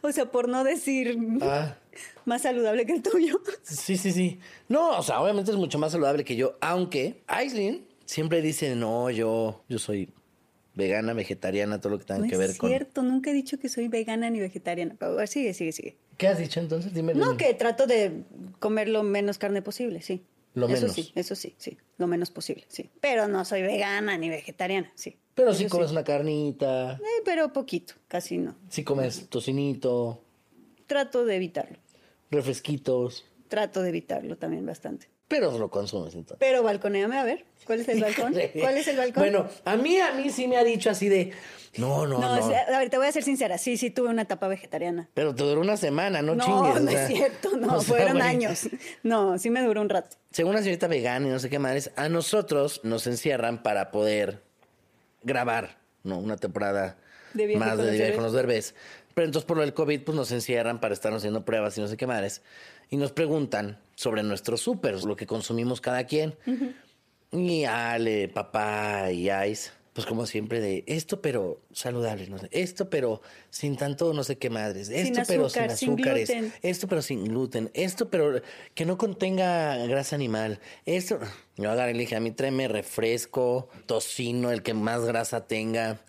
O 0.01 0.11
sea, 0.11 0.29
por 0.29 0.49
no 0.49 0.63
decir 0.65 1.17
Ah... 1.41 1.77
más 2.25 2.41
saludable 2.43 2.85
que 2.85 2.93
el 2.93 3.01
tuyo. 3.01 3.41
Sí, 3.63 3.97
sí, 3.97 4.11
sí. 4.11 4.39
No, 4.69 4.97
o 4.97 5.03
sea, 5.03 5.21
obviamente 5.21 5.51
es 5.51 5.57
mucho 5.57 5.77
más 5.79 5.91
saludable 5.91 6.23
que 6.23 6.35
yo, 6.35 6.57
aunque 6.61 7.21
Aislinn 7.27 7.85
siempre 8.05 8.41
dice, 8.41 8.75
no, 8.75 9.09
yo, 9.09 9.63
yo 9.69 9.79
soy 9.79 10.09
vegana, 10.75 11.13
vegetariana, 11.13 11.79
todo 11.81 11.91
lo 11.93 11.99
que 11.99 12.05
tenga 12.05 12.21
No 12.21 12.27
que 12.27 12.33
es 12.33 12.39
ver 12.39 12.57
con... 12.57 12.69
cierto, 12.69 13.03
nunca 13.03 13.29
he 13.31 13.33
dicho 13.33 13.59
que 13.59 13.69
soy 13.69 13.87
vegana 13.87 14.29
ni 14.29 14.39
vegetariana. 14.39 14.95
Pero, 14.97 15.11
a 15.13 15.15
ver, 15.15 15.27
sigue, 15.27 15.53
sigue, 15.53 15.71
sigue. 15.71 15.97
¿Qué 16.17 16.27
has 16.27 16.37
dicho 16.37 16.59
entonces? 16.59 16.93
Dime. 16.93 17.13
No, 17.13 17.35
que 17.37 17.53
trato 17.53 17.87
de 17.87 18.23
comer 18.59 18.87
lo 18.89 19.03
menos 19.03 19.37
carne 19.37 19.61
posible, 19.61 20.01
sí. 20.01 20.23
Lo 20.53 20.67
eso 20.67 20.73
menos. 20.81 20.93
sí, 20.93 21.11
eso 21.15 21.33
sí, 21.35 21.55
sí. 21.57 21.77
Lo 21.97 22.07
menos 22.07 22.29
posible, 22.29 22.65
sí. 22.67 22.89
Pero 22.99 23.27
no 23.27 23.45
soy 23.45 23.61
vegana 23.61 24.17
ni 24.17 24.29
vegetariana, 24.29 24.91
sí. 24.95 25.17
Pero 25.33 25.53
si 25.53 25.67
comes 25.67 25.91
una 25.91 26.03
carnita, 26.03 26.93
Eh, 27.01 27.21
pero 27.23 27.53
poquito, 27.53 27.93
casi 28.09 28.37
no. 28.37 28.55
si 28.69 28.83
comes 28.83 29.29
tocinito, 29.29 30.21
Trato 30.91 31.23
de 31.25 31.35
evitarlo. 31.37 31.77
refresquitos, 32.31 33.25
Trato 33.47 33.81
de 33.81 33.89
evitarlo 33.89 34.37
también 34.37 34.65
bastante. 34.65 35.07
pero 35.27 35.57
lo 35.57 35.69
consumes 35.69 36.13
entonces. 36.15 36.37
Pero 36.39 36.63
balconeame 36.63 37.17
a 37.17 37.23
ver. 37.23 37.45
¿Cuál 37.65 37.79
es 37.79 37.87
el 37.87 38.01
balcón? 38.01 38.33
¿Cuál 38.59 38.77
es 38.77 38.87
el 38.89 38.97
balcón? 38.97 39.23
Bueno, 39.23 39.47
a 39.63 39.75
mí, 39.77 39.97
a 39.99 40.13
mí 40.13 40.29
sí 40.29 40.47
me 40.49 40.57
ha 40.57 40.63
dicho 40.65 40.89
así 40.89 41.07
de, 41.07 41.31
no, 41.77 42.05
no, 42.05 42.19
no, 42.19 42.35
no. 42.35 42.45
o 42.45 42.49
sea, 42.49 42.61
a 42.75 42.79
ver, 42.79 42.89
te 42.89 42.97
voy 42.97 43.07
a 43.07 43.11
ser 43.13 43.23
sincera. 43.23 43.57
Sí, 43.57 43.77
sí, 43.77 43.89
tuve 43.91 44.09
una 44.09 44.23
etapa 44.23 44.49
vegetariana. 44.49 45.09
Pero 45.13 45.33
te 45.33 45.43
duró 45.43 45.61
una 45.61 45.77
semana, 45.77 46.21
no, 46.21 46.35
No, 46.35 46.43
chingues. 46.45 46.81
no 46.81 46.89
o 46.89 46.91
sea. 46.93 47.03
es 47.07 47.07
cierto, 47.13 47.55
no, 47.57 47.67
O 47.77 47.81
sea, 47.81 47.95
fueron 47.95 48.21
años. 48.21 48.67
No, 49.03 49.37
sí 49.39 49.49
me 49.49 49.61
duró 49.63 49.79
un 49.81 49.87
rato. 49.89 50.17
según 50.31 50.53
la 50.55 50.59
señorita 50.61 50.87
vegana 50.87 51.27
y 51.27 51.29
no 51.29 51.39
sé 51.39 51.49
qué 51.49 51.59
madres, 51.59 51.91
a 51.95 52.09
nosotros 52.09 52.81
nos 52.83 53.07
encierran 53.07 53.63
para 53.63 53.91
poder 53.91 54.43
grabar, 55.23 55.77
¿no? 56.03 56.19
Una 56.19 56.35
temporada 56.35 56.97
De 57.33 57.55
más 57.57 57.77
de 57.77 57.83
viaje 57.83 57.97
Derbez. 57.97 58.15
con 58.15 58.23
los 58.25 58.33
derbés. 58.33 58.75
Pero 59.13 59.25
entonces 59.25 59.45
por 59.45 59.57
lo 59.57 59.61
del 59.61 59.73
COVID, 59.73 60.01
pues 60.01 60.15
nos 60.15 60.31
encierran 60.31 60.79
para 60.79 60.93
estarnos 60.93 61.21
haciendo 61.21 61.45
pruebas 61.45 61.77
y 61.77 61.81
no 61.81 61.87
sé 61.87 61.97
qué 61.97 62.07
madres. 62.07 62.41
Y 62.89 62.97
nos 62.97 63.11
preguntan 63.11 63.79
sobre 63.95 64.23
nuestros 64.23 64.61
súper, 64.61 65.03
lo 65.03 65.15
que 65.15 65.25
consumimos 65.25 65.81
cada 65.81 66.05
quien. 66.05 66.35
Y 67.31 67.63
Ale, 67.63 68.27
papá 68.27 69.11
y 69.11 69.29
Ice, 69.29 69.71
pues 69.93 70.05
como 70.05 70.25
siempre 70.25 70.59
de 70.59 70.83
esto 70.87 71.21
pero 71.21 71.61
saludable, 71.71 72.27
no 72.27 72.37
sé, 72.37 72.49
esto 72.51 72.89
pero 72.89 73.21
sin 73.49 73.77
tanto 73.77 74.13
no 74.13 74.23
sé 74.23 74.37
qué 74.37 74.49
madres, 74.49 74.87
Sin 74.87 74.97
esto 74.97 75.21
pero 75.27 75.49
sin 75.49 75.63
azúcar, 75.63 75.77
sin 75.77 75.89
azúcares, 75.89 76.53
esto 76.61 76.87
pero 76.87 77.01
sin 77.01 77.23
gluten, 77.25 77.71
esto 77.73 78.09
pero 78.09 78.41
que 78.73 78.85
no 78.85 78.97
contenga 78.97 79.77
grasa 79.87 80.15
animal, 80.15 80.59
esto... 80.85 81.19
Yo 81.57 81.69
agarré 81.69 81.91
y 81.91 81.93
le 81.93 81.99
dije, 82.01 82.15
a 82.15 82.19
mí 82.19 82.31
tráeme 82.31 82.67
refresco, 82.67 83.69
tocino, 83.85 84.51
el 84.51 84.63
que 84.63 84.73
más 84.73 85.05
grasa 85.05 85.45
tenga, 85.45 85.99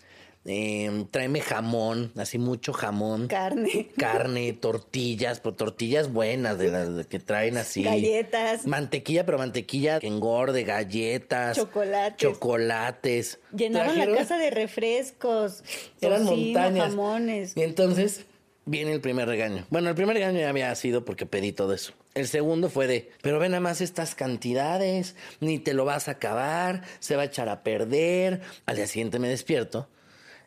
eh, 0.45 1.05
tráeme 1.09 1.39
jamón, 1.39 2.11
así 2.17 2.37
mucho 2.37 2.73
jamón. 2.73 3.27
Carne. 3.27 3.89
Carne, 3.97 4.51
tortillas, 4.53 5.39
pero 5.39 5.55
tortillas 5.55 6.11
buenas, 6.11 6.57
de 6.57 6.69
las 6.69 7.07
que 7.07 7.19
traen 7.19 7.57
así. 7.57 7.83
Galletas. 7.83 8.67
Mantequilla, 8.67 9.25
pero 9.25 9.37
mantequilla 9.37 9.99
que 9.99 10.07
engorde, 10.07 10.63
galletas. 10.63 11.55
Chocolates. 11.55 12.17
Chocolates. 12.17 13.39
Llenaron 13.55 13.97
la 13.97 14.17
casa 14.17 14.37
de 14.37 14.49
refrescos. 14.49 15.63
Eran 16.01 16.25
tocino, 16.25 16.59
montañas. 16.59 16.89
jamones. 16.89 17.53
Y 17.55 17.61
entonces 17.61 18.25
viene 18.65 18.91
el 18.91 18.99
primer 18.99 19.29
regaño. 19.29 19.65
Bueno, 19.69 19.89
el 19.89 19.95
primer 19.95 20.15
regaño 20.15 20.41
ya 20.41 20.49
había 20.49 20.75
sido 20.75 21.05
porque 21.05 21.25
pedí 21.25 21.53
todo 21.53 21.73
eso. 21.73 21.93
El 22.15 22.27
segundo 22.27 22.69
fue 22.69 22.85
de, 22.85 23.09
pero 23.21 23.39
ve 23.39 23.47
nada 23.47 23.61
más 23.61 23.79
estas 23.79 24.13
cantidades, 24.13 25.15
ni 25.39 25.57
te 25.57 25.73
lo 25.73 25.85
vas 25.85 26.09
a 26.09 26.11
acabar, 26.11 26.83
se 26.99 27.15
va 27.15 27.23
a 27.23 27.25
echar 27.25 27.47
a 27.47 27.63
perder. 27.63 28.41
Al 28.65 28.75
día 28.75 28.87
siguiente 28.87 29.19
me 29.19 29.29
despierto 29.29 29.87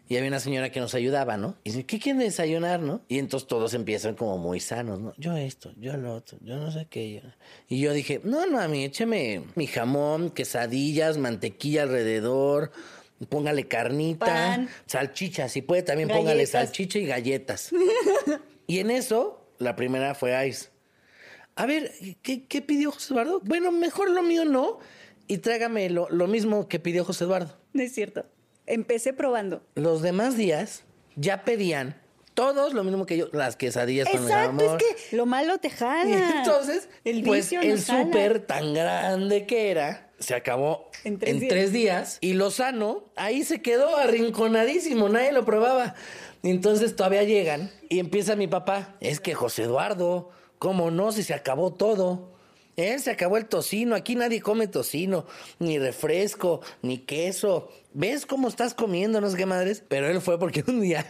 Y 0.09 0.17
había 0.17 0.29
una 0.29 0.39
señora 0.39 0.71
que 0.71 0.79
nos 0.79 0.95
ayudaba, 0.95 1.37
¿no? 1.37 1.57
Y 1.65 1.71
dice, 1.71 1.85
¿qué 1.85 1.99
quieren 1.99 2.21
desayunar, 2.21 2.81
no? 2.81 3.03
Y 3.09 3.19
entonces 3.19 3.49
todos 3.49 3.75
empiezan 3.75 4.15
como 4.15 4.39
muy 4.39 4.61
sanos, 4.61 5.01
¿no? 5.01 5.13
Yo 5.17 5.37
esto, 5.37 5.73
yo 5.77 5.97
lo 5.97 6.15
otro, 6.15 6.39
yo 6.43 6.57
no 6.57 6.71
sé 6.71 6.87
qué. 6.89 7.23
Y 7.69 7.81
yo 7.81 7.93
dije, 7.93 8.21
no, 8.23 8.47
no, 8.47 8.61
a 8.61 8.69
mí 8.69 8.85
écheme 8.85 9.43
mi 9.57 9.67
jamón, 9.67 10.31
quesadillas, 10.31 11.19
mantequilla 11.19 11.83
alrededor, 11.83 12.71
póngale 13.29 13.67
carnita, 13.67 14.27
Pan. 14.27 14.69
salchicha, 14.87 15.49
si 15.49 15.63
puede 15.63 15.83
también 15.83 16.09
póngale 16.09 16.47
salchicha 16.47 17.01
y 17.01 17.07
galletas. 17.07 17.71
y 18.69 18.79
en 18.79 18.93
eso, 18.93 19.45
la 19.59 19.75
primera 19.75 20.15
fue 20.15 20.49
Ice. 20.49 20.69
A 21.57 21.67
ver, 21.67 21.91
¿qué, 22.23 22.45
qué 22.45 22.63
pidió 22.63 22.93
José 22.93 23.15
Eduardo? 23.15 23.41
Bueno, 23.43 23.73
mejor 23.73 24.11
lo 24.11 24.23
mío 24.23 24.45
no. 24.45 24.79
Y 25.27 25.39
tráigame 25.39 25.91
lo, 25.91 26.09
lo 26.11 26.29
mismo 26.29 26.69
que 26.69 26.79
pidió 26.79 27.05
José 27.05 27.25
Eduardo. 27.25 27.59
No 27.73 27.83
es 27.83 27.93
cierto. 27.93 28.27
Empecé 28.67 29.13
probando. 29.13 29.63
Los 29.75 30.03
demás 30.03 30.37
días 30.37 30.83
ya 31.17 31.45
pedían 31.45 32.01
todos 32.35 32.75
lo 32.75 32.85
mismo 32.85 33.07
que 33.07 33.17
yo, 33.17 33.29
las 33.33 33.57
quesadillas 33.57 34.09
con 34.09 34.19
el 34.19 34.25
Exacto, 34.25 34.51
amor. 34.51 34.83
es 34.83 34.97
que 35.09 35.17
lo 35.17 35.25
malo 35.25 35.57
te 35.59 35.69
Y 35.69 36.13
entonces, 36.13 36.89
el 37.05 37.23
pues 37.23 37.51
el 37.53 37.81
súper 37.81 38.41
tan 38.41 38.75
grande 38.75 39.47
que 39.47 39.71
era, 39.71 40.11
se 40.19 40.35
acabó 40.35 40.91
En 41.05 41.15
en 41.15 41.19
tres 41.19 41.39
tres, 41.49 41.73
días. 41.73 41.73
días. 41.73 42.19
Y 42.21 42.35
Lozano 42.35 43.05
ahí 43.17 43.43
se 43.43 43.63
quedó 43.63 43.97
arrinconadísimo, 43.97 45.09
nadie 45.09 45.33
lo 45.33 45.47
probaba. 45.47 45.95
Entonces 46.43 46.95
todavía 46.95 47.23
llegan 47.23 47.71
y 47.89 48.01
empieza 48.01 48.37
mi 48.37 48.49
papá. 48.49 48.97
Es 49.01 49.19
que 49.21 49.35
José 49.35 49.63
Eduardo, 49.63 50.31
¿cómo 50.59 50.91
no? 50.91 51.13
Si 51.13 51.23
se 51.23 51.33
acabó 51.33 51.73
todo. 51.73 52.36
Él 52.77 53.01
se 53.01 53.11
acabó 53.11 53.39
el 53.39 53.47
tocino, 53.47 53.95
aquí 53.95 54.15
nadie 54.15 54.43
come 54.43 54.69
tocino, 54.69 55.27
ni 55.59 55.79
refresco, 55.79 56.61
ni 56.83 56.99
queso. 56.99 57.71
¿Ves 57.95 58.27
cómo 58.27 58.49
estás 58.49 58.75
comiendo? 58.75 59.21
No 59.21 59.31
sé 59.31 59.37
qué 59.37 59.47
madres. 59.47 59.83
Pero 59.89 60.09
él 60.09 60.21
fue 60.21 60.39
porque 60.39 60.63
un 60.69 60.83
día 60.83 61.07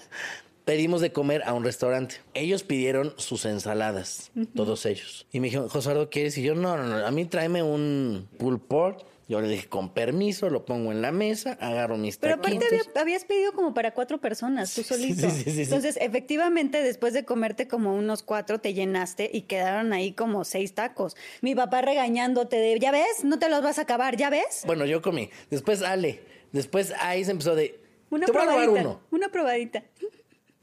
pedimos 0.64 1.00
de 1.00 1.12
comer 1.12 1.42
a 1.44 1.54
un 1.54 1.64
restaurante. 1.64 2.16
Ellos 2.34 2.62
pidieron 2.62 3.14
sus 3.16 3.46
ensaladas, 3.46 4.30
todos 4.54 4.86
ellos. 4.86 5.26
Y 5.32 5.40
me 5.40 5.46
dijeron, 5.46 5.68
José 5.68 5.90
Eduardo, 5.90 6.10
¿quieres? 6.10 6.38
Y 6.38 6.42
yo, 6.42 6.54
no, 6.54 6.76
no, 6.76 6.84
no, 6.84 7.06
a 7.06 7.10
mí 7.10 7.24
tráeme 7.24 7.62
un 7.62 8.28
pulled 8.38 8.60
pork. 8.60 9.04
Yo 9.28 9.40
le 9.40 9.48
dije, 9.48 9.68
con 9.68 9.92
permiso, 9.92 10.50
lo 10.50 10.64
pongo 10.64 10.92
en 10.92 11.02
la 11.02 11.10
mesa, 11.10 11.58
agarro 11.60 11.96
mis 11.96 12.16
Pero 12.16 12.34
aparte 12.34 12.58
taquitos. 12.60 12.86
había- 12.88 13.00
habías 13.02 13.24
pedido 13.24 13.52
como 13.54 13.74
para 13.74 13.92
cuatro 13.92 14.18
personas, 14.20 14.72
tú 14.72 14.84
solito. 14.84 15.28
sí, 15.30 15.42
sí, 15.42 15.50
sí. 15.50 15.62
Entonces, 15.62 15.98
efectivamente, 16.00 16.80
después 16.80 17.12
de 17.12 17.24
comerte 17.24 17.66
como 17.66 17.92
unos 17.96 18.22
cuatro, 18.22 18.60
te 18.60 18.72
llenaste 18.72 19.28
y 19.32 19.42
quedaron 19.42 19.92
ahí 19.92 20.12
como 20.12 20.44
seis 20.44 20.74
tacos. 20.74 21.16
Mi 21.40 21.56
papá 21.56 21.82
regañándote 21.82 22.54
de, 22.56 22.78
¿ya 22.78 22.92
ves? 22.92 23.24
No 23.24 23.40
te 23.40 23.48
los 23.48 23.62
vas 23.62 23.80
a 23.80 23.82
acabar, 23.82 24.16
¿ya 24.16 24.30
ves? 24.30 24.62
Bueno, 24.64 24.84
yo 24.86 25.02
comí. 25.02 25.28
Después 25.50 25.82
Ale. 25.82 26.20
Después 26.52 26.92
ahí 27.00 27.24
se 27.24 27.32
empezó 27.32 27.56
de... 27.56 27.80
Una 28.10 28.26
te 28.26 28.32
voy 28.32 28.42
a 28.42 28.44
robar 28.44 28.64
probadita. 28.64 28.88
uno. 28.88 29.00
Una 29.10 29.28
probadita. 29.28 29.82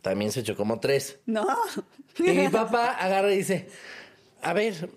También 0.02 0.32
se 0.32 0.40
echó 0.40 0.56
como 0.56 0.80
tres. 0.80 1.20
No. 1.26 1.46
Y 2.20 2.32
mi 2.32 2.48
papá 2.48 2.92
agarra 2.92 3.34
y 3.34 3.38
dice, 3.38 3.68
a 4.42 4.54
ver, 4.54 4.90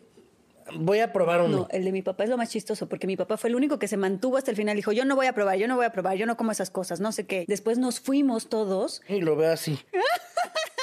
voy 0.74 1.00
a 1.00 1.12
probar 1.12 1.42
uno. 1.42 1.56
No, 1.56 1.68
el 1.70 1.84
de 1.84 1.92
mi 1.92 2.02
papá 2.02 2.24
es 2.24 2.30
lo 2.30 2.36
más 2.36 2.50
chistoso, 2.50 2.88
porque 2.88 3.06
mi 3.06 3.16
papá 3.16 3.36
fue 3.36 3.50
el 3.50 3.56
único 3.56 3.78
que 3.78 3.88
se 3.88 3.96
mantuvo 3.96 4.36
hasta 4.36 4.50
el 4.50 4.56
final. 4.56 4.76
Dijo, 4.76 4.92
yo 4.92 5.04
no 5.04 5.16
voy 5.16 5.26
a 5.26 5.32
probar, 5.32 5.56
yo 5.58 5.68
no 5.68 5.76
voy 5.76 5.86
a 5.86 5.90
probar, 5.90 6.16
yo 6.16 6.26
no 6.26 6.36
como 6.36 6.52
esas 6.52 6.70
cosas, 6.70 7.00
no 7.00 7.12
sé 7.12 7.26
qué. 7.26 7.44
Después 7.48 7.78
nos 7.78 8.00
fuimos 8.00 8.48
todos. 8.48 9.02
Y 9.08 9.20
lo 9.20 9.36
veo 9.36 9.52
así. 9.52 9.78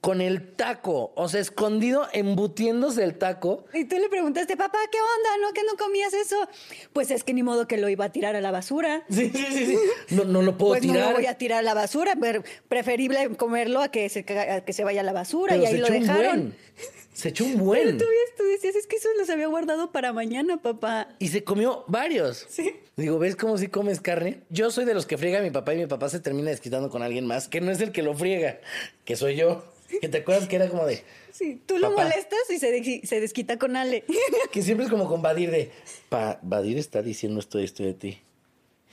Con 0.00 0.20
el 0.20 0.52
taco, 0.54 1.12
o 1.16 1.28
sea, 1.28 1.40
escondido, 1.40 2.06
embutiéndose 2.12 3.02
el 3.02 3.18
taco. 3.18 3.64
Y 3.74 3.84
tú 3.86 3.96
le 3.98 4.08
preguntaste, 4.08 4.56
papá, 4.56 4.78
¿qué 4.92 4.98
onda? 4.98 5.46
¿No 5.48 5.52
que 5.52 5.64
no 5.64 5.76
comías 5.76 6.14
eso? 6.14 6.36
Pues 6.92 7.10
es 7.10 7.24
que 7.24 7.34
ni 7.34 7.42
modo 7.42 7.66
que 7.66 7.76
lo 7.78 7.88
iba 7.88 8.04
a 8.04 8.12
tirar 8.12 8.36
a 8.36 8.40
la 8.40 8.52
basura. 8.52 9.02
Sí, 9.10 9.30
sí, 9.34 9.44
sí, 9.50 9.66
sí. 9.66 9.78
No, 10.10 10.22
no 10.24 10.42
lo 10.42 10.56
puedo 10.56 10.74
Pues 10.74 10.84
no 10.86 10.92
tirar. 10.92 11.08
lo 11.10 11.16
voy 11.16 11.26
a 11.26 11.34
tirar 11.36 11.58
a 11.58 11.62
la 11.62 11.74
basura, 11.74 12.14
pero 12.20 12.44
preferible 12.68 13.30
comerlo 13.36 13.80
a 13.80 13.88
que 13.90 14.08
se, 14.08 14.20
a 14.38 14.64
que 14.64 14.72
se 14.72 14.84
vaya 14.84 15.00
a 15.00 15.04
la 15.04 15.12
basura 15.12 15.54
Pero 15.54 15.64
y 15.64 15.66
ahí 15.66 15.72
se 15.72 15.78
lo 15.80 15.86
echó 15.88 15.94
un 15.96 16.00
dejaron. 16.02 16.36
buen. 16.40 16.54
Se 17.12 17.28
echó 17.30 17.44
un 17.44 17.52
Pero 17.54 17.64
buen. 17.64 17.98
tú, 17.98 18.04
ves- 18.04 18.34
tú 18.36 18.44
decías, 18.44 18.76
es 18.76 18.86
que 18.86 18.94
eso 18.96 19.08
los 19.18 19.28
había 19.30 19.48
guardado 19.48 19.90
para 19.90 20.12
mañana, 20.12 20.62
papá. 20.62 21.08
Y 21.18 21.26
se 21.28 21.42
comió 21.42 21.84
varios. 21.88 22.46
Sí. 22.48 22.76
Digo, 22.96 23.18
¿ves 23.18 23.34
cómo 23.34 23.58
si 23.58 23.66
comes 23.66 24.00
carne? 24.00 24.42
Yo 24.48 24.70
soy 24.70 24.84
de 24.84 24.94
los 24.94 25.06
que 25.06 25.18
friega 25.18 25.40
a 25.40 25.42
mi 25.42 25.50
papá 25.50 25.74
y 25.74 25.78
mi 25.78 25.86
papá 25.86 26.08
se 26.08 26.20
termina 26.20 26.50
desquitando 26.50 26.88
con 26.88 27.02
alguien 27.02 27.26
más, 27.26 27.48
que 27.48 27.60
no 27.60 27.72
es 27.72 27.80
el 27.80 27.90
que 27.90 28.02
lo 28.04 28.14
friega, 28.14 28.60
que 29.04 29.16
soy 29.16 29.34
yo. 29.34 29.64
Que 30.00 30.08
te 30.08 30.18
acuerdas 30.18 30.46
que 30.48 30.56
era 30.56 30.68
como 30.68 30.84
de. 30.86 31.02
Sí, 31.32 31.60
tú 31.66 31.78
lo 31.78 31.90
Papá. 31.90 32.02
molestas 32.04 32.38
y 32.50 32.58
se, 32.58 32.70
de- 32.70 33.00
se 33.04 33.20
desquita 33.20 33.58
con 33.58 33.76
Ale. 33.76 34.04
Que 34.52 34.62
siempre 34.62 34.84
es 34.84 34.90
como 34.90 35.08
con 35.08 35.22
Badir 35.22 35.50
de. 35.50 35.70
Pa, 36.08 36.38
Badir 36.42 36.78
está 36.78 37.02
diciendo 37.02 37.40
esto 37.40 37.58
esto 37.58 37.82
de 37.82 37.94
ti. 37.94 38.18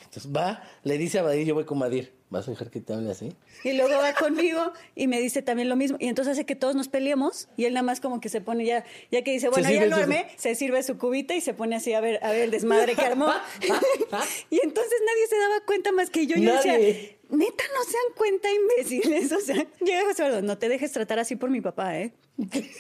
Entonces 0.04 0.32
va, 0.32 0.64
le 0.84 0.98
dice 0.98 1.20
a 1.20 1.24
Badir, 1.24 1.46
yo 1.46 1.54
voy 1.56 1.66
con 1.66 1.80
Badir. 1.80 2.14
¿Vas 2.32 2.48
a 2.48 2.52
dejar 2.52 2.72
que 2.72 2.82
te 2.82 2.92
hable 2.92 3.12
así? 3.12 3.32
Y 3.64 3.74
luego 3.74 3.94
va 4.02 4.14
conmigo 4.14 4.74
y 4.96 5.08
me 5.08 5.22
dice 5.22 5.44
también 5.44 5.70
lo 5.70 5.76
mismo. 5.76 5.98
Y 6.02 6.08
entonces 6.08 6.34
hace 6.34 6.46
que 6.46 6.56
todos 6.56 6.76
nos 6.76 6.88
peleemos 6.88 7.48
y 7.56 7.66
él 7.66 7.74
nada 7.76 7.84
más 7.84 8.02
como 8.02 8.20
que 8.20 8.30
se 8.30 8.42
pone 8.42 8.66
ya, 8.66 8.84
ya 9.12 9.22
que 9.24 9.32
dice, 9.32 9.48
bueno, 9.50 9.70
ya 9.70 9.86
lo 9.86 9.96
su- 9.96 10.02
armé, 10.02 10.28
se 10.36 10.56
sirve 10.56 10.82
su 10.82 10.98
cubita 10.98 11.36
y 11.36 11.42
se 11.42 11.54
pone 11.54 11.76
así 11.76 11.94
a 11.94 12.02
ver, 12.02 12.20
a 12.24 12.32
ver 12.32 12.42
el 12.42 12.52
desmadre 12.52 12.96
que 12.96 13.02
armó. 13.02 13.28
y 14.50 14.60
entonces 14.64 14.94
nadie 15.06 15.28
se 15.30 15.38
daba 15.38 15.60
cuenta 15.68 15.92
más 15.92 16.10
que 16.10 16.26
yo. 16.26 16.36
Yo 16.36 16.56
decía, 16.56 16.74
Nadie. 16.74 17.15
Neta, 17.30 17.64
no 17.74 17.84
se 17.84 17.92
dan 17.94 18.16
cuenta, 18.18 18.48
imbéciles. 18.52 19.32
O 19.36 19.40
sea, 19.40 19.66
llega 19.84 20.12
Eduardo, 20.12 20.42
no 20.42 20.58
te 20.58 20.70
dejes 20.70 20.92
tratar 20.92 21.20
así 21.20 21.36
por 21.36 21.50
mi 21.50 21.62
papá, 21.62 21.98
¿eh? 22.00 22.14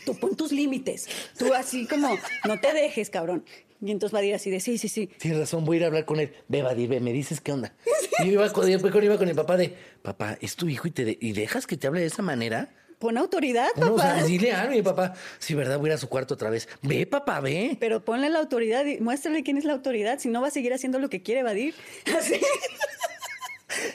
Tú 0.05 0.15
pon 0.19 0.35
tus 0.35 0.51
límites. 0.51 1.07
Tú 1.37 1.53
así 1.53 1.87
como, 1.87 2.17
no 2.47 2.59
te 2.59 2.73
dejes, 2.73 3.09
cabrón. 3.09 3.45
Y 3.81 3.91
entonces 3.91 4.15
va 4.15 4.19
a 4.19 4.23
ir 4.23 4.33
así 4.33 4.49
de, 4.49 4.59
sí, 4.59 4.77
sí, 4.77 4.87
sí. 4.87 5.07
Tienes 5.19 5.39
razón, 5.39 5.65
voy 5.65 5.75
a 5.75 5.79
ir 5.79 5.83
a 5.83 5.87
hablar 5.87 6.05
con 6.05 6.19
él. 6.19 6.33
Ve, 6.47 6.61
Badir, 6.63 6.89
ve, 6.89 6.99
me 6.99 7.11
dices 7.13 7.41
qué 7.41 7.51
onda. 7.51 7.73
Y 8.19 8.27
yo 8.27 8.31
iba 8.33 8.53
con, 8.53 8.65
yo 8.69 8.77
iba 9.01 9.17
con 9.17 9.27
mi 9.27 9.33
papá 9.33 9.57
de, 9.57 9.75
papá, 10.01 10.37
es 10.39 10.55
tu 10.55 10.69
hijo 10.69 10.87
y, 10.87 10.91
te 10.91 11.03
de- 11.03 11.17
y 11.19 11.33
dejas 11.33 11.67
que 11.67 11.75
te 11.75 11.87
hable 11.87 11.99
de 11.99 12.05
esa 12.07 12.21
manera. 12.21 12.73
Pon 12.97 13.17
autoridad, 13.17 13.67
No, 13.75 13.93
o 13.93 13.95
papá. 13.97 14.15
sea, 14.15 14.23
dile 14.23 14.53
algo, 14.53 14.73
mi 14.73 14.81
papá. 14.81 15.13
Sí, 15.37 15.53
¿verdad? 15.53 15.77
Voy 15.79 15.89
a 15.89 15.91
ir 15.91 15.95
a 15.95 15.97
su 15.97 16.07
cuarto 16.07 16.33
otra 16.35 16.49
vez. 16.49 16.69
Ve, 16.81 17.05
papá, 17.05 17.41
ve. 17.41 17.75
Pero 17.77 18.05
ponle 18.05 18.29
la 18.29 18.39
autoridad 18.39 18.85
y 18.85 19.01
muéstrale 19.01 19.43
quién 19.43 19.57
es 19.57 19.65
la 19.65 19.73
autoridad, 19.73 20.17
si 20.19 20.29
no 20.29 20.39
va 20.41 20.47
a 20.47 20.51
seguir 20.51 20.73
haciendo 20.73 20.97
lo 20.97 21.09
que 21.09 21.21
quiere 21.21 21.41
evadir. 21.41 21.75
Así. 22.17 22.35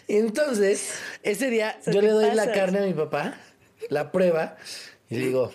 Y 0.08 0.16
entonces, 0.16 0.94
ese 1.22 1.50
día 1.50 1.78
yo 1.86 2.00
le 2.00 2.10
doy 2.10 2.34
la 2.34 2.52
carne 2.52 2.80
a 2.80 2.82
mi 2.82 2.94
papá, 2.94 3.34
la 3.88 4.10
prueba, 4.12 4.56
y 5.08 5.16
le 5.16 5.26
digo, 5.26 5.52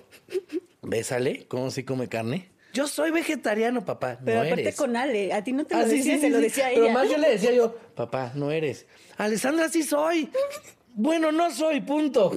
bésale, 0.81 1.45
¿cómo 1.47 1.71
si 1.71 1.83
come 1.83 2.07
carne? 2.07 2.49
Yo 2.73 2.87
soy 2.89 3.11
vegetariano, 3.11 3.85
papá. 3.85 4.19
Pero 4.23 4.39
no 4.39 4.43
aparte 4.45 4.61
eres. 4.63 4.75
con 4.75 4.97
Ale, 4.97 5.31
a 5.31 5.43
ti 5.43 5.53
no 5.53 5.65
te 5.65 5.75
Ah, 5.75 5.83
lo 5.83 5.87
decía, 5.87 6.15
sí, 6.15 6.19
se 6.19 6.27
sí, 6.27 6.29
lo 6.29 6.39
decía 6.39 6.69
Pero 6.73 6.89
más 6.89 7.09
yo 7.09 7.17
le 7.17 7.29
decía 7.29 7.53
yo, 7.53 7.73
papá, 7.95 8.33
no 8.35 8.51
eres. 8.51 8.85
Alessandra, 9.17 9.69
sí 9.69 9.81
soy. 9.83 10.29
Bueno, 10.93 11.31
no 11.31 11.51
soy, 11.51 11.79
punto. 11.81 12.31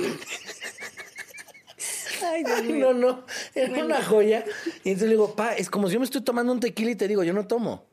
Ay, 2.24 2.44
Dios 2.44 2.62
mío. 2.64 2.92
no, 2.92 3.12
no. 3.12 3.24
Era 3.55 3.85
una 3.85 4.03
joya. 4.03 4.44
Y 4.85 4.90
entonces 4.90 5.03
le 5.09 5.14
digo, 5.14 5.35
pa, 5.35 5.55
es 5.55 5.70
como 5.70 5.88
si 5.88 5.94
yo 5.94 6.01
me 6.01 6.05
estoy 6.05 6.20
tomando 6.22 6.53
un 6.53 6.61
tequila 6.61 6.90
y 6.90 6.94
te 6.96 7.09
digo, 7.09 7.22
yo 7.24 7.33
no 7.33 7.46
tomo. 7.46 7.85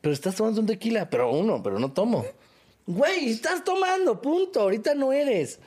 Pero 0.00 0.12
estás 0.12 0.34
tomando 0.36 0.60
un 0.60 0.66
tequila, 0.66 1.08
pero 1.08 1.30
uno, 1.32 1.62
pero 1.62 1.78
no 1.78 1.92
tomo. 1.92 2.24
Güey, 2.86 3.30
estás 3.30 3.64
tomando, 3.64 4.20
punto. 4.20 4.60
Ahorita 4.60 4.94
no 4.94 5.12
eres. 5.12 5.58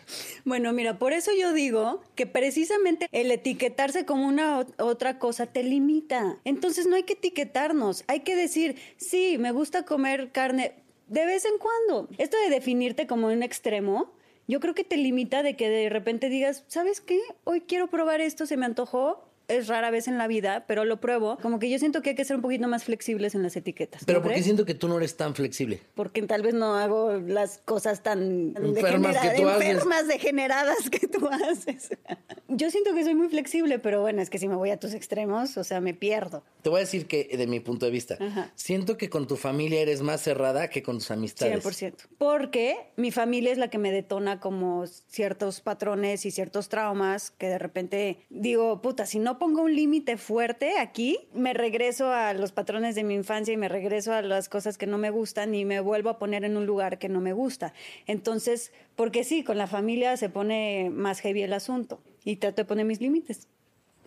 Bueno, 0.45 0.71
mira, 0.71 0.99
por 0.99 1.13
eso 1.13 1.31
yo 1.37 1.51
digo 1.51 2.01
que 2.13 2.27
precisamente 2.27 3.09
el 3.11 3.31
etiquetarse 3.31 4.05
como 4.05 4.27
una 4.27 4.67
otra 4.77 5.17
cosa 5.17 5.47
te 5.47 5.63
limita. 5.63 6.37
Entonces 6.45 6.85
no 6.85 6.95
hay 6.95 7.03
que 7.03 7.13
etiquetarnos, 7.13 8.03
hay 8.07 8.19
que 8.19 8.35
decir, 8.35 8.75
sí, 8.97 9.37
me 9.39 9.51
gusta 9.51 9.83
comer 9.83 10.31
carne 10.31 10.75
de 11.07 11.25
vez 11.25 11.45
en 11.45 11.57
cuando. 11.57 12.07
Esto 12.19 12.37
de 12.37 12.51
definirte 12.51 13.07
como 13.07 13.27
un 13.27 13.41
extremo, 13.41 14.13
yo 14.47 14.59
creo 14.59 14.75
que 14.75 14.83
te 14.83 14.97
limita 14.97 15.41
de 15.41 15.55
que 15.55 15.69
de 15.69 15.89
repente 15.89 16.29
digas, 16.29 16.65
¿sabes 16.67 17.01
qué? 17.01 17.19
Hoy 17.45 17.61
quiero 17.61 17.87
probar 17.87 18.21
esto, 18.21 18.45
se 18.45 18.57
me 18.57 18.65
antojó. 18.67 19.26
Es 19.47 19.67
rara 19.67 19.91
vez 19.91 20.07
en 20.07 20.17
la 20.17 20.27
vida, 20.27 20.65
pero 20.67 20.83
lo 20.83 20.99
pruebo. 20.99 21.37
Como 21.41 21.59
que 21.59 21.69
yo 21.69 21.79
siento 21.79 22.01
que 22.01 22.09
hay 22.11 22.15
que 22.15 22.25
ser 22.25 22.35
un 22.35 22.41
poquito 22.41 22.67
más 22.67 22.83
flexibles 22.83 23.33
en 23.33 23.43
las 23.43 23.55
etiquetas. 23.55 24.03
Pero 24.05 24.19
¿no 24.19 24.23
porque 24.23 24.35
crees? 24.35 24.45
siento 24.45 24.65
que 24.65 24.73
tú 24.73 24.87
no 24.89 24.97
eres 24.97 25.15
tan 25.15 25.35
flexible. 25.35 25.79
porque 25.95 26.21
tal 26.23 26.41
vez 26.41 26.53
no 26.53 26.75
hago 26.75 27.13
las 27.13 27.59
cosas 27.59 28.03
tan 28.03 28.53
Enfermas 28.57 29.17
que 29.17 29.29
tú 29.41 29.47
haces. 29.47 29.69
enfermas, 29.69 30.07
degeneradas 30.07 30.89
que 30.89 31.07
tú 31.07 31.27
haces. 31.29 31.89
Yo 32.49 32.71
siento 32.71 32.93
que 32.93 33.03
soy 33.03 33.15
muy 33.15 33.29
flexible, 33.29 33.79
pero 33.79 34.01
bueno, 34.01 34.21
es 34.21 34.29
que 34.29 34.37
si 34.39 34.47
me 34.47 34.55
voy 34.55 34.69
a 34.71 34.79
tus 34.79 34.93
extremos, 34.93 35.57
o 35.57 35.63
sea, 35.63 35.79
me 35.81 35.93
pierdo. 35.93 36.43
Te 36.61 36.69
voy 36.69 36.77
a 36.77 36.81
decir 36.81 37.07
que, 37.07 37.25
de 37.37 37.47
mi 37.47 37.59
punto 37.59 37.85
de 37.85 37.91
vista, 37.91 38.17
Ajá. 38.19 38.51
siento 38.55 38.97
que 38.97 39.09
con 39.09 39.27
tu 39.27 39.35
familia 39.37 39.81
eres 39.81 40.01
más 40.01 40.21
cerrada 40.21 40.69
que 40.69 40.83
con 40.83 40.97
tus 40.97 41.11
amistades. 41.11 41.63
100%. 41.65 41.93
Porque 42.17 42.77
mi 42.97 43.11
familia 43.11 43.51
es 43.51 43.57
la 43.57 43.69
que 43.69 43.77
me 43.77 43.91
detona 43.91 44.39
como 44.39 44.85
ciertos 44.87 45.61
patrones 45.61 46.25
y 46.25 46.31
ciertos 46.31 46.69
traumas 46.69 47.31
que 47.31 47.47
de 47.47 47.57
repente 47.59 48.19
digo, 48.29 48.81
puta, 48.81 49.05
si 49.05 49.19
no 49.19 49.36
pongo 49.39 49.61
un 49.61 49.75
límite 49.75 50.17
fuerte 50.17 50.77
aquí, 50.79 51.17
me 51.33 51.53
regreso 51.53 52.11
a 52.11 52.33
los 52.33 52.51
patrones 52.51 52.95
de 52.95 53.03
mi 53.03 53.13
infancia 53.15 53.53
y 53.53 53.57
me 53.57 53.67
regreso 53.69 54.13
a 54.13 54.21
las 54.21 54.49
cosas 54.49 54.77
que 54.77 54.87
no 54.87 54.97
me 54.97 55.09
gustan 55.09 55.53
y 55.55 55.65
me 55.65 55.79
vuelvo 55.79 56.09
a 56.09 56.17
poner 56.19 56.43
en 56.45 56.57
un 56.57 56.65
lugar 56.65 56.99
que 56.99 57.09
no 57.09 57.21
me 57.21 57.33
gusta. 57.33 57.73
Entonces, 58.05 58.71
porque 58.95 59.23
sí, 59.23 59.43
con 59.43 59.57
la 59.57 59.67
familia 59.67 60.17
se 60.17 60.29
pone 60.29 60.89
más 60.93 61.19
heavy 61.21 61.43
el 61.43 61.53
asunto 61.53 61.99
y 62.23 62.37
trato 62.37 62.57
de 62.61 62.65
poner 62.65 62.85
mis 62.85 63.01
límites. 63.01 63.47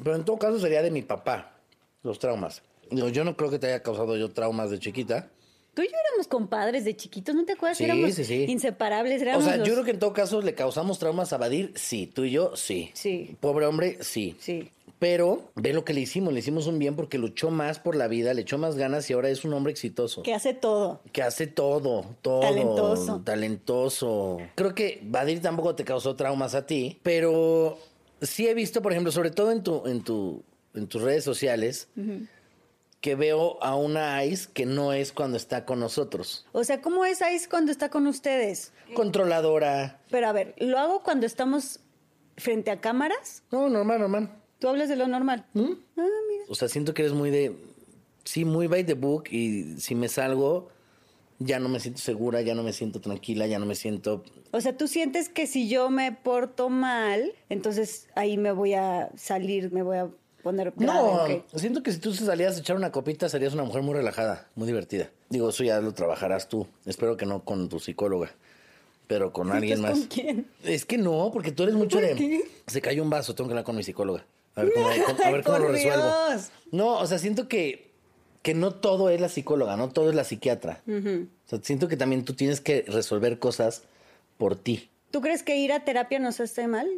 Pero 0.02 0.16
en 0.16 0.24
todo 0.24 0.38
caso 0.38 0.58
sería 0.58 0.82
de 0.82 0.90
mi 0.90 1.02
papá, 1.02 1.52
los 2.02 2.18
traumas. 2.18 2.62
Digo, 2.90 3.08
yo 3.08 3.24
no 3.24 3.36
creo 3.36 3.50
que 3.50 3.58
te 3.58 3.66
haya 3.68 3.82
causado 3.82 4.16
yo 4.16 4.30
traumas 4.30 4.70
de 4.70 4.78
chiquita, 4.78 5.28
Tú 5.72 5.82
y 5.82 5.86
yo 5.86 5.92
éramos 6.08 6.26
compadres 6.26 6.84
de 6.84 6.96
chiquitos, 6.96 7.32
¿no 7.32 7.44
te 7.44 7.52
acuerdas? 7.52 7.78
Sí, 7.78 7.84
éramos 7.84 8.12
sí, 8.12 8.24
sí. 8.24 8.44
inseparables, 8.48 9.20
O 9.20 9.24
éramos 9.24 9.44
sea, 9.44 9.56
los- 9.56 9.68
yo 9.68 9.74
creo 9.74 9.84
que 9.84 9.92
en 9.92 10.00
todo 10.00 10.12
caso 10.12 10.42
le 10.42 10.52
causamos 10.56 10.98
traumas 10.98 11.32
a 11.32 11.38
Badir, 11.38 11.72
sí. 11.76 12.08
Tú 12.12 12.24
y 12.24 12.32
yo, 12.32 12.56
sí. 12.56 12.90
Sí. 12.92 13.36
Pobre 13.38 13.66
hombre, 13.66 13.98
sí. 14.00 14.34
Sí. 14.40 14.68
Pero 15.00 15.50
ve 15.54 15.72
lo 15.72 15.82
que 15.82 15.94
le 15.94 16.02
hicimos, 16.02 16.32
le 16.34 16.40
hicimos 16.40 16.66
un 16.66 16.78
bien 16.78 16.94
porque 16.94 17.16
luchó 17.16 17.50
más 17.50 17.78
por 17.78 17.96
la 17.96 18.06
vida, 18.06 18.34
le 18.34 18.42
echó 18.42 18.58
más 18.58 18.76
ganas 18.76 19.08
y 19.08 19.14
ahora 19.14 19.30
es 19.30 19.46
un 19.46 19.54
hombre 19.54 19.72
exitoso. 19.72 20.22
Que 20.22 20.34
hace 20.34 20.52
todo. 20.52 21.00
Que 21.10 21.22
hace 21.22 21.46
todo, 21.46 22.04
todo. 22.20 22.40
Talentoso. 22.40 23.22
Talentoso. 23.24 24.36
Creo 24.56 24.74
que 24.74 25.00
Badir 25.02 25.40
tampoco 25.40 25.74
te 25.74 25.84
causó 25.84 26.16
traumas 26.16 26.54
a 26.54 26.66
ti, 26.66 27.00
pero 27.02 27.78
sí 28.20 28.46
he 28.46 28.52
visto, 28.52 28.82
por 28.82 28.92
ejemplo, 28.92 29.10
sobre 29.10 29.30
todo 29.30 29.52
en 29.52 29.62
tu, 29.62 29.86
en 29.86 30.04
tu, 30.04 30.44
en 30.74 30.86
tus 30.86 31.00
redes 31.00 31.24
sociales, 31.24 31.88
que 33.00 33.14
veo 33.14 33.56
a 33.62 33.76
una 33.76 34.22
Ice 34.26 34.50
que 34.52 34.66
no 34.66 34.92
es 34.92 35.12
cuando 35.12 35.38
está 35.38 35.64
con 35.64 35.80
nosotros. 35.80 36.44
O 36.52 36.62
sea, 36.62 36.82
¿cómo 36.82 37.06
es 37.06 37.22
Ice 37.34 37.48
cuando 37.48 37.72
está 37.72 37.88
con 37.88 38.06
ustedes? 38.06 38.74
Controladora. 38.94 39.98
Pero 40.10 40.28
a 40.28 40.32
ver, 40.32 40.54
¿lo 40.58 40.78
hago 40.78 41.02
cuando 41.02 41.24
estamos 41.24 41.80
frente 42.36 42.70
a 42.70 42.82
cámaras? 42.82 43.44
No, 43.50 43.70
normal, 43.70 44.00
normal. 44.00 44.39
Tú 44.60 44.68
hablas 44.68 44.88
de 44.88 44.96
lo 44.96 45.08
normal. 45.08 45.46
Ah, 45.56 45.60
mira. 45.96 46.44
O 46.48 46.54
sea, 46.54 46.68
siento 46.68 46.94
que 46.94 47.02
eres 47.02 47.14
muy 47.14 47.30
de. 47.30 47.56
Sí, 48.24 48.44
muy 48.44 48.66
by 48.66 48.84
the 48.84 48.94
book. 48.94 49.24
Y 49.30 49.78
si 49.78 49.94
me 49.94 50.08
salgo, 50.08 50.68
ya 51.38 51.58
no 51.58 51.68
me 51.68 51.80
siento 51.80 52.00
segura, 52.00 52.42
ya 52.42 52.54
no 52.54 52.62
me 52.62 52.72
siento 52.72 53.00
tranquila, 53.00 53.46
ya 53.46 53.58
no 53.58 53.66
me 53.66 53.74
siento. 53.74 54.22
O 54.52 54.60
sea, 54.60 54.76
tú 54.76 54.86
sientes 54.86 55.28
que 55.30 55.46
si 55.46 55.68
yo 55.68 55.90
me 55.90 56.12
porto 56.12 56.68
mal, 56.68 57.32
entonces 57.48 58.08
ahí 58.14 58.36
me 58.36 58.52
voy 58.52 58.74
a 58.74 59.10
salir, 59.16 59.72
me 59.72 59.82
voy 59.82 59.96
a 59.96 60.08
poner 60.42 60.72
grave, 60.76 61.44
No, 61.52 61.58
siento 61.58 61.82
que 61.82 61.92
si 61.92 61.98
tú 61.98 62.12
salías 62.12 62.56
a 62.56 62.60
echar 62.60 62.76
una 62.76 62.92
copita, 62.92 63.28
serías 63.28 63.54
una 63.54 63.64
mujer 63.64 63.82
muy 63.82 63.94
relajada, 63.94 64.48
muy 64.54 64.66
divertida. 64.66 65.10
Digo, 65.30 65.48
eso 65.48 65.64
ya 65.64 65.80
lo 65.80 65.92
trabajarás 65.94 66.48
tú. 66.48 66.66
Espero 66.84 67.16
que 67.16 67.24
no 67.26 67.44
con 67.44 67.68
tu 67.70 67.78
psicóloga, 67.80 68.34
pero 69.06 69.32
con 69.32 69.50
alguien 69.50 69.80
más. 69.80 69.92
¿con 69.92 70.02
quién? 70.08 70.46
Es 70.64 70.84
que 70.84 70.98
no, 70.98 71.30
porque 71.32 71.52
tú 71.52 71.62
eres 71.62 71.74
mucho 71.74 71.98
¿Por 71.98 72.06
de. 72.06 72.14
qué? 72.16 72.42
Se 72.66 72.82
cayó 72.82 73.02
un 73.02 73.10
vaso, 73.10 73.34
tengo 73.34 73.48
que 73.48 73.52
hablar 73.52 73.64
con 73.64 73.76
mi 73.76 73.82
psicóloga. 73.82 74.24
A 74.56 74.62
ver 74.62 74.72
cómo, 74.74 74.88
a 74.88 75.30
ver 75.30 75.42
cómo 75.44 75.58
lo 75.58 75.68
resuelvo. 75.68 76.04
Dios. 76.28 76.50
No, 76.72 76.98
o 76.98 77.06
sea, 77.06 77.18
siento 77.18 77.48
que, 77.48 77.90
que 78.42 78.54
no 78.54 78.72
todo 78.74 79.10
es 79.10 79.20
la 79.20 79.28
psicóloga, 79.28 79.76
no 79.76 79.90
todo 79.90 80.08
es 80.10 80.14
la 80.14 80.24
psiquiatra. 80.24 80.82
O 80.86 81.48
sea, 81.48 81.60
siento 81.62 81.88
que 81.88 81.96
también 81.96 82.24
tú 82.24 82.34
tienes 82.34 82.60
que 82.60 82.84
resolver 82.86 83.38
cosas 83.38 83.82
por 84.38 84.56
ti. 84.56 84.88
¿Tú 85.10 85.20
crees 85.20 85.42
que 85.42 85.56
ir 85.56 85.72
a 85.72 85.84
terapia 85.84 86.18
nos 86.18 86.40
hace 86.40 86.66
mal? 86.68 86.88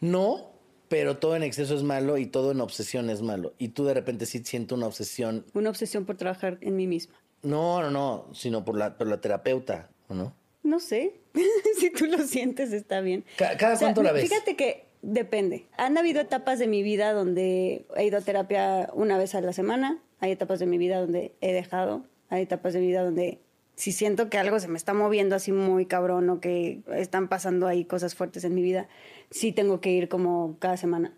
No, 0.00 0.50
pero 0.88 1.18
todo 1.18 1.36
en 1.36 1.42
exceso 1.44 1.74
es 1.76 1.82
malo 1.84 2.18
y 2.18 2.26
todo 2.26 2.50
en 2.50 2.60
obsesión 2.60 3.10
es 3.10 3.22
malo. 3.22 3.52
Y 3.58 3.68
tú 3.68 3.84
de 3.84 3.94
repente 3.94 4.26
sí 4.26 4.42
siento 4.44 4.74
una 4.74 4.86
obsesión. 4.86 5.44
Una 5.54 5.70
obsesión 5.70 6.04
por 6.04 6.16
trabajar 6.16 6.58
en 6.62 6.74
mí 6.76 6.86
misma. 6.86 7.14
No, 7.42 7.80
no, 7.80 7.90
no, 7.90 8.26
sino 8.34 8.64
por 8.64 8.76
la, 8.76 8.98
por 8.98 9.06
la 9.06 9.20
terapeuta, 9.20 9.88
¿o 10.08 10.14
no? 10.14 10.34
No 10.62 10.80
sé. 10.80 11.14
si 11.78 11.90
tú 11.90 12.06
lo 12.06 12.18
sientes, 12.26 12.72
está 12.72 13.00
bien. 13.00 13.24
Ca- 13.36 13.56
¿cada 13.56 13.78
cuánto 13.78 14.02
la 14.02 14.12
ves? 14.12 14.28
Fíjate 14.28 14.56
que 14.56 14.84
depende. 15.02 15.66
Han 15.76 15.96
habido 15.98 16.20
etapas 16.20 16.58
de 16.58 16.66
mi 16.66 16.82
vida 16.82 17.12
donde 17.12 17.86
he 17.96 18.04
ido 18.04 18.18
a 18.18 18.20
terapia 18.20 18.90
una 18.94 19.18
vez 19.18 19.34
a 19.34 19.40
la 19.40 19.52
semana. 19.52 19.98
Hay 20.20 20.32
etapas 20.32 20.58
de 20.58 20.66
mi 20.66 20.78
vida 20.78 21.00
donde 21.00 21.34
he 21.40 21.52
dejado. 21.52 22.04
Hay 22.28 22.42
etapas 22.42 22.72
de 22.72 22.80
mi 22.80 22.88
vida 22.88 23.02
donde 23.02 23.40
si 23.80 23.92
siento 23.92 24.28
que 24.28 24.36
algo 24.38 24.60
se 24.60 24.68
me 24.68 24.76
está 24.76 24.92
moviendo 24.92 25.34
así 25.34 25.52
muy 25.52 25.86
cabrón 25.86 26.28
o 26.28 26.40
que 26.40 26.82
están 26.94 27.28
pasando 27.28 27.66
ahí 27.66 27.86
cosas 27.86 28.14
fuertes 28.14 28.44
en 28.44 28.54
mi 28.54 28.62
vida, 28.62 28.88
sí 29.30 29.52
tengo 29.52 29.80
que 29.80 29.90
ir 29.90 30.08
como 30.08 30.56
cada 30.58 30.76
semana. 30.76 31.14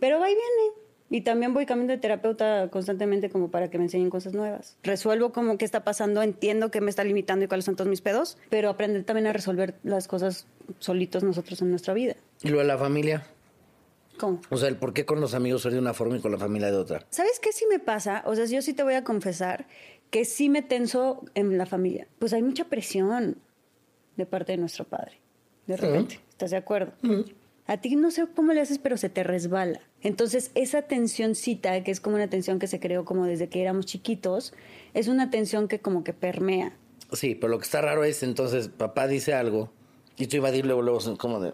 Pero 0.00 0.18
va 0.18 0.30
y 0.30 0.34
viene. 0.34 0.86
Y 1.08 1.20
también 1.20 1.54
voy 1.54 1.66
cambiando 1.66 1.92
de 1.92 1.98
terapeuta 1.98 2.68
constantemente 2.70 3.30
como 3.30 3.50
para 3.50 3.70
que 3.70 3.78
me 3.78 3.84
enseñen 3.84 4.10
cosas 4.10 4.32
nuevas. 4.32 4.76
Resuelvo 4.82 5.32
como 5.32 5.56
qué 5.56 5.64
está 5.64 5.84
pasando, 5.84 6.22
entiendo 6.22 6.70
qué 6.70 6.80
me 6.80 6.90
está 6.90 7.04
limitando 7.04 7.44
y 7.44 7.48
cuáles 7.48 7.64
son 7.64 7.76
todos 7.76 7.88
mis 7.88 8.00
pedos, 8.00 8.38
pero 8.50 8.70
aprender 8.70 9.04
también 9.04 9.26
a 9.26 9.32
resolver 9.32 9.74
las 9.84 10.08
cosas 10.08 10.46
solitos 10.78 11.22
nosotros 11.22 11.62
en 11.62 11.70
nuestra 11.70 11.94
vida. 11.94 12.16
Y 12.42 12.48
lo 12.48 12.58
de 12.58 12.64
la 12.64 12.78
familia. 12.78 13.26
¿Cómo? 14.18 14.40
O 14.50 14.56
sea, 14.56 14.68
el 14.68 14.76
por 14.76 14.92
qué 14.92 15.04
con 15.04 15.20
los 15.20 15.34
amigos 15.34 15.62
soy 15.62 15.72
de 15.72 15.78
una 15.78 15.94
forma 15.94 16.16
y 16.16 16.20
con 16.20 16.32
la 16.32 16.38
familia 16.38 16.70
de 16.70 16.76
otra. 16.76 17.06
¿Sabes 17.10 17.38
qué 17.40 17.52
sí 17.52 17.66
me 17.68 17.78
pasa? 17.78 18.22
O 18.26 18.34
sea, 18.34 18.46
yo 18.46 18.62
sí 18.62 18.72
te 18.72 18.82
voy 18.82 18.94
a 18.94 19.04
confesar 19.04 19.66
que 20.10 20.24
sí 20.24 20.48
me 20.48 20.62
tenso 20.62 21.24
en 21.34 21.58
la 21.58 21.66
familia. 21.66 22.06
Pues 22.18 22.32
hay 22.32 22.42
mucha 22.42 22.64
presión 22.64 23.36
de 24.16 24.26
parte 24.26 24.52
de 24.52 24.58
nuestro 24.58 24.84
padre. 24.84 25.20
De 25.66 25.76
repente. 25.76 26.20
¿Estás 26.30 26.50
de 26.50 26.56
acuerdo? 26.56 26.92
A 27.66 27.78
ti 27.78 27.96
no 27.96 28.10
sé 28.10 28.26
cómo 28.34 28.52
le 28.52 28.60
haces, 28.60 28.78
pero 28.78 28.96
se 28.96 29.08
te 29.08 29.24
resbala. 29.24 29.80
Entonces, 30.00 30.52
esa 30.54 30.82
tensióncita, 30.82 31.82
que 31.82 31.90
es 31.90 32.00
como 32.00 32.16
una 32.16 32.28
tensión 32.28 32.58
que 32.58 32.68
se 32.68 32.78
creó 32.78 33.04
como 33.04 33.26
desde 33.26 33.48
que 33.48 33.60
éramos 33.60 33.86
chiquitos, 33.86 34.54
es 34.94 35.08
una 35.08 35.30
tensión 35.30 35.66
que 35.66 35.80
como 35.80 36.04
que 36.04 36.12
permea. 36.12 36.72
Sí, 37.12 37.34
pero 37.34 37.50
lo 37.50 37.58
que 37.58 37.64
está 37.64 37.80
raro 37.80 38.04
es 38.04 38.22
entonces, 38.22 38.68
papá 38.68 39.08
dice 39.08 39.34
algo 39.34 39.70
y 40.16 40.28
tú 40.28 40.36
iba 40.36 40.48
a 40.48 40.50
decir 40.50 40.66
luego, 40.66 40.82
luego, 40.82 41.00
como 41.18 41.40
de... 41.40 41.52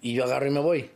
Y 0.00 0.14
yo 0.14 0.24
agarro 0.24 0.46
y 0.46 0.50
me 0.50 0.60
voy. 0.60 0.90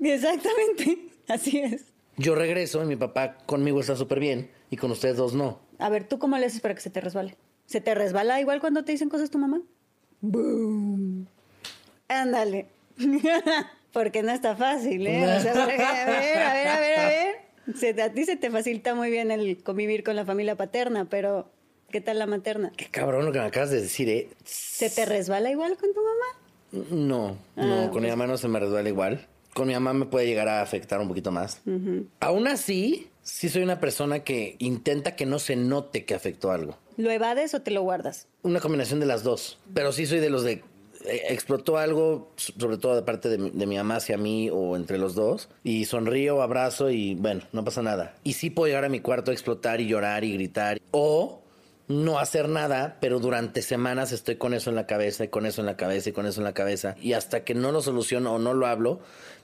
Exactamente. 0.00 0.98
Así 1.28 1.58
es. 1.58 1.84
Yo 2.16 2.34
regreso 2.34 2.82
y 2.82 2.86
mi 2.86 2.96
papá 2.96 3.38
conmigo 3.46 3.80
está 3.80 3.96
súper 3.96 4.20
bien 4.20 4.50
y 4.70 4.76
con 4.76 4.90
ustedes 4.90 5.16
dos 5.16 5.34
no. 5.34 5.60
A 5.78 5.88
ver, 5.88 6.04
¿tú 6.04 6.18
cómo 6.18 6.36
le 6.36 6.46
haces 6.46 6.60
para 6.60 6.74
que 6.74 6.80
se 6.80 6.90
te 6.90 7.00
resbale? 7.00 7.36
¿Se 7.66 7.80
te 7.80 7.94
resbala 7.94 8.40
igual 8.40 8.60
cuando 8.60 8.84
te 8.84 8.92
dicen 8.92 9.08
cosas 9.08 9.30
tu 9.30 9.38
mamá? 9.38 9.62
¡Boom! 10.20 11.26
Ándale. 12.08 12.66
Porque 13.92 14.22
no 14.22 14.32
está 14.32 14.56
fácil, 14.56 15.06
¿eh? 15.06 15.36
O 15.36 15.40
sea, 15.40 15.62
a 15.62 15.66
ver, 15.66 15.80
a 15.80 15.92
ver, 15.94 16.38
a 16.38 16.52
ver, 16.52 16.98
a 16.98 17.06
ver. 17.06 17.36
Se 17.74 18.02
a 18.02 18.12
ti 18.12 18.24
se 18.24 18.36
te 18.36 18.50
facilita 18.50 18.94
muy 18.94 19.10
bien 19.10 19.30
el 19.30 19.62
convivir 19.62 20.02
con 20.04 20.16
la 20.16 20.24
familia 20.24 20.56
paterna, 20.56 21.08
pero 21.08 21.50
¿qué 21.90 22.00
tal 22.00 22.18
la 22.18 22.26
materna? 22.26 22.72
Qué 22.76 22.86
cabrón 22.86 23.24
lo 23.24 23.32
que 23.32 23.38
me 23.38 23.46
acabas 23.46 23.70
de 23.70 23.80
decir, 23.80 24.08
¿eh? 24.08 24.28
¿Se 24.44 24.90
te 24.90 25.06
resbala 25.06 25.50
igual 25.50 25.76
con 25.76 25.92
tu 25.92 26.00
mamá? 26.00 26.39
No, 26.72 27.36
Ah, 27.56 27.64
no, 27.64 27.80
con 27.84 27.90
pues. 27.92 28.04
mi 28.04 28.10
mamá 28.10 28.26
no 28.26 28.36
se 28.36 28.48
me 28.48 28.60
resbala 28.60 28.88
igual. 28.88 29.26
Con 29.54 29.66
mi 29.68 29.74
mamá 29.74 29.92
me 29.92 30.06
puede 30.06 30.26
llegar 30.26 30.48
a 30.48 30.62
afectar 30.62 31.00
un 31.00 31.08
poquito 31.08 31.32
más. 31.32 31.60
Aún 32.20 32.46
así, 32.46 33.08
sí 33.22 33.48
soy 33.48 33.62
una 33.62 33.80
persona 33.80 34.20
que 34.20 34.54
intenta 34.60 35.16
que 35.16 35.26
no 35.26 35.38
se 35.40 35.56
note 35.56 36.04
que 36.04 36.14
afectó 36.14 36.52
algo. 36.52 36.76
¿Lo 36.96 37.10
evades 37.10 37.54
o 37.54 37.62
te 37.62 37.70
lo 37.72 37.82
guardas? 37.82 38.28
Una 38.42 38.60
combinación 38.60 39.00
de 39.00 39.06
las 39.06 39.24
dos. 39.24 39.58
Pero 39.74 39.90
sí 39.92 40.06
soy 40.06 40.20
de 40.20 40.30
los 40.30 40.44
de... 40.44 40.62
eh, 41.06 41.22
explotó 41.30 41.78
algo, 41.78 42.30
sobre 42.36 42.76
todo 42.76 42.94
de 42.94 43.02
parte 43.02 43.28
de, 43.28 43.38
mi- 43.38 43.50
de 43.50 43.66
mi 43.66 43.76
mamá 43.76 43.96
hacia 43.96 44.16
mí 44.18 44.50
o 44.52 44.76
entre 44.76 44.98
los 44.98 45.14
dos. 45.16 45.48
Y 45.64 45.86
sonrío, 45.86 46.42
abrazo 46.42 46.90
y 46.90 47.14
bueno, 47.16 47.42
no 47.52 47.64
pasa 47.64 47.82
nada. 47.82 48.14
Y 48.22 48.34
sí 48.34 48.50
puedo 48.50 48.68
llegar 48.68 48.84
a 48.84 48.88
mi 48.88 49.00
cuarto 49.00 49.32
a 49.32 49.34
explotar 49.34 49.80
y 49.80 49.88
llorar 49.88 50.22
y 50.22 50.32
gritar. 50.34 50.78
O 50.92 51.39
no 51.90 52.20
hacer 52.20 52.48
nada, 52.48 52.96
pero 53.00 53.18
durante 53.18 53.62
semanas 53.62 54.12
estoy 54.12 54.36
con 54.36 54.54
eso 54.54 54.70
en 54.70 54.76
la 54.76 54.86
cabeza 54.86 55.24
y 55.24 55.28
con 55.28 55.44
eso 55.44 55.60
en 55.60 55.66
la 55.66 55.76
cabeza 55.76 56.10
y 56.10 56.12
con 56.12 56.24
eso 56.24 56.40
en 56.40 56.44
la 56.44 56.54
cabeza. 56.54 56.94
Y 57.02 57.14
hasta 57.14 57.44
que 57.44 57.54
no 57.54 57.72
lo 57.72 57.82
soluciono 57.82 58.34
o 58.34 58.38
no 58.38 58.54
lo 58.54 58.66
hablo, 58.66 59.00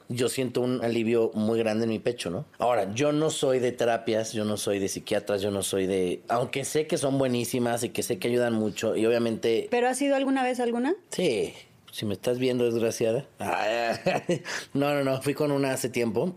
yo 0.09 0.29
siento 0.29 0.61
un 0.61 0.83
alivio 0.85 1.33
muy 1.35 1.59
grande 1.59 1.85
en 1.85 1.91
mi 1.91 1.99
pecho, 1.99 2.31
¿no? 2.31 2.47
Ahora, 2.59 2.95
yo 2.95 3.11
no 3.11 3.31
soy 3.31 3.59
de 3.59 3.73
terapias, 3.73 4.33
yo 4.33 4.45
no 4.45 4.57
soy 4.57 4.79
de 4.79 4.89
psiquiatras, 4.89 5.43
yo 5.43 5.51
no 5.51 5.63
soy 5.63 5.87
de... 5.87 6.23
Aunque 6.29 6.65
sé 6.65 6.87
que 6.87 6.99
son 6.99 7.19
buenísimas 7.19 7.83
y 7.83 7.89
que 7.89 8.05
sé 8.05 8.21
que 8.21 8.29
ayudan 8.29 8.55
mucho 8.55 8.95
y 8.95 9.05
obviamente... 9.07 9.67
¿Pero 9.69 9.89
has 9.89 10.01
ido 10.01 10.15
alguna 10.15 10.45
vez 10.45 10.61
alguna? 10.61 10.95
Sí, 11.11 11.53
si 11.91 12.07
me 12.07 12.15
estás 12.15 12.39
viendo, 12.39 12.65
desgraciada. 12.65 13.27
No, 14.73 14.95
no, 14.95 15.03
no, 15.03 15.21
fui 15.21 15.35
con 15.35 15.51
una 15.51 15.73
hace 15.73 15.89
tiempo. 15.89 16.37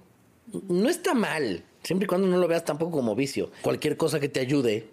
No 0.68 0.90
está 0.90 1.14
mal, 1.14 1.64
siempre 1.84 2.06
y 2.06 2.08
cuando 2.08 2.28
no 2.28 2.38
lo 2.38 2.48
veas 2.48 2.66
tampoco 2.66 2.98
como 2.98 3.14
vicio. 3.16 3.52
Cualquier 3.62 3.96
cosa 3.96 4.20
que 4.20 4.30
te 4.30 4.40
ayude 4.40 4.88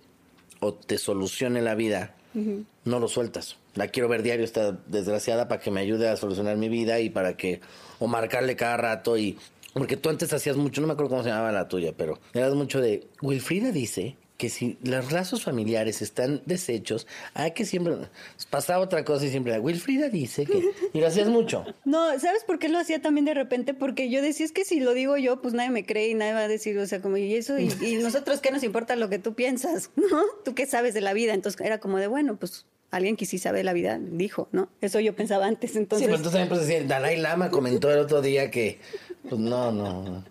o 0.67 0.75
te 0.75 0.99
solucione 0.99 1.63
la 1.63 1.75
vida, 1.75 2.15
no 2.85 3.01
lo 3.01 3.09
sueltas. 3.09 3.57
La 3.75 3.89
quiero 3.89 4.09
ver 4.09 4.23
diario 4.23 4.45
esta 4.45 4.73
desgraciada 4.87 5.49
para 5.49 5.61
que 5.61 5.71
me 5.71 5.81
ayude 5.81 6.09
a 6.09 6.17
solucionar 6.17 6.57
mi 6.57 6.69
vida 6.69 7.01
y 7.01 7.11
para 7.11 7.37
que... 7.37 7.61
O 7.99 8.07
marcarle 8.07 8.57
cada 8.57 8.77
rato 8.77 9.17
y... 9.17 9.39
Porque 9.73 9.97
tú 9.97 10.09
antes 10.09 10.33
hacías 10.33 10.57
mucho, 10.57 10.81
no 10.81 10.87
me 10.87 10.95
acuerdo 10.95 11.11
cómo 11.11 11.23
se 11.23 11.31
llamaba 11.31 11.53
la 11.53 11.69
tuya, 11.69 11.93
pero 11.97 12.19
eras 12.35 12.55
mucho 12.55 12.81
de... 12.81 13.07
Wilfrida 13.23 13.73
dice 13.73 14.17
que 14.37 14.51
si 14.51 14.77
los 14.83 15.12
lazos 15.12 15.42
familiares 15.44 16.03
están 16.03 16.42
deshechos, 16.46 17.07
hay 17.35 17.53
que 17.53 17.64
siempre... 17.64 17.96
Pasaba 18.51 18.85
otra 18.85 19.05
cosa 19.05 19.25
y 19.27 19.31
siempre... 19.31 19.59
Wilfrida 19.59 20.09
dice 20.09 20.44
que... 20.44 20.62
Y 20.92 21.01
lo 21.01 21.07
hacías 21.07 21.29
mucho. 21.29 21.64
No, 21.85 22.18
¿sabes 22.18 22.42
por 22.44 22.59
qué 22.59 22.68
lo 22.68 22.79
hacía 22.79 23.01
también 23.01 23.25
de 23.25 23.35
repente? 23.35 23.72
Porque 23.72 24.11
yo 24.11 24.20
decía, 24.20 24.44
es 24.44 24.53
que 24.53 24.64
si 24.64 24.81
lo 24.81 24.92
digo 24.92 25.16
yo, 25.16 25.40
pues 25.40 25.55
nadie 25.55 25.70
me 25.70 25.87
cree 25.87 26.09
y 26.09 26.14
nadie 26.14 26.33
va 26.33 26.40
a 26.40 26.49
decir, 26.49 26.77
o 26.79 26.87
sea, 26.87 27.01
como, 27.01 27.16
y 27.16 27.35
eso, 27.35 27.59
y, 27.59 27.72
y 27.81 27.96
nosotros 28.03 28.40
qué 28.40 28.51
nos 28.51 28.62
importa 28.64 28.96
lo 28.96 29.09
que 29.09 29.18
tú 29.18 29.35
piensas, 29.35 29.90
¿no? 29.96 30.22
Tú 30.44 30.55
qué 30.55 30.66
sabes 30.66 30.94
de 30.94 31.01
la 31.01 31.12
vida. 31.12 31.33
Entonces 31.33 31.61
era 31.61 31.79
como 31.79 31.99
de, 31.99 32.09
bueno, 32.09 32.37
pues 32.37 32.66
alguien 32.90 33.16
que 33.16 33.27
sí 33.27 33.38
sabe 33.38 33.62
la 33.64 33.72
vida 33.72 33.99
dijo, 34.01 34.49
¿no? 34.53 34.68
Eso 34.81 35.01
yo 35.01 35.14
pensaba 35.14 35.46
antes, 35.46 35.72
Sí, 35.72 35.79
entonces. 35.79 36.07
pero 36.07 36.16
entonces 36.16 36.33
también 36.33 36.49
puedes 36.49 36.66
decir, 36.66 36.87
Dalai 36.87 37.16
Lama 37.18 37.51
comentó 37.51 37.90
el 37.92 37.99
otro 37.99 38.20
día 38.20 38.51
que... 38.51 38.79
Pues 39.29 39.40
no, 39.40 39.72
no. 39.72 40.25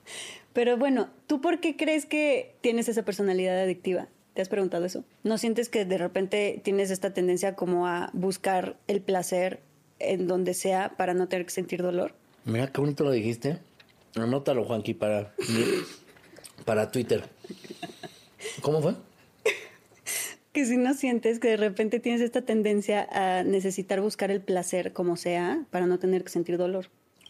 Pero 0.56 0.78
bueno, 0.78 1.10
¿tú 1.28 1.42
por 1.42 1.60
qué 1.60 1.76
crees 1.76 2.06
que 2.06 2.56
tienes 2.62 2.88
esa 2.88 3.04
personalidad 3.04 3.62
adictiva? 3.62 4.08
¿Te 4.34 4.42
has 4.42 4.48
preguntado 4.48 4.86
eso? 4.86 5.04
¿No 5.22 5.38
sientes 5.38 5.68
que 5.68 5.84
de 5.84 5.98
repente 5.98 6.62
tienes 6.64 6.92
esta 6.92 7.14
tendencia 7.14 7.56
como 7.56 7.88
a 7.88 8.10
buscar 8.14 8.78
el 8.88 9.02
placer 9.02 9.60
en 10.00 10.28
donde 10.28 10.54
sea 10.54 10.96
para 10.96 11.14
no 11.14 11.28
tener 11.28 11.46
que 11.46 11.52
sentir 11.52 11.84
dolor? 11.84 12.14
Mira 12.46 12.72
qué 12.72 12.80
bonito 12.80 13.04
lo 13.04 13.12
dijiste. 13.12 13.58
Anótalo, 14.16 14.64
Juanqui, 14.64 14.94
para, 14.94 15.34
para 16.64 16.90
Twitter. 16.90 17.26
¿Cómo 18.62 18.82
fue? 18.82 18.96
que 20.54 20.66
si 20.66 20.78
no 20.78 20.94
sientes 20.94 21.40
que 21.40 21.50
de 21.50 21.58
repente 21.58 22.00
tienes 22.00 22.22
esta 22.22 22.44
tendencia 22.44 23.06
a 23.12 23.44
necesitar 23.44 24.00
buscar 24.00 24.32
el 24.32 24.40
placer 24.40 24.94
como 24.94 25.18
sea 25.18 25.66
para 25.70 25.86
no 25.86 26.00
tener 26.00 26.24
que 26.24 26.30
sentir 26.30 26.58
dolor. 26.58 26.86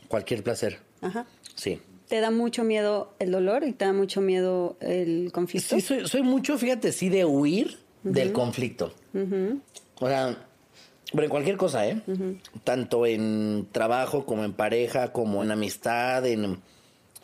Cualquier 0.09 0.43
placer. 0.43 0.77
Ajá. 1.01 1.25
Sí. 1.55 1.81
¿Te 2.08 2.20
da 2.20 2.32
mucho 2.32 2.63
miedo 2.63 3.13
el 3.20 3.32
dolor 3.32 3.63
y 3.63 3.74
te 3.74 3.86
da 3.86 3.94
mucho 3.94 4.22
miedo 4.22 4.78
el 4.80 5.32
conflicto? 5.32 5.76
Sí, 5.76 5.82
soy, 5.82 6.08
soy 6.08 6.22
mucho, 6.22 6.58
fíjate, 6.58 6.91
sí, 6.91 7.10
de 7.10 7.26
huir 7.26 7.78
del 8.04 8.32
conflicto. 8.32 8.94
O 10.00 10.08
sea, 10.08 10.38
pero 11.12 11.24
en 11.24 11.30
cualquier 11.30 11.58
cosa, 11.58 11.88
¿eh? 11.88 12.02
Tanto 12.63 13.06
en 13.06 13.68
trabajo 13.72 14.26
como 14.26 14.44
en 14.44 14.54
pareja, 14.54 15.12
como 15.12 15.44
en 15.44 15.52
amistad, 15.52 16.26
en... 16.26 16.60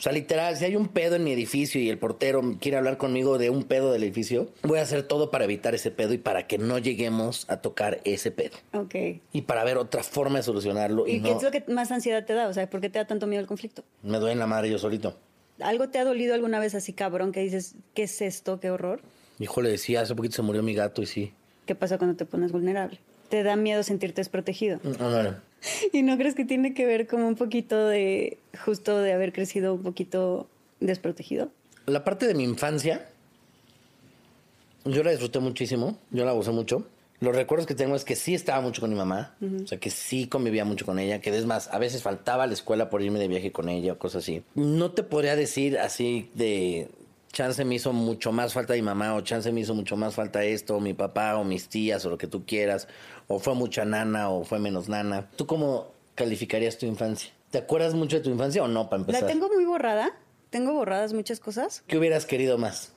O 0.02 0.04
sea, 0.04 0.14
literal, 0.14 0.58
si 0.58 0.66
hay 0.66 0.76
un 0.76 0.88
pedo 0.88 1.16
en 1.16 1.24
mi 1.24 1.32
edificio 1.32 1.80
y 1.80 1.88
el 1.88 2.00
portero 2.00 2.42
quiere 2.60 2.76
hablar 2.76 2.98
conmigo 2.98 3.38
de 3.38 3.52
un 3.52 3.66
pedo 3.66 3.92
del 3.92 4.02
edificio, 4.02 4.50
voy 4.64 4.80
a 4.80 4.82
hacer 4.82 5.04
todo 5.04 5.30
para 5.30 5.44
evitar 5.44 5.76
ese 5.76 5.92
pedo 5.92 6.12
y 6.16 6.18
para 6.18 6.48
que 6.48 6.58
no 6.58 6.80
lleguemos 6.80 7.48
a 7.52 7.58
tocar 7.58 8.02
ese 8.04 8.32
pedo. 8.32 8.58
Ok. 8.74 8.96
Y 9.32 9.44
para 9.44 9.64
ver 9.64 9.78
otra 9.78 10.02
forma 10.02 10.40
de 10.40 10.44
solucionarlo. 10.44 11.08
Y, 11.08 11.18
¿Y 11.18 11.20
no, 11.20 11.30
qué 11.30 11.36
es 11.36 11.44
lo 11.44 11.52
que 11.52 11.72
más 11.72 11.92
ansiedad 11.92 12.26
te 12.26 12.34
da? 12.34 12.48
O 12.48 12.54
sea, 12.54 12.68
¿por 12.68 12.82
qué 12.82 12.90
te 12.90 12.98
da 12.98 13.06
tanto 13.06 13.28
miedo 13.28 13.42
el 13.42 13.48
conflicto? 13.48 13.84
me 14.02 14.18
duele 14.18 14.34
en 14.34 14.40
la 14.40 14.48
madre 14.48 14.72
yo 14.72 14.80
solito. 14.80 15.16
¿Algo 15.60 15.90
te 15.90 16.00
ha 16.00 16.04
dolido 16.04 16.34
alguna 16.34 16.60
vez 16.60 16.74
así 16.74 16.94
cabrón 16.94 17.32
que 17.32 17.42
dices, 17.42 17.76
¿qué 17.94 18.02
es 18.02 18.24
esto? 18.24 18.60
¿Qué 18.60 18.72
horror? 18.72 19.02
Híjole, 19.38 19.78
sí, 19.78 19.96
hace 19.98 20.16
poquito 20.16 20.36
se 20.36 20.42
murió 20.42 20.64
mi 20.64 20.74
gato 20.74 21.04
y 21.04 21.06
sí. 21.06 21.32
¿Qué 21.68 21.76
pasa 21.76 22.00
cuando 22.00 22.18
te 22.18 22.26
pones 22.26 22.52
vulnerable? 22.52 22.98
¿Te 23.30 23.44
da 23.44 23.56
miedo 23.56 23.84
sentirte 23.84 24.22
desprotegido? 24.22 24.80
No, 24.82 25.12
no, 25.12 25.22
no. 25.22 25.51
¿Y 25.94 26.02
no 26.04 26.18
crees 26.18 26.36
que 26.36 26.46
tiene 26.46 26.74
que 26.74 26.86
ver 26.86 27.08
como 27.08 27.28
un 27.28 27.36
poquito 27.36 27.88
de, 27.88 28.38
justo 28.66 28.98
de 29.00 29.14
haber 29.14 29.34
crecido 29.34 29.74
un 29.74 29.84
poquito 29.84 30.48
desprotegido? 30.80 31.50
La 31.86 32.04
parte 32.04 32.28
de 32.28 32.34
mi 32.34 32.44
infancia, 32.44 33.08
yo 34.86 35.04
la 35.04 35.12
disfruté 35.12 35.40
muchísimo, 35.40 35.98
yo 36.12 36.26
la 36.26 36.32
gocé 36.32 36.52
mucho. 36.52 36.86
Los 37.20 37.36
recuerdos 37.36 37.68
que 37.68 37.76
tengo 37.76 37.96
es 37.96 38.04
que 38.04 38.16
sí 38.16 38.34
estaba 38.34 38.62
mucho 38.62 38.82
con 38.82 38.90
mi 38.90 38.96
mamá, 38.96 39.36
o 39.64 39.68
sea, 39.68 39.80
que 39.80 39.92
sí 39.92 40.26
convivía 40.26 40.66
mucho 40.66 40.88
con 40.88 40.98
ella, 40.98 41.22
que 41.22 41.30
es 41.30 41.46
más, 41.46 41.68
a 41.72 41.78
veces 41.78 42.02
faltaba 42.02 42.46
a 42.46 42.48
la 42.48 42.54
escuela 42.54 42.90
por 42.90 43.04
irme 43.04 43.20
de 43.20 43.28
viaje 43.28 43.52
con 43.52 43.70
ella 43.70 43.94
o 43.94 44.00
cosas 44.00 44.24
así. 44.24 44.42
No 44.56 44.90
te 44.90 45.04
podría 45.04 45.36
decir 45.36 45.78
así 45.78 46.32
de 46.34 46.90
chance 47.32 47.64
me 47.66 47.76
hizo 47.76 47.94
mucho 47.94 48.32
más 48.32 48.54
falta 48.54 48.74
mi 48.74 48.82
mamá, 48.82 49.16
o 49.16 49.22
chance 49.22 49.52
me 49.52 49.62
hizo 49.62 49.74
mucho 49.74 49.96
más 49.98 50.16
falta 50.16 50.44
esto, 50.44 50.78
o 50.78 50.80
mi 50.80 50.94
papá, 50.94 51.38
o 51.38 51.44
mis 51.44 51.68
tías, 51.68 52.06
o 52.06 52.10
lo 52.10 52.18
que 52.18 52.28
tú 52.28 52.46
quieras, 52.46 52.88
o 53.28 53.40
fue 53.40 53.56
mucha 53.56 53.86
nana, 53.86 54.30
o 54.30 54.44
fue 54.44 54.60
menos 54.60 54.90
nana. 54.90 55.30
¿Tú 55.36 55.46
cómo 55.46 55.92
calificarías 56.16 56.78
tu 56.78 56.86
infancia? 56.86 57.32
¿Te 57.50 57.58
acuerdas 57.58 57.94
mucho 57.94 58.18
de 58.18 58.24
tu 58.24 58.30
infancia 58.30 58.64
o 58.64 58.68
no, 58.68 58.90
para 58.90 59.02
empezar? 59.02 59.24
La 59.24 59.28
tengo 59.28 59.50
muy 59.50 59.66
borrada. 59.66 60.12
Tengo 60.50 60.74
borradas 60.74 61.14
muchas 61.14 61.40
cosas. 61.40 61.84
¿Qué 61.88 61.98
hubieras 61.98 62.26
querido 62.26 62.58
más? 62.58 62.94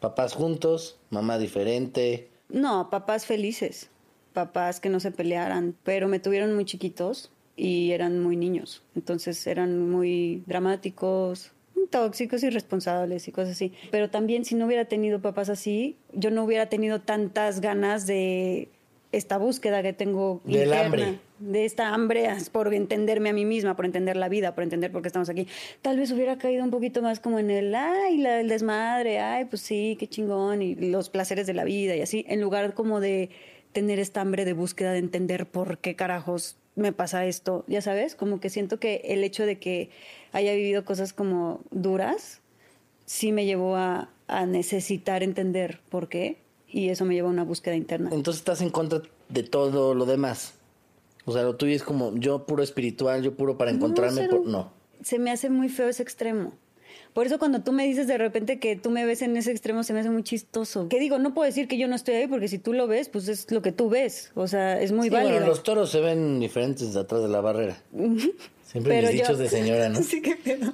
¿Papás 0.00 0.34
juntos? 0.34 0.98
¿Mamá 1.10 1.38
diferente? 1.38 2.28
No, 2.48 2.90
papás 2.90 3.26
felices. 3.26 3.90
Papás 4.34 4.78
que 4.78 4.90
no 4.90 5.00
se 5.00 5.10
pelearan, 5.10 5.74
pero 5.84 6.06
me 6.06 6.20
tuvieron 6.20 6.54
muy 6.54 6.64
chiquitos 6.64 7.30
y 7.56 7.90
eran 7.92 8.20
muy 8.20 8.36
niños. 8.36 8.82
Entonces 8.94 9.46
eran 9.46 9.90
muy 9.90 10.44
dramáticos, 10.46 11.52
tóxicos, 11.90 12.42
irresponsables 12.42 13.28
y 13.28 13.32
cosas 13.32 13.52
así. 13.52 13.72
Pero 13.90 14.10
también 14.10 14.44
si 14.44 14.54
no 14.54 14.66
hubiera 14.66 14.86
tenido 14.86 15.20
papás 15.20 15.48
así, 15.48 15.96
yo 16.12 16.30
no 16.30 16.44
hubiera 16.44 16.68
tenido 16.68 17.00
tantas 17.00 17.60
ganas 17.60 18.06
de 18.06 18.68
esta 19.12 19.38
búsqueda 19.38 19.82
que 19.82 19.92
tengo 19.92 20.42
Del 20.44 20.64
interna, 20.64 20.84
hambre. 20.84 21.18
de 21.38 21.64
esta 21.64 21.94
hambre 21.94 22.28
por 22.52 22.72
entenderme 22.74 23.30
a 23.30 23.32
mí 23.32 23.44
misma, 23.44 23.74
por 23.74 23.86
entender 23.86 24.16
la 24.16 24.28
vida, 24.28 24.54
por 24.54 24.64
entender 24.64 24.92
por 24.92 25.00
qué 25.02 25.08
estamos 25.08 25.30
aquí. 25.30 25.46
Tal 25.80 25.96
vez 25.96 26.10
hubiera 26.12 26.36
caído 26.36 26.62
un 26.62 26.70
poquito 26.70 27.00
más 27.00 27.18
como 27.20 27.38
en 27.38 27.50
el, 27.50 27.74
ay, 27.74 28.18
la, 28.18 28.40
el 28.40 28.48
desmadre, 28.48 29.18
ay, 29.20 29.46
pues 29.46 29.62
sí, 29.62 29.96
qué 29.98 30.06
chingón, 30.06 30.60
y 30.60 30.74
los 30.74 31.08
placeres 31.08 31.46
de 31.46 31.54
la 31.54 31.64
vida 31.64 31.96
y 31.96 32.02
así, 32.02 32.26
en 32.28 32.40
lugar 32.40 32.74
como 32.74 33.00
de 33.00 33.30
tener 33.72 33.98
esta 33.98 34.20
hambre 34.20 34.44
de 34.44 34.52
búsqueda 34.52 34.92
de 34.92 34.98
entender 34.98 35.46
por 35.46 35.78
qué 35.78 35.96
carajos 35.96 36.56
me 36.78 36.92
pasa 36.92 37.26
esto, 37.26 37.64
ya 37.66 37.82
sabes, 37.82 38.14
como 38.14 38.40
que 38.40 38.50
siento 38.50 38.78
que 38.80 39.02
el 39.04 39.24
hecho 39.24 39.44
de 39.46 39.58
que 39.58 39.90
haya 40.32 40.52
vivido 40.54 40.84
cosas 40.84 41.12
como 41.12 41.60
duras, 41.70 42.40
sí 43.04 43.32
me 43.32 43.44
llevó 43.44 43.76
a, 43.76 44.10
a 44.26 44.46
necesitar 44.46 45.22
entender 45.22 45.80
por 45.90 46.08
qué 46.08 46.38
y 46.68 46.88
eso 46.90 47.04
me 47.04 47.14
llevó 47.14 47.28
a 47.28 47.32
una 47.32 47.44
búsqueda 47.44 47.74
interna. 47.76 48.10
Entonces 48.12 48.40
estás 48.40 48.60
en 48.60 48.70
contra 48.70 49.02
de 49.28 49.42
todo 49.42 49.94
lo 49.94 50.06
demás. 50.06 50.54
O 51.24 51.32
sea, 51.32 51.42
lo 51.42 51.56
tuyo 51.56 51.74
es 51.74 51.82
como 51.82 52.14
yo 52.16 52.46
puro 52.46 52.62
espiritual, 52.62 53.22
yo 53.22 53.34
puro 53.34 53.58
para 53.58 53.70
encontrarme. 53.70 54.28
por- 54.28 54.46
No. 54.46 54.72
Se 55.02 55.18
me 55.18 55.30
hace 55.30 55.50
muy 55.50 55.68
feo 55.68 55.88
ese 55.88 56.02
extremo. 56.02 56.52
Por 57.18 57.26
eso 57.26 57.40
cuando 57.40 57.62
tú 57.62 57.72
me 57.72 57.84
dices 57.84 58.06
de 58.06 58.16
repente 58.16 58.60
que 58.60 58.76
tú 58.76 58.90
me 58.90 59.04
ves 59.04 59.22
en 59.22 59.36
ese 59.36 59.50
extremo 59.50 59.82
se 59.82 59.92
me 59.92 59.98
hace 59.98 60.08
muy 60.08 60.22
chistoso. 60.22 60.88
Que 60.88 61.00
digo, 61.00 61.18
no 61.18 61.34
puedo 61.34 61.46
decir 61.46 61.66
que 61.66 61.76
yo 61.76 61.88
no 61.88 61.96
estoy 61.96 62.14
ahí 62.14 62.28
porque 62.28 62.46
si 62.46 62.60
tú 62.60 62.72
lo 62.72 62.86
ves, 62.86 63.08
pues 63.08 63.26
es 63.26 63.50
lo 63.50 63.60
que 63.60 63.72
tú 63.72 63.88
ves. 63.90 64.30
O 64.36 64.46
sea, 64.46 64.80
es 64.80 64.92
muy 64.92 65.08
Sí, 65.08 65.10
válido. 65.10 65.32
bueno, 65.32 65.46
los 65.48 65.64
toros 65.64 65.90
se 65.90 65.98
ven 66.00 66.38
diferentes 66.38 66.94
de 66.94 67.00
atrás 67.00 67.20
de 67.22 67.26
la 67.28 67.40
barrera. 67.40 67.76
Siempre 67.90 68.94
Pero 68.94 69.08
mis 69.08 69.16
yo- 69.16 69.22
dichos 69.24 69.38
de 69.40 69.48
señora, 69.48 69.88
¿no? 69.88 70.00
sí, 70.04 70.22
qué 70.22 70.36
pedo. 70.36 70.72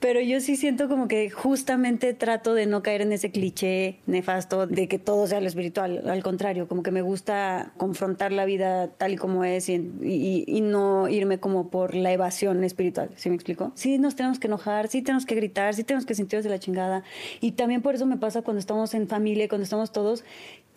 Pero 0.00 0.20
yo 0.20 0.40
sí 0.40 0.56
siento 0.56 0.88
como 0.88 1.08
que 1.08 1.30
justamente 1.30 2.14
trato 2.14 2.54
de 2.54 2.66
no 2.66 2.82
caer 2.82 3.02
en 3.02 3.12
ese 3.12 3.30
cliché 3.30 3.98
nefasto 4.06 4.66
de 4.66 4.88
que 4.88 4.98
todo 4.98 5.26
sea 5.26 5.40
lo 5.40 5.48
espiritual. 5.48 6.08
Al 6.08 6.22
contrario, 6.22 6.68
como 6.68 6.82
que 6.82 6.90
me 6.90 7.02
gusta 7.02 7.72
confrontar 7.76 8.32
la 8.32 8.44
vida 8.44 8.88
tal 8.88 9.12
y 9.12 9.16
como 9.16 9.44
es 9.44 9.68
y, 9.68 10.60
no 10.68 11.08
irme 11.08 11.38
como 11.38 11.70
por 11.70 11.94
la 11.94 12.12
evasión 12.12 12.62
espiritual. 12.64 13.10
¿Sí 13.16 13.28
me 13.28 13.36
explico? 13.36 13.72
Sí 13.74 13.98
nos 13.98 14.16
tenemos 14.16 14.38
que 14.38 14.48
enojar, 14.48 14.88
sí 14.88 15.02
tenemos 15.02 15.24
que 15.24 15.34
gritar, 15.34 15.74
sí 15.74 15.84
tenemos 15.84 16.04
que 16.04 16.14
sentirnos 16.14 16.44
de 16.44 16.50
la 16.50 16.58
chingada. 16.58 17.04
Y 17.40 17.52
también 17.52 17.82
por 17.82 17.94
eso 17.94 18.06
me 18.06 18.16
pasa 18.16 18.42
cuando 18.42 18.60
estamos 18.60 18.94
en 18.94 19.08
familia, 19.08 19.48
cuando 19.48 19.64
estamos 19.64 19.92
todos, 19.92 20.24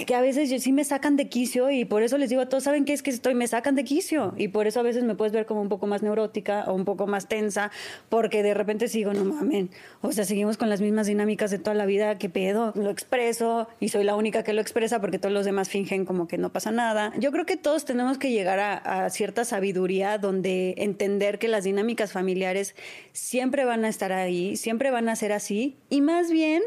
que 0.06 0.16
a 0.16 0.22
veces 0.22 0.50
yo, 0.50 0.60
sí 0.60 0.72
me 0.72 0.84
sacan 0.84 1.16
de 1.16 1.30
quicio 1.30 1.70
y 1.72 1.86
por 1.86 2.04
eso 2.04 2.18
les 2.18 2.30
digo 2.30 2.42
a 2.42 2.50
todos, 2.50 2.64
¿saben 2.64 2.86
qué 2.86 2.94
es 2.94 3.04
que 3.04 3.10
estoy? 3.10 3.36
Me 3.36 3.48
sacan 3.48 3.76
de 3.76 3.84
quicio. 3.84 4.34
Y 4.38 4.50
por 4.50 4.68
eso 4.68 4.80
a 4.80 4.84
veces 4.84 5.04
me 5.04 5.16
puedes 5.16 5.34
ver 5.34 5.46
como 5.46 5.62
un 5.62 5.70
poco 5.70 5.88
más 5.88 6.02
neurótica 6.02 6.66
o 6.68 6.74
un 6.74 6.86
poco 6.86 7.08
más 7.08 7.28
tensa, 7.28 7.72
porque 8.10 8.44
de 8.44 8.54
repente 8.54 8.88
sigo, 8.88 9.14
no 9.14 9.26
mamen. 9.26 9.70
O 10.02 10.12
sea, 10.12 10.26
seguimos 10.26 10.58
con 10.58 10.70
las 10.70 10.82
mismas 10.82 11.08
dinámicas 11.08 11.52
de 11.52 11.60
toda 11.60 11.74
la 11.74 11.86
vida, 11.86 12.18
¿qué 12.18 12.30
pedo? 12.30 12.74
Lo 12.76 12.90
expreso 12.90 13.68
y 13.80 13.90
soy 13.90 14.04
la 14.04 14.16
única 14.16 14.44
que 14.44 14.54
lo 14.54 14.62
expresa 14.62 15.02
porque 15.02 15.20
todos 15.20 15.34
los 15.34 15.46
demás 15.46 15.70
fingen 15.70 16.06
como 16.06 16.28
que 16.28 16.38
no 16.38 16.52
pasa 16.52 16.72
nada. 16.72 17.14
Yo 17.18 17.32
creo 17.32 17.46
que 17.46 17.58
todos 17.58 17.86
tenemos 17.86 18.18
que 18.18 18.32
llegar 18.32 18.60
a, 18.60 19.06
a 19.06 19.10
cierta 19.10 19.46
sabiduría 19.46 20.18
donde 20.18 20.76
entender 20.78 21.40
que 21.40 21.48
las 21.48 21.64
dinámicas 21.64 22.12
familiares 22.12 22.76
siempre 23.14 23.66
van 23.66 23.86
a 23.86 23.90
estar 23.90 24.12
ahí, 24.12 24.56
siempre 24.56 24.92
van 24.92 25.10
a 25.10 25.16
ser 25.16 25.32
así 25.32 25.78
y 25.90 26.02
más 26.02 26.32
bien 26.32 26.62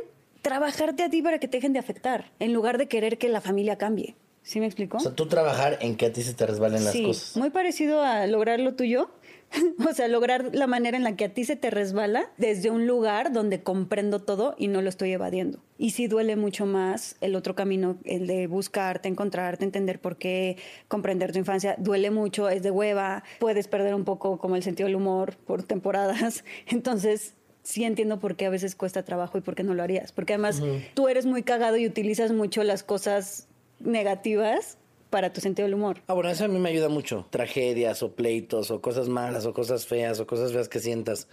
trabajarte 0.44 1.02
a 1.02 1.10
ti 1.10 1.22
para 1.22 1.40
que 1.40 1.48
te 1.48 1.56
dejen 1.56 1.72
de 1.72 1.80
afectar, 1.80 2.30
en 2.38 2.52
lugar 2.52 2.78
de 2.78 2.86
querer 2.86 3.18
que 3.18 3.28
la 3.28 3.40
familia 3.40 3.76
cambie. 3.78 4.14
¿Sí 4.42 4.60
me 4.60 4.66
explico? 4.66 4.98
O 4.98 5.00
sea, 5.00 5.14
tú 5.14 5.26
trabajar 5.26 5.78
en 5.80 5.96
que 5.96 6.04
a 6.04 6.12
ti 6.12 6.22
se 6.22 6.34
te 6.34 6.46
resbalen 6.46 6.84
las 6.84 6.92
sí, 6.92 7.02
cosas. 7.02 7.34
muy 7.34 7.48
parecido 7.48 8.02
a 8.02 8.26
lograr 8.26 8.60
lo 8.60 8.74
tuyo. 8.74 9.10
o 9.88 9.94
sea, 9.94 10.06
lograr 10.08 10.50
la 10.52 10.66
manera 10.66 10.96
en 10.96 11.04
la 11.04 11.16
que 11.16 11.24
a 11.24 11.28
ti 11.32 11.44
se 11.44 11.56
te 11.56 11.70
resbala 11.70 12.30
desde 12.36 12.70
un 12.70 12.86
lugar 12.86 13.32
donde 13.32 13.62
comprendo 13.62 14.20
todo 14.20 14.54
y 14.58 14.68
no 14.68 14.82
lo 14.82 14.88
estoy 14.90 15.12
evadiendo. 15.12 15.60
Y 15.78 15.90
sí 15.90 16.08
duele 16.08 16.36
mucho 16.36 16.66
más 16.66 17.16
el 17.22 17.36
otro 17.36 17.54
camino, 17.54 17.96
el 18.04 18.26
de 18.26 18.46
buscarte, 18.46 19.08
encontrarte, 19.08 19.64
entender 19.64 19.98
por 19.98 20.18
qué, 20.18 20.58
comprender 20.88 21.32
tu 21.32 21.38
infancia. 21.38 21.76
Duele 21.78 22.10
mucho, 22.10 22.50
es 22.50 22.62
de 22.62 22.70
hueva, 22.70 23.24
puedes 23.38 23.66
perder 23.66 23.94
un 23.94 24.04
poco 24.04 24.38
como 24.38 24.56
el 24.56 24.62
sentido 24.62 24.88
del 24.88 24.96
humor 24.96 25.36
por 25.46 25.62
temporadas. 25.62 26.44
Entonces, 26.66 27.34
sí 27.64 27.82
entiendo 27.82 28.20
por 28.20 28.36
qué 28.36 28.46
a 28.46 28.50
veces 28.50 28.76
cuesta 28.76 29.02
trabajo 29.02 29.38
y 29.38 29.40
por 29.40 29.56
qué 29.56 29.64
no 29.64 29.74
lo 29.74 29.82
harías. 29.82 30.12
Porque 30.12 30.34
además 30.34 30.62
tú 30.94 31.08
eres 31.08 31.26
muy 31.26 31.42
cagado 31.42 31.76
y 31.76 31.86
utilizas 31.86 32.30
mucho 32.30 32.62
las 32.62 32.84
cosas 32.84 33.48
negativas 33.80 34.78
para 35.10 35.32
tu 35.32 35.40
sentido 35.40 35.66
del 35.66 35.74
humor. 35.74 36.02
Ah, 36.06 36.14
bueno, 36.14 36.30
eso 36.30 36.44
a 36.44 36.48
mí 36.48 36.58
me 36.58 36.68
ayuda 36.68 36.88
mucho. 36.88 37.26
Tragedias 37.30 38.02
o 38.02 38.12
pleitos 38.12 38.70
o 38.70 38.80
cosas 38.80 39.08
malas 39.08 39.46
o 39.46 39.54
cosas 39.54 39.86
feas 39.86 40.20
o 40.20 40.26
cosas 40.26 40.52
feas 40.52 40.68
que 40.68 40.78
sientas. 40.78 41.28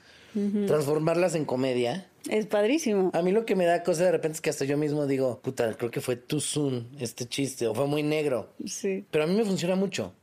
Transformarlas 0.65 1.35
en 1.35 1.43
comedia. 1.43 2.07
Es 2.29 2.45
padrísimo. 2.45 3.11
A 3.13 3.21
mí 3.21 3.31
lo 3.31 3.45
que 3.45 3.55
me 3.55 3.65
da 3.65 3.83
cosa 3.83 4.05
de 4.05 4.11
repente 4.13 4.35
es 4.35 4.41
que 4.41 4.49
hasta 4.49 4.63
yo 4.63 4.77
mismo 4.77 5.05
digo, 5.05 5.39
puta, 5.41 5.73
creo 5.73 5.91
que 5.91 5.99
fue 5.99 6.15
too 6.15 6.39
soon 6.39 6.87
este 6.99 7.25
chiste 7.25 7.67
o 7.67 7.75
fue 7.75 7.85
muy 7.87 8.01
negro. 8.01 8.53
Sí. 8.65 9.03
Pero 9.11 9.25
a 9.25 9.27
mí 9.27 9.35
me 9.35 9.43
funciona 9.43 9.75
mucho. 9.75 10.13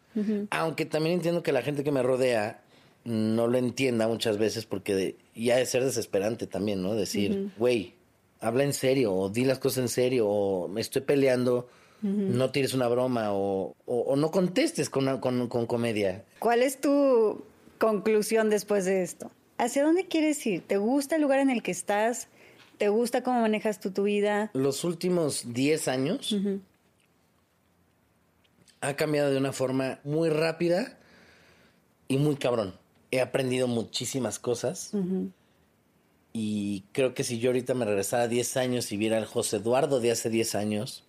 Aunque 0.51 0.85
también 0.85 1.17
entiendo 1.17 1.43
que 1.43 1.53
la 1.53 1.63
gente 1.63 1.85
que 1.85 1.93
me 1.93 2.03
rodea 2.03 2.63
no 3.09 3.47
lo 3.49 3.59
entienda 3.59 4.07
muchas 4.07 4.39
veces 4.39 4.67
porque 4.67 4.95
de- 4.95 5.17
ya 5.35 5.59
es 5.61 5.71
ser 5.71 5.85
desesperante 5.85 6.47
también, 6.47 6.83
¿no? 6.83 6.95
Decir, 6.95 7.51
güey, 7.57 7.95
habla 8.41 8.65
en 8.65 8.73
serio 8.73 9.15
o 9.15 9.29
di 9.31 9.45
las 9.45 9.59
cosas 9.59 9.79
en 9.79 9.89
serio 9.89 10.29
o 10.29 10.69
me 10.69 10.81
estoy 10.81 11.03
peleando, 11.03 11.69
no 12.03 12.51
tires 12.53 12.75
una 12.75 12.87
broma 12.89 13.33
o, 13.33 13.75
o- 13.87 14.01
o 14.03 14.17
no 14.17 14.31
contestes 14.31 14.89
con, 14.91 15.19
con, 15.21 15.49
con 15.49 15.67
comedia. 15.67 16.25
¿Cuál 16.39 16.63
es 16.63 16.81
tu 16.81 17.43
conclusión 17.79 18.51
después 18.51 18.85
de 18.85 19.03
esto? 19.03 19.31
¿Hacia 19.57 19.83
dónde 19.85 20.07
quieres 20.07 20.47
ir? 20.47 20.63
¿Te 20.67 20.77
gusta 20.77 21.17
el 21.17 21.23
lugar 21.23 21.41
en 21.41 21.51
el 21.51 21.63
que 21.63 21.73
estás? 21.73 22.29
¿Te 22.77 22.89
gusta 22.91 23.23
cómo 23.25 23.41
manejas 23.41 23.81
tú 23.81 23.91
tu 23.91 24.05
vida? 24.05 24.51
Los 24.55 24.85
últimos 24.85 25.53
10 25.53 25.89
años 25.89 26.37
ha 28.81 28.95
cambiado 28.95 29.31
de 29.31 29.39
una 29.39 29.53
forma 29.53 29.99
muy 30.05 30.29
rápida 30.29 30.97
y 32.07 32.19
muy 32.19 32.37
cabrón. 32.37 32.75
He 33.11 33.21
aprendido 33.21 33.67
muchísimas 33.67 34.39
cosas. 34.39 34.93
Y 36.33 36.85
creo 36.93 37.15
que 37.15 37.25
si 37.25 37.39
yo 37.39 37.51
ahorita 37.51 37.75
me 37.75 37.85
regresara 37.85 38.29
10 38.29 38.57
años 38.59 38.93
y 38.93 38.97
viera 38.97 39.17
al 39.17 39.25
José 39.25 39.57
Eduardo 39.57 40.01
de 40.01 40.11
hace 40.11 40.31
10 40.31 40.55
años, 40.55 41.05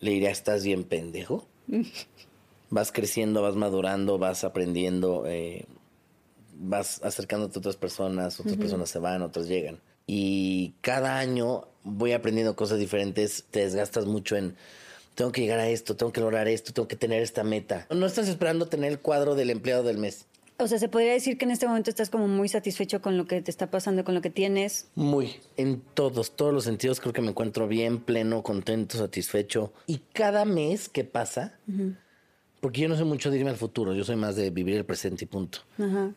le 0.00 0.10
diría, 0.10 0.30
estás 0.30 0.64
bien 0.64 0.84
pendejo. 0.84 1.46
vas 2.70 2.92
creciendo, 2.92 3.42
vas 3.42 3.56
madurando, 3.56 4.18
vas 4.18 4.44
aprendiendo, 4.44 5.24
eh, 5.26 5.66
vas 6.58 7.02
acercándote 7.02 7.58
a 7.58 7.60
otras 7.60 7.76
personas, 7.76 8.40
otras 8.40 8.56
personas 8.56 8.90
se 8.90 8.98
van, 8.98 9.22
otras 9.22 9.48
llegan. 9.48 9.80
Y 10.06 10.74
cada 10.80 11.18
año 11.18 11.66
voy 11.84 12.12
aprendiendo 12.12 12.56
cosas 12.56 12.78
diferentes, 12.78 13.44
te 13.50 13.60
desgastas 13.60 14.06
mucho 14.06 14.36
en, 14.36 14.56
tengo 15.14 15.32
que 15.32 15.40
llegar 15.40 15.58
a 15.58 15.68
esto, 15.68 15.96
tengo 15.96 16.12
que 16.12 16.20
lograr 16.20 16.48
esto, 16.48 16.72
tengo 16.72 16.88
que 16.88 16.96
tener 16.96 17.22
esta 17.22 17.44
meta. 17.44 17.86
No 17.90 18.06
estás 18.06 18.28
esperando 18.28 18.66
tener 18.66 18.92
el 18.92 19.00
cuadro 19.00 19.34
del 19.34 19.50
empleado 19.50 19.82
del 19.82 19.98
mes. 19.98 20.26
O 20.58 20.66
sea, 20.68 20.78
se 20.78 20.88
podría 20.88 21.12
decir 21.12 21.36
que 21.36 21.44
en 21.44 21.50
este 21.50 21.66
momento 21.66 21.90
estás 21.90 22.08
como 22.08 22.28
muy 22.28 22.48
satisfecho 22.48 23.02
con 23.02 23.18
lo 23.18 23.26
que 23.26 23.42
te 23.42 23.50
está 23.50 23.70
pasando, 23.70 24.04
con 24.04 24.14
lo 24.14 24.22
que 24.22 24.30
tienes. 24.30 24.88
Muy, 24.94 25.36
en 25.56 25.80
todos, 25.80 26.34
todos 26.34 26.54
los 26.54 26.64
sentidos 26.64 26.98
creo 27.00 27.12
que 27.12 27.20
me 27.20 27.30
encuentro 27.30 27.68
bien, 27.68 27.98
pleno, 27.98 28.42
contento, 28.42 28.96
satisfecho. 28.96 29.72
Y 29.86 29.98
cada 30.14 30.46
mes 30.46 30.88
que 30.88 31.04
pasa, 31.04 31.58
porque 32.60 32.80
yo 32.80 32.88
no 32.88 32.96
soy 32.96 33.04
mucho 33.04 33.30
de 33.30 33.38
irme 33.38 33.50
al 33.50 33.56
futuro, 33.56 33.94
yo 33.94 34.02
soy 34.04 34.16
más 34.16 34.34
de 34.34 34.50
vivir 34.50 34.76
el 34.76 34.86
presente 34.86 35.24
y 35.24 35.28
punto. 35.28 35.58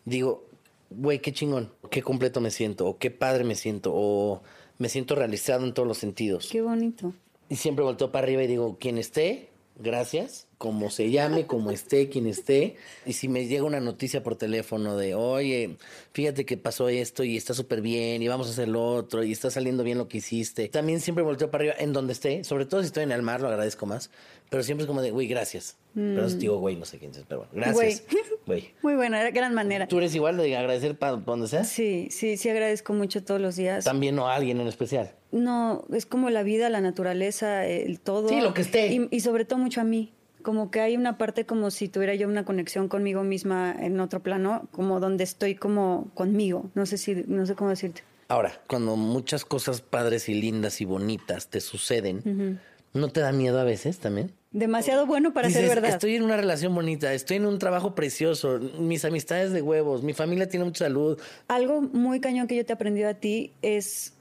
Digo, 0.05 0.47
güey, 0.89 1.19
qué 1.19 1.33
chingón, 1.33 1.73
qué 1.91 2.01
completo 2.01 2.39
me 2.39 2.51
siento, 2.51 2.87
o 2.87 2.97
qué 2.97 3.11
padre 3.11 3.43
me 3.43 3.55
siento, 3.55 3.91
o 3.93 4.41
me 4.77 4.87
siento 4.87 5.15
realizado 5.15 5.65
en 5.65 5.73
todos 5.73 5.87
los 5.87 5.97
sentidos. 5.97 6.47
Qué 6.49 6.61
bonito. 6.61 7.13
Y 7.49 7.57
siempre 7.57 7.83
volteo 7.83 8.11
para 8.11 8.25
arriba 8.25 8.43
y 8.43 8.47
digo, 8.47 8.77
quien 8.79 8.97
esté, 8.97 9.49
gracias, 9.77 10.47
como 10.59 10.89
se 10.89 11.09
llame, 11.09 11.47
como 11.47 11.71
esté, 11.71 12.09
quien 12.09 12.27
esté. 12.27 12.75
Y 13.05 13.13
si 13.13 13.29
me 13.29 13.47
llega 13.47 13.63
una 13.63 13.79
noticia 13.79 14.21
por 14.21 14.35
teléfono 14.35 14.97
de, 14.97 15.15
oye, 15.15 15.77
fíjate 16.11 16.45
que 16.45 16.57
pasó 16.57 16.89
esto 16.89 17.23
y 17.23 17.37
está 17.37 17.53
súper 17.53 17.81
bien 17.81 18.21
y 18.21 18.27
vamos 18.27 18.47
a 18.47 18.51
hacer 18.51 18.67
lo 18.67 18.85
otro 18.85 19.23
y 19.23 19.31
está 19.31 19.49
saliendo 19.49 19.85
bien 19.85 19.97
lo 19.97 20.09
que 20.09 20.17
hiciste. 20.17 20.67
También 20.67 20.99
siempre 20.99 21.23
volteo 21.23 21.49
para 21.49 21.61
arriba 21.61 21.75
en 21.79 21.93
donde 21.93 22.11
esté, 22.11 22.43
sobre 22.43 22.65
todo 22.65 22.81
si 22.81 22.87
estoy 22.87 23.03
en 23.03 23.13
el 23.13 23.21
mar, 23.21 23.39
lo 23.39 23.47
agradezco 23.47 23.85
más. 23.85 24.11
Pero 24.49 24.61
siempre 24.63 24.83
es 24.83 24.87
como 24.87 25.01
de, 25.01 25.11
güey, 25.11 25.27
gracias. 25.27 25.77
Pero 25.93 26.25
eso 26.25 26.35
digo, 26.35 26.57
güey, 26.57 26.75
no 26.75 26.83
sé 26.83 26.97
quién 26.97 27.11
es, 27.11 27.23
pero 27.25 27.45
bueno, 27.47 27.53
gracias. 27.53 28.03
Güey. 28.45 28.73
Muy 28.83 28.95
buena, 28.95 29.29
gran 29.31 29.53
manera. 29.53 29.87
¿Tú 29.87 29.99
eres 29.99 30.13
igual 30.13 30.35
de 30.35 30.57
agradecer 30.57 30.97
para 30.97 31.13
donde 31.13 31.47
sea? 31.47 31.63
Sí, 31.63 32.09
sí, 32.11 32.35
sí 32.35 32.49
agradezco 32.49 32.91
mucho 32.91 33.23
todos 33.23 33.39
los 33.39 33.55
días. 33.55 33.85
También 33.85 34.15
no 34.15 34.27
a 34.27 34.35
alguien 34.35 34.59
en 34.59 34.67
especial. 34.67 35.13
No, 35.31 35.85
es 35.93 36.05
como 36.05 36.29
la 36.29 36.43
vida, 36.43 36.69
la 36.69 36.81
naturaleza, 36.81 37.65
el 37.65 38.01
todo. 38.01 38.27
Sí, 38.27 38.41
lo 38.41 38.53
que 38.53 38.61
esté. 38.61 39.07
y 39.09 39.19
sobre 39.21 39.45
todo 39.45 39.59
mucho 39.59 39.79
a 39.79 39.85
mí 39.85 40.11
como 40.41 40.71
que 40.71 40.81
hay 40.81 40.97
una 40.97 41.17
parte 41.17 41.45
como 41.45 41.71
si 41.71 41.87
tuviera 41.87 42.15
yo 42.15 42.27
una 42.27 42.45
conexión 42.45 42.87
conmigo 42.87 43.23
misma 43.23 43.75
en 43.77 43.99
otro 43.99 44.21
plano, 44.21 44.67
como 44.71 44.99
donde 44.99 45.23
estoy 45.23 45.55
como 45.55 46.09
conmigo, 46.13 46.69
no 46.75 46.85
sé 46.85 46.97
si 46.97 47.23
no 47.27 47.45
sé 47.45 47.55
cómo 47.55 47.69
decirte. 47.69 48.03
Ahora, 48.27 48.53
cuando 48.67 48.95
muchas 48.95 49.43
cosas 49.43 49.81
padres 49.81 50.29
y 50.29 50.35
lindas 50.35 50.81
y 50.81 50.85
bonitas 50.85 51.47
te 51.47 51.61
suceden, 51.61 52.59
¿no 52.93 53.09
te 53.09 53.21
da 53.21 53.31
miedo 53.31 53.59
a 53.59 53.63
veces 53.63 53.99
también? 53.99 54.31
Demasiado 54.51 55.05
bueno 55.05 55.33
para 55.33 55.49
ser 55.49 55.67
verdad. 55.67 55.91
Estoy 55.91 56.15
en 56.15 56.23
una 56.23 56.37
relación 56.37 56.73
bonita, 56.73 57.13
estoy 57.13 57.37
en 57.37 57.45
un 57.45 57.59
trabajo 57.59 57.95
precioso, 57.95 58.59
mis 58.79 59.03
amistades 59.05 59.51
de 59.51 59.61
huevos, 59.61 60.03
mi 60.03 60.13
familia 60.13 60.47
tiene 60.47 60.65
mucha 60.65 60.85
salud. 60.85 61.19
Algo 61.47 61.81
muy 61.81 62.19
cañón 62.19 62.47
que 62.47 62.55
yo 62.55 62.65
te 62.65 62.73
he 62.73 62.75
aprendido 62.75 63.09
a 63.09 63.15
ti 63.15 63.53
es 63.61 64.13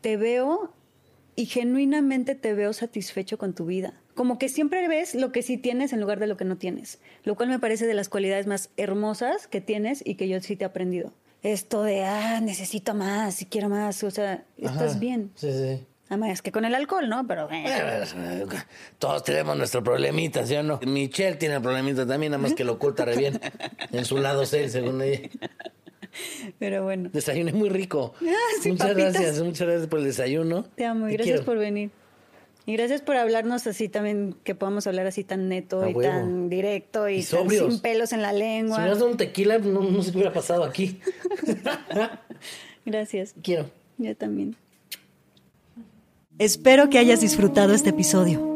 te 0.00 0.18
veo 0.18 0.72
y 1.36 1.46
genuinamente 1.46 2.34
te 2.34 2.54
veo 2.54 2.72
satisfecho 2.72 3.38
con 3.38 3.54
tu 3.54 3.66
vida 3.66 3.94
como 4.14 4.38
que 4.38 4.48
siempre 4.48 4.86
ves 4.88 5.14
lo 5.14 5.32
que 5.32 5.42
sí 5.42 5.58
tienes 5.58 5.92
en 5.92 6.00
lugar 6.00 6.20
de 6.20 6.26
lo 6.26 6.36
que 6.36 6.44
no 6.44 6.56
tienes, 6.56 7.00
lo 7.24 7.34
cual 7.34 7.48
me 7.48 7.58
parece 7.58 7.86
de 7.86 7.94
las 7.94 8.08
cualidades 8.08 8.46
más 8.46 8.70
hermosas 8.76 9.46
que 9.46 9.60
tienes 9.60 10.02
y 10.04 10.14
que 10.14 10.28
yo 10.28 10.40
sí 10.40 10.56
te 10.56 10.64
he 10.64 10.66
aprendido. 10.66 11.12
Esto 11.42 11.82
de, 11.82 12.04
ah, 12.04 12.40
necesito 12.40 12.94
más 12.94 13.42
y 13.42 13.46
quiero 13.46 13.68
más, 13.68 14.02
o 14.02 14.10
sea, 14.10 14.44
estás 14.56 14.98
bien. 14.98 15.30
Sí, 15.34 15.52
sí. 15.52 15.86
Además, 16.08 16.42
que 16.42 16.52
con 16.52 16.64
el 16.64 16.74
alcohol, 16.74 17.08
¿no? 17.08 17.26
Pero... 17.26 17.48
Eh. 17.50 18.44
Todos 18.98 19.24
tenemos 19.24 19.56
nuestro 19.56 19.82
problemita, 19.82 20.46
¿sí 20.46 20.54
o 20.54 20.62
no? 20.62 20.78
Michelle 20.86 21.36
tiene 21.36 21.56
el 21.56 21.62
problemita 21.62 22.06
también, 22.06 22.32
nada 22.32 22.42
más 22.42 22.54
que 22.54 22.64
lo 22.64 22.74
oculta 22.74 23.04
re 23.04 23.16
bien. 23.16 23.40
en 23.92 24.04
su 24.04 24.18
lado 24.18 24.46
C, 24.46 24.68
según 24.68 25.02
ella. 25.02 25.28
Pero 26.58 26.84
bueno. 26.84 27.10
Desayuno 27.12 27.50
es 27.50 27.54
muy 27.54 27.68
rico. 27.68 28.14
Ah, 28.20 28.66
muchas 28.66 28.96
gracias, 28.96 29.42
muchas 29.42 29.66
gracias 29.66 29.88
por 29.88 29.98
el 30.00 30.06
desayuno. 30.06 30.64
Te 30.74 30.84
amo 30.84 31.08
y 31.08 31.12
gracias 31.14 31.40
por 31.42 31.58
venir. 31.58 31.90
Y 32.66 32.72
gracias 32.72 33.02
por 33.02 33.16
hablarnos 33.16 33.66
así 33.66 33.90
también, 33.90 34.36
que 34.42 34.54
podamos 34.54 34.86
hablar 34.86 35.06
así 35.06 35.22
tan 35.22 35.48
neto 35.48 35.86
y 35.86 35.92
tan 35.94 36.48
directo 36.48 37.10
y, 37.10 37.22
sin 37.22 37.80
pelos 37.80 38.14
en 38.14 38.22
la 38.22 38.32
lengua. 38.32 38.76
Si 38.76 38.82
me 38.82 38.88
das 38.88 39.02
un 39.02 39.18
tequila, 39.18 39.58
no, 39.58 39.82
no 39.82 40.02
se 40.02 40.12
hubiera 40.12 40.32
pasado 40.32 40.64
aquí. 40.64 40.98
gracias. 42.86 43.34
Quiero. 43.42 43.70
Yo 43.98 44.16
también. 44.16 44.56
Espero 46.38 46.88
que 46.88 46.98
hayas 46.98 47.20
disfrutado 47.20 47.74
este 47.74 47.90
episodio. 47.90 48.53